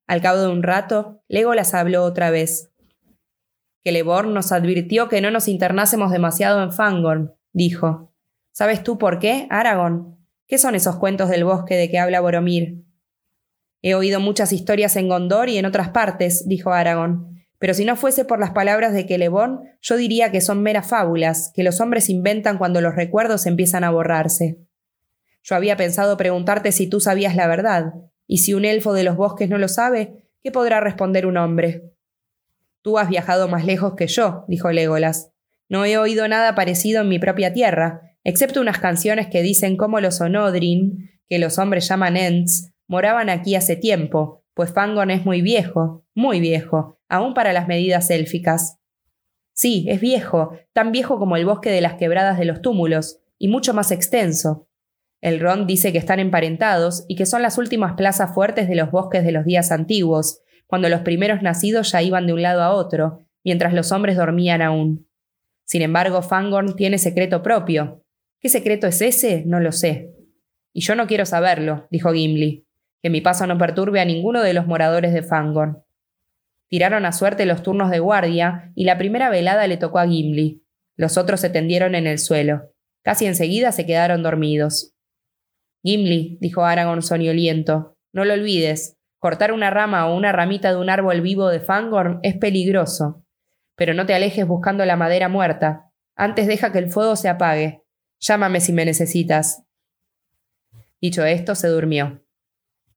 Al 0.08 0.22
cabo 0.22 0.40
de 0.40 0.48
un 0.50 0.64
rato, 0.64 1.24
Legolas 1.28 1.74
habló 1.74 2.04
otra 2.04 2.32
vez. 2.32 2.72
Celeborn 3.84 4.34
nos 4.34 4.52
advirtió 4.52 5.10
que 5.10 5.22
no 5.22 5.30
nos 5.30 5.48
internásemos 5.48 6.12
demasiado 6.12 6.64
en 6.64 6.72
Fangorn, 6.72 7.34
dijo. 7.52 8.14
¿Sabes 8.52 8.84
tú 8.84 8.98
por 8.98 9.20
qué, 9.20 9.48
Aragorn? 9.50 10.18
¿Qué 10.48 10.58
son 10.58 10.76
esos 10.76 10.98
cuentos 10.98 11.30
del 11.30 11.44
bosque 11.44 11.76
de 11.76 11.90
que 11.90 12.00
habla 12.00 12.22
Boromir? 12.22 12.84
He 13.82 13.96
oído 13.96 14.20
muchas 14.20 14.54
historias 14.54 14.96
en 14.96 15.10
Gondor 15.10 15.50
y 15.50 15.58
en 15.58 15.66
otras 15.66 15.90
partes, 15.90 16.48
dijo 16.48 16.72
Aragorn, 16.72 17.33
pero 17.64 17.74
si 17.74 17.86
no 17.86 17.96
fuese 17.96 18.26
por 18.26 18.42
las 18.42 18.52
palabras 18.52 18.92
de 18.92 19.08
Celeborn, 19.08 19.62
yo 19.80 19.96
diría 19.96 20.34
que 20.34 20.42
son 20.42 20.62
meras 20.62 20.86
fábulas, 20.86 21.50
que 21.56 21.64
los 21.64 21.80
hombres 21.80 22.10
inventan 22.10 22.58
cuando 22.58 22.82
los 22.82 22.94
recuerdos 22.94 23.46
empiezan 23.46 23.86
a 23.86 23.90
borrarse. 23.90 24.58
Yo 25.44 25.56
había 25.56 25.78
pensado 25.78 26.18
preguntarte 26.18 26.74
si 26.74 26.90
tú 26.90 27.00
sabías 27.00 27.38
la 27.38 27.48
verdad, 27.48 27.94
y 28.28 28.40
si 28.40 28.54
un 28.54 28.66
elfo 28.66 28.92
de 28.92 29.06
los 29.06 29.16
bosques 29.16 29.48
no 29.48 29.58
lo 29.58 29.70
sabe, 29.70 30.26
¿qué 30.42 30.52
podrá 30.52 30.82
responder 30.82 31.26
un 31.26 31.38
hombre? 31.38 31.94
Tú 32.82 32.98
has 32.98 33.08
viajado 33.08 33.48
más 33.48 33.64
lejos 33.64 33.94
que 33.96 34.08
yo, 34.08 34.44
dijo 34.50 34.70
Legolas. 34.70 35.32
No 35.70 35.86
he 35.86 35.98
oído 35.98 36.28
nada 36.28 36.56
parecido 36.56 37.00
en 37.00 37.08
mi 37.08 37.18
propia 37.18 37.54
tierra, 37.54 38.02
excepto 38.26 38.60
unas 38.60 38.80
canciones 38.80 39.28
que 39.28 39.42
dicen 39.42 39.78
cómo 39.78 40.02
los 40.02 40.20
Onodrin, 40.20 41.12
que 41.30 41.40
los 41.40 41.58
hombres 41.58 41.88
llaman 41.88 42.18
Ents, 42.18 42.74
moraban 42.88 43.30
aquí 43.30 43.56
hace 43.56 43.78
tiempo, 43.78 44.44
pues 44.54 44.74
Fangon 44.74 45.12
es 45.12 45.24
muy 45.24 45.42
viejo, 45.42 46.04
muy 46.14 46.42
viejo, 46.42 47.00
aún 47.14 47.36
para 47.36 47.54
las 47.54 47.68
medidas 47.68 48.10
élficas. 48.10 48.80
Sí, 49.54 49.86
es 49.88 50.02
viejo, 50.02 50.58
tan 50.74 50.92
viejo 50.92 51.20
como 51.20 51.38
el 51.38 51.46
bosque 51.46 51.70
de 51.70 51.80
las 51.80 51.94
quebradas 51.94 52.40
de 52.40 52.46
los 52.46 52.64
túmulos, 52.64 53.20
y 53.38 53.50
mucho 53.50 53.76
más 53.76 53.92
extenso. 53.92 54.68
El 55.22 55.40
Ron 55.40 55.68
dice 55.68 55.92
que 55.92 56.00
están 56.00 56.20
emparentados 56.20 57.06
y 57.08 57.16
que 57.16 57.28
son 57.28 57.44
las 57.44 57.60
últimas 57.60 57.94
plazas 57.94 58.34
fuertes 58.34 58.68
de 58.68 58.74
los 58.74 58.90
bosques 58.90 59.24
de 59.24 59.32
los 59.32 59.46
días 59.46 59.72
antiguos, 59.72 60.40
cuando 60.66 60.90
los 60.90 61.02
primeros 61.02 61.44
nacidos 61.44 61.92
ya 61.92 62.02
iban 62.02 62.26
de 62.26 62.34
un 62.34 62.42
lado 62.42 62.64
a 62.64 62.72
otro, 62.72 63.28
mientras 63.44 63.76
los 63.76 63.92
hombres 63.92 64.18
dormían 64.18 64.64
aún. 64.64 65.08
Sin 65.66 65.84
embargo, 65.84 66.24
Fangorn 66.24 66.76
tiene 66.76 66.98
secreto 66.98 67.44
propio. 67.44 68.04
¿Qué 68.40 68.50
secreto 68.50 68.88
es 68.88 69.02
ese? 69.04 69.44
No 69.46 69.60
lo 69.60 69.72
sé. 69.72 70.16
Y 70.74 70.82
yo 70.82 70.96
no 70.96 71.06
quiero 71.06 71.28
saberlo, 71.28 71.88
dijo 71.92 72.12
Gimli. 72.12 72.66
Que 73.04 73.12
mi 73.12 73.22
paso 73.22 73.46
no 73.46 73.56
perturbe 73.60 74.02
a 74.02 74.06
ninguno 74.06 74.42
de 74.42 74.56
los 74.56 74.66
moradores 74.66 75.14
de 75.14 75.22
Fangorn. 75.22 75.83
Tiraron 76.74 77.06
a 77.06 77.12
suerte 77.12 77.46
los 77.46 77.62
turnos 77.62 77.92
de 77.92 78.00
guardia, 78.00 78.72
y 78.74 78.86
la 78.86 78.98
primera 78.98 79.30
velada 79.30 79.68
le 79.68 79.78
tocó 79.78 80.00
a 80.00 80.08
Gimli. 80.08 80.66
Los 80.98 81.20
otros 81.20 81.40
se 81.40 81.52
tendieron 81.52 81.94
en 81.94 82.08
el 82.08 82.18
suelo. 82.18 82.72
Casi 83.04 83.28
enseguida 83.28 83.72
se 83.72 83.86
quedaron 83.86 84.24
dormidos. 84.24 84.96
Gimli, 85.84 86.40
dijo 86.42 86.66
Aragorn 86.66 87.04
soñoliento, 87.04 87.96
no 88.12 88.26
lo 88.26 88.34
olvides, 88.34 88.98
Cortar 89.20 89.52
una 89.52 89.70
rama 89.70 90.08
o 90.08 90.18
una 90.18 90.32
ramita 90.32 90.72
de 90.72 90.78
un 90.78 90.90
árbol 90.90 91.22
vivo 91.22 91.50
de 91.50 91.60
Fangorn 91.60 92.20
es 92.24 92.38
peligroso. 92.38 93.24
Pero 93.76 93.94
no 93.94 94.08
te 94.08 94.16
alejes 94.16 94.48
buscando 94.48 94.84
la 94.84 94.96
madera 94.96 95.30
muerta. 95.30 95.92
Antes 96.16 96.48
deja 96.48 96.72
que 96.72 96.80
el 96.80 96.90
fuego 96.90 97.16
se 97.16 97.30
apague. 97.30 97.84
Llámame 98.20 98.62
si 98.62 98.74
me 98.74 98.84
necesitas. 98.84 99.64
Dicho 101.00 101.24
esto, 101.24 101.54
se 101.54 101.68
durmió. 101.68 102.26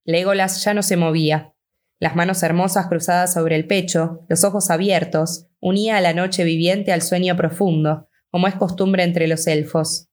Legolas 0.06 0.64
ya 0.64 0.72
no 0.72 0.82
se 0.82 0.96
movía. 0.96 1.52
Las 1.98 2.14
manos 2.14 2.42
hermosas 2.42 2.88
cruzadas 2.88 3.32
sobre 3.32 3.56
el 3.56 3.66
pecho, 3.66 4.26
los 4.28 4.44
ojos 4.44 4.70
abiertos, 4.70 5.46
unía 5.60 5.96
a 5.96 6.00
la 6.00 6.12
noche 6.12 6.44
viviente 6.44 6.92
al 6.92 7.00
sueño 7.00 7.36
profundo, 7.36 8.08
como 8.30 8.48
es 8.48 8.54
costumbre 8.54 9.02
entre 9.02 9.26
los 9.26 9.46
elfos. 9.46 10.08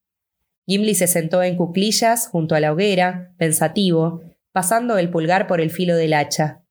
Gimli 0.66 0.96
se 0.96 1.08
sentó 1.08 1.44
en 1.44 1.58
cuclillas 1.58 2.30
junto 2.30 2.56
a 2.56 2.62
la 2.62 2.72
hoguera, 2.72 3.34
pensativo, 3.38 4.22
pasando 4.54 4.98
el 4.98 5.10
pulgar 5.10 5.46
por 5.46 5.60
el 5.60 5.72
filo 5.72 5.96
del 5.98 6.14
hacha. 6.14 6.64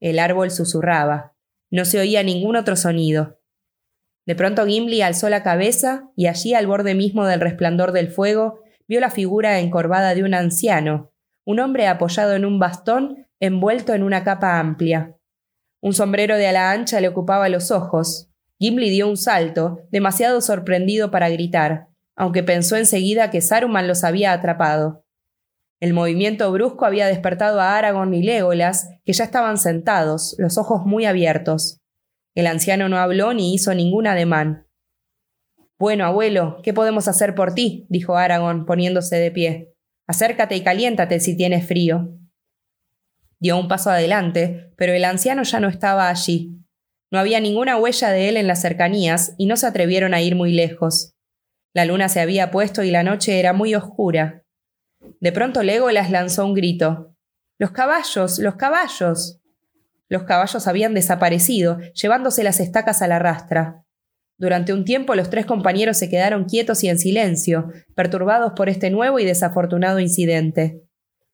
El 0.00 0.18
árbol 0.18 0.50
susurraba. 0.50 1.34
No 1.70 1.84
se 1.84 2.00
oía 2.00 2.24
ningún 2.24 2.56
otro 2.56 2.74
sonido. 2.74 3.38
De 4.24 4.34
pronto 4.34 4.66
Gimli 4.66 5.00
alzó 5.02 5.28
la 5.28 5.44
cabeza 5.44 6.10
y 6.16 6.26
allí 6.26 6.54
al 6.54 6.66
borde 6.66 6.96
mismo 6.96 7.24
del 7.24 7.40
resplandor 7.40 7.92
del 7.92 8.08
fuego 8.08 8.60
vio 8.88 8.98
la 8.98 9.10
figura 9.10 9.60
encorvada 9.60 10.16
de 10.16 10.24
un 10.24 10.34
anciano, 10.34 11.12
un 11.44 11.60
hombre 11.60 11.86
apoyado 11.86 12.34
en 12.34 12.44
un 12.44 12.58
bastón 12.58 13.25
envuelto 13.40 13.94
en 13.94 14.02
una 14.02 14.24
capa 14.24 14.58
amplia. 14.58 15.16
Un 15.80 15.92
sombrero 15.92 16.36
de 16.36 16.46
ala 16.46 16.72
ancha 16.72 17.00
le 17.00 17.08
ocupaba 17.08 17.48
los 17.48 17.70
ojos. 17.70 18.28
Gimli 18.58 18.90
dio 18.90 19.08
un 19.08 19.16
salto, 19.16 19.80
demasiado 19.90 20.40
sorprendido 20.40 21.10
para 21.10 21.28
gritar, 21.28 21.88
aunque 22.14 22.42
pensó 22.42 22.76
enseguida 22.76 23.30
que 23.30 23.42
Saruman 23.42 23.86
los 23.86 24.02
había 24.02 24.32
atrapado. 24.32 25.04
El 25.78 25.92
movimiento 25.92 26.50
brusco 26.50 26.86
había 26.86 27.06
despertado 27.06 27.60
a 27.60 27.76
Aragorn 27.76 28.14
y 28.14 28.22
Legolas, 28.22 28.88
que 29.04 29.12
ya 29.12 29.24
estaban 29.24 29.58
sentados, 29.58 30.34
los 30.38 30.56
ojos 30.56 30.86
muy 30.86 31.04
abiertos. 31.04 31.82
El 32.34 32.46
anciano 32.46 32.88
no 32.88 32.96
habló 32.96 33.34
ni 33.34 33.54
hizo 33.54 33.74
ningún 33.74 34.06
ademán. 34.06 34.66
Bueno, 35.78 36.06
abuelo, 36.06 36.60
¿qué 36.62 36.72
podemos 36.72 37.06
hacer 37.08 37.34
por 37.34 37.52
ti? 37.52 37.86
dijo 37.90 38.16
Aragorn, 38.16 38.64
poniéndose 38.64 39.16
de 39.16 39.30
pie. 39.30 39.74
Acércate 40.06 40.56
y 40.56 40.62
caliéntate 40.62 41.20
si 41.20 41.36
tienes 41.36 41.66
frío. 41.66 42.18
Dio 43.38 43.58
un 43.58 43.68
paso 43.68 43.90
adelante, 43.90 44.72
pero 44.76 44.92
el 44.92 45.04
anciano 45.04 45.42
ya 45.42 45.60
no 45.60 45.68
estaba 45.68 46.08
allí. 46.08 46.56
No 47.10 47.18
había 47.18 47.40
ninguna 47.40 47.76
huella 47.76 48.10
de 48.10 48.28
él 48.28 48.36
en 48.36 48.46
las 48.46 48.60
cercanías 48.60 49.34
y 49.38 49.46
no 49.46 49.56
se 49.56 49.66
atrevieron 49.66 50.14
a 50.14 50.22
ir 50.22 50.34
muy 50.34 50.52
lejos. 50.52 51.14
La 51.74 51.84
luna 51.84 52.08
se 52.08 52.20
había 52.20 52.50
puesto 52.50 52.82
y 52.82 52.90
la 52.90 53.02
noche 53.02 53.38
era 53.38 53.52
muy 53.52 53.74
oscura. 53.74 54.42
De 55.20 55.32
pronto 55.32 55.62
Legolas 55.62 56.10
lanzó 56.10 56.44
un 56.46 56.54
grito. 56.54 57.14
¡Los 57.58 57.70
caballos! 57.70 58.38
¡Los 58.38 58.56
caballos! 58.56 59.40
Los 60.08 60.22
caballos 60.22 60.66
habían 60.66 60.94
desaparecido, 60.94 61.78
llevándose 61.92 62.44
las 62.44 62.60
estacas 62.60 63.02
a 63.02 63.08
la 63.08 63.18
rastra. 63.18 63.84
Durante 64.38 64.72
un 64.72 64.84
tiempo 64.84 65.14
los 65.14 65.30
tres 65.30 65.46
compañeros 65.46 65.96
se 65.96 66.08
quedaron 66.08 66.44
quietos 66.44 66.84
y 66.84 66.88
en 66.88 66.98
silencio, 66.98 67.72
perturbados 67.94 68.52
por 68.54 68.68
este 68.68 68.90
nuevo 68.90 69.18
y 69.18 69.24
desafortunado 69.24 69.98
incidente. 69.98 70.85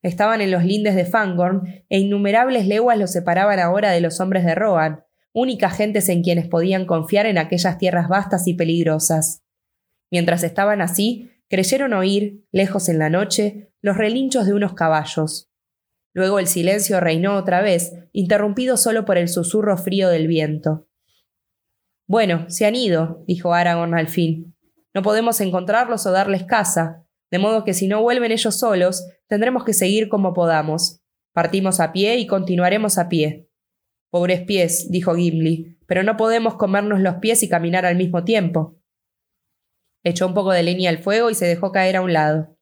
Estaban 0.03 0.40
en 0.40 0.50
los 0.50 0.64
lindes 0.64 0.96
de 0.96 1.05
Fangorn, 1.05 1.84
e 1.88 1.98
innumerables 1.98 2.66
leguas 2.66 2.98
los 2.98 3.12
separaban 3.12 3.61
ahora 3.61 3.92
de 3.92 4.00
los 4.00 4.20
hombres 4.20 4.44
de 4.44 4.55
Rohan, 4.55 5.05
únicas 5.32 5.76
gentes 5.76 6.09
en 6.09 6.22
quienes 6.22 6.48
podían 6.48 6.86
confiar 6.86 7.26
en 7.26 7.38
aquellas 7.38 7.78
tierras 7.78 8.09
vastas 8.09 8.46
y 8.48 8.55
peligrosas. 8.55 9.42
Mientras 10.11 10.42
estaban 10.42 10.80
así, 10.80 11.30
creyeron 11.48 11.92
oír, 11.92 12.44
lejos 12.50 12.88
en 12.88 12.98
la 12.98 13.11
noche, 13.11 13.70
los 13.80 13.96
relinchos 13.96 14.46
de 14.46 14.55
unos 14.55 14.74
caballos. 14.74 15.50
Luego 16.14 16.38
el 16.38 16.46
silencio 16.46 17.00
reinó 17.00 17.36
otra 17.36 17.62
vez, 17.62 17.92
interrumpido 18.12 18.76
solo 18.76 19.05
por 19.05 19.16
el 19.16 19.28
susurro 19.28 19.76
frío 19.78 20.09
del 20.09 20.26
viento. 20.26 20.86
Bueno, 22.07 22.44
se 22.50 22.66
han 22.66 22.74
ido, 22.74 23.24
dijo 23.26 23.55
Aragorn 23.55 23.94
al 23.94 24.09
fin. 24.09 24.55
No 24.92 25.03
podemos 25.03 25.40
encontrarlos 25.40 26.05
o 26.05 26.11
darles 26.11 26.44
casa, 26.44 27.01
de 27.33 27.39
modo 27.39 27.64
que 27.64 27.72
si 27.72 27.89
no 27.89 28.03
vuelven 28.03 28.30
ellos 28.30 28.59
solos, 28.59 29.09
tendremos 29.26 29.64
que 29.64 29.72
seguir 29.72 30.11
como 30.11 30.35
podamos. 30.35 31.01
Partimos 31.33 31.80
a 31.80 31.91
pie 31.91 32.18
y 32.18 32.26
continuaremos 32.26 32.99
a 32.99 33.09
pie. 33.09 33.49
Pobres 34.11 34.43
pies, 34.43 34.91
dijo 34.91 35.14
Gimli, 35.14 35.78
pero 35.87 36.03
no 36.03 36.18
podemos 36.18 36.57
comernos 36.57 37.01
los 37.01 37.14
pies 37.16 37.43
y 37.43 37.49
caminar 37.49 37.87
al 37.87 37.97
mismo 37.97 38.22
tiempo. 38.22 38.78
Echó 40.05 40.26
un 40.26 40.35
poco 40.35 40.53
de 40.53 40.62
leña 40.62 40.91
al 40.91 40.99
fuego 40.99 41.30
y 41.30 41.35
se 41.35 41.47
dejó 41.47 41.72
caer 41.72 41.97
a 41.97 42.03
un 42.03 42.12
lado. 42.12 42.59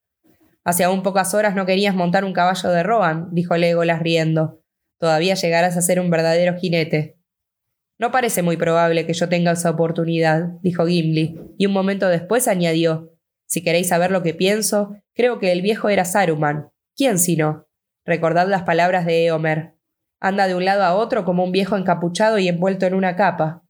Hace 0.62 0.85
aún 0.85 1.03
pocas 1.03 1.35
horas 1.35 1.57
no 1.57 1.66
querías 1.66 1.97
montar 1.97 2.25
un 2.25 2.33
caballo 2.33 2.71
de 2.71 2.85
Rohan, 2.85 3.29
dijo 3.33 3.57
Legolas 3.57 4.01
riendo. 4.01 4.62
Todavía 5.01 5.35
llegarás 5.35 5.77
a 5.77 5.83
ser 5.83 5.99
un 5.99 6.11
verdadero 6.11 6.57
jinete. 6.57 7.18
No 7.99 8.12
parece 8.12 8.43
muy 8.43 8.57
probable 8.57 9.05
que 9.05 9.14
yo 9.14 9.29
tenga 9.29 9.51
esa 9.51 9.71
oportunidad, 9.71 10.45
dijo 10.62 10.87
Gimli, 10.87 11.41
y 11.59 11.66
un 11.66 11.73
momento 11.73 12.09
después 12.09 12.47
añadió 12.47 13.11
Si 13.51 13.65
queréis 13.65 13.89
saber 13.89 14.13
lo 14.13 14.23
que 14.23 14.33
pienso, 14.33 14.97
creo 15.13 15.41
que 15.41 15.51
el 15.51 15.61
viejo 15.61 15.89
era 15.89 16.05
Saruman. 16.05 16.71
¿Quién 16.97 17.19
sino? 17.19 17.67
Recordad 18.05 18.47
las 18.47 18.63
palabras 18.63 19.05
de 19.05 19.27
Eomer. 19.27 19.75
Anda 20.21 20.47
de 20.47 20.55
un 20.55 20.65
lado 20.65 20.85
a 20.85 20.95
otro 20.95 21.25
como 21.25 21.43
un 21.43 21.51
viejo 21.51 21.77
encapuchado 21.77 22.39
y 22.39 22.47
envuelto 22.47 22.87
en 22.87 22.95
una 22.95 23.17
capa. 23.17 23.65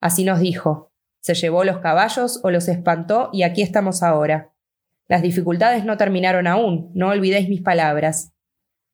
Así 0.00 0.22
nos 0.22 0.38
dijo. 0.38 0.92
Se 1.20 1.34
llevó 1.34 1.64
los 1.64 1.78
caballos 1.78 2.38
o 2.44 2.52
los 2.52 2.68
espantó 2.68 3.30
y 3.32 3.42
aquí 3.42 3.60
estamos 3.60 4.04
ahora. 4.04 4.52
Las 5.08 5.22
dificultades 5.22 5.84
no 5.84 5.96
terminaron 5.96 6.46
aún, 6.46 6.92
no 6.94 7.08
olvidéis 7.08 7.48
mis 7.48 7.60
palabras. 7.60 8.32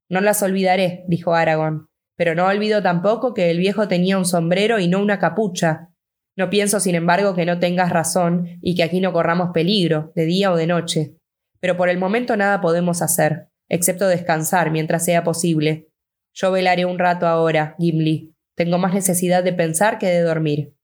No 0.08 0.22
las 0.22 0.42
olvidaré, 0.42 1.04
dijo 1.06 1.34
Aragón, 1.34 1.90
pero 2.16 2.34
no 2.34 2.46
olvido 2.46 2.82
tampoco 2.82 3.34
que 3.34 3.50
el 3.50 3.58
viejo 3.58 3.88
tenía 3.88 4.16
un 4.16 4.24
sombrero 4.24 4.78
y 4.78 4.88
no 4.88 5.02
una 5.02 5.18
capucha. 5.18 5.89
No 6.36 6.50
pienso, 6.50 6.80
sin 6.80 6.94
embargo, 6.94 7.34
que 7.34 7.44
no 7.44 7.58
tengas 7.58 7.90
razón 7.90 8.58
y 8.62 8.74
que 8.74 8.82
aquí 8.82 9.00
no 9.00 9.12
corramos 9.12 9.50
peligro, 9.52 10.12
de 10.14 10.24
día 10.24 10.52
o 10.52 10.56
de 10.56 10.66
noche. 10.66 11.16
Pero 11.60 11.76
por 11.76 11.88
el 11.88 11.98
momento 11.98 12.36
nada 12.36 12.60
podemos 12.60 13.02
hacer, 13.02 13.48
excepto 13.68 14.08
descansar 14.08 14.70
mientras 14.70 15.04
sea 15.04 15.24
posible. 15.24 15.88
Yo 16.34 16.50
velaré 16.52 16.84
un 16.84 16.98
rato 16.98 17.26
ahora, 17.26 17.74
Gimli. 17.78 18.34
Tengo 18.56 18.78
más 18.78 18.94
necesidad 18.94 19.42
de 19.42 19.52
pensar 19.52 19.98
que 19.98 20.06
de 20.06 20.20
dormir. 20.20 20.74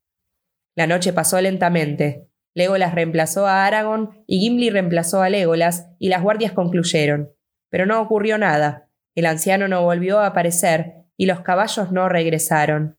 La 0.76 0.86
noche 0.86 1.12
pasó 1.12 1.40
lentamente. 1.40 2.28
Legolas 2.55 2.94
reemplazó 2.94 3.47
a 3.47 3.66
Aragorn 3.66 4.24
y 4.26 4.40
Gimli 4.40 4.70
reemplazó 4.70 5.22
a 5.22 5.28
Legolas 5.28 5.88
y 5.99 6.09
las 6.09 6.22
guardias 6.22 6.53
concluyeron. 6.53 7.32
Pero 7.70 7.86
no 7.86 8.01
ocurrió 8.01 8.38
nada. 8.38 8.88
El 9.14 9.26
anciano 9.26 9.68
no 9.68 9.82
volvió 9.82 10.18
a 10.18 10.26
aparecer 10.26 11.05
y 11.16 11.26
los 11.26 11.40
caballos 11.40 11.92
no 11.92 12.09
regresaron. 12.09 12.99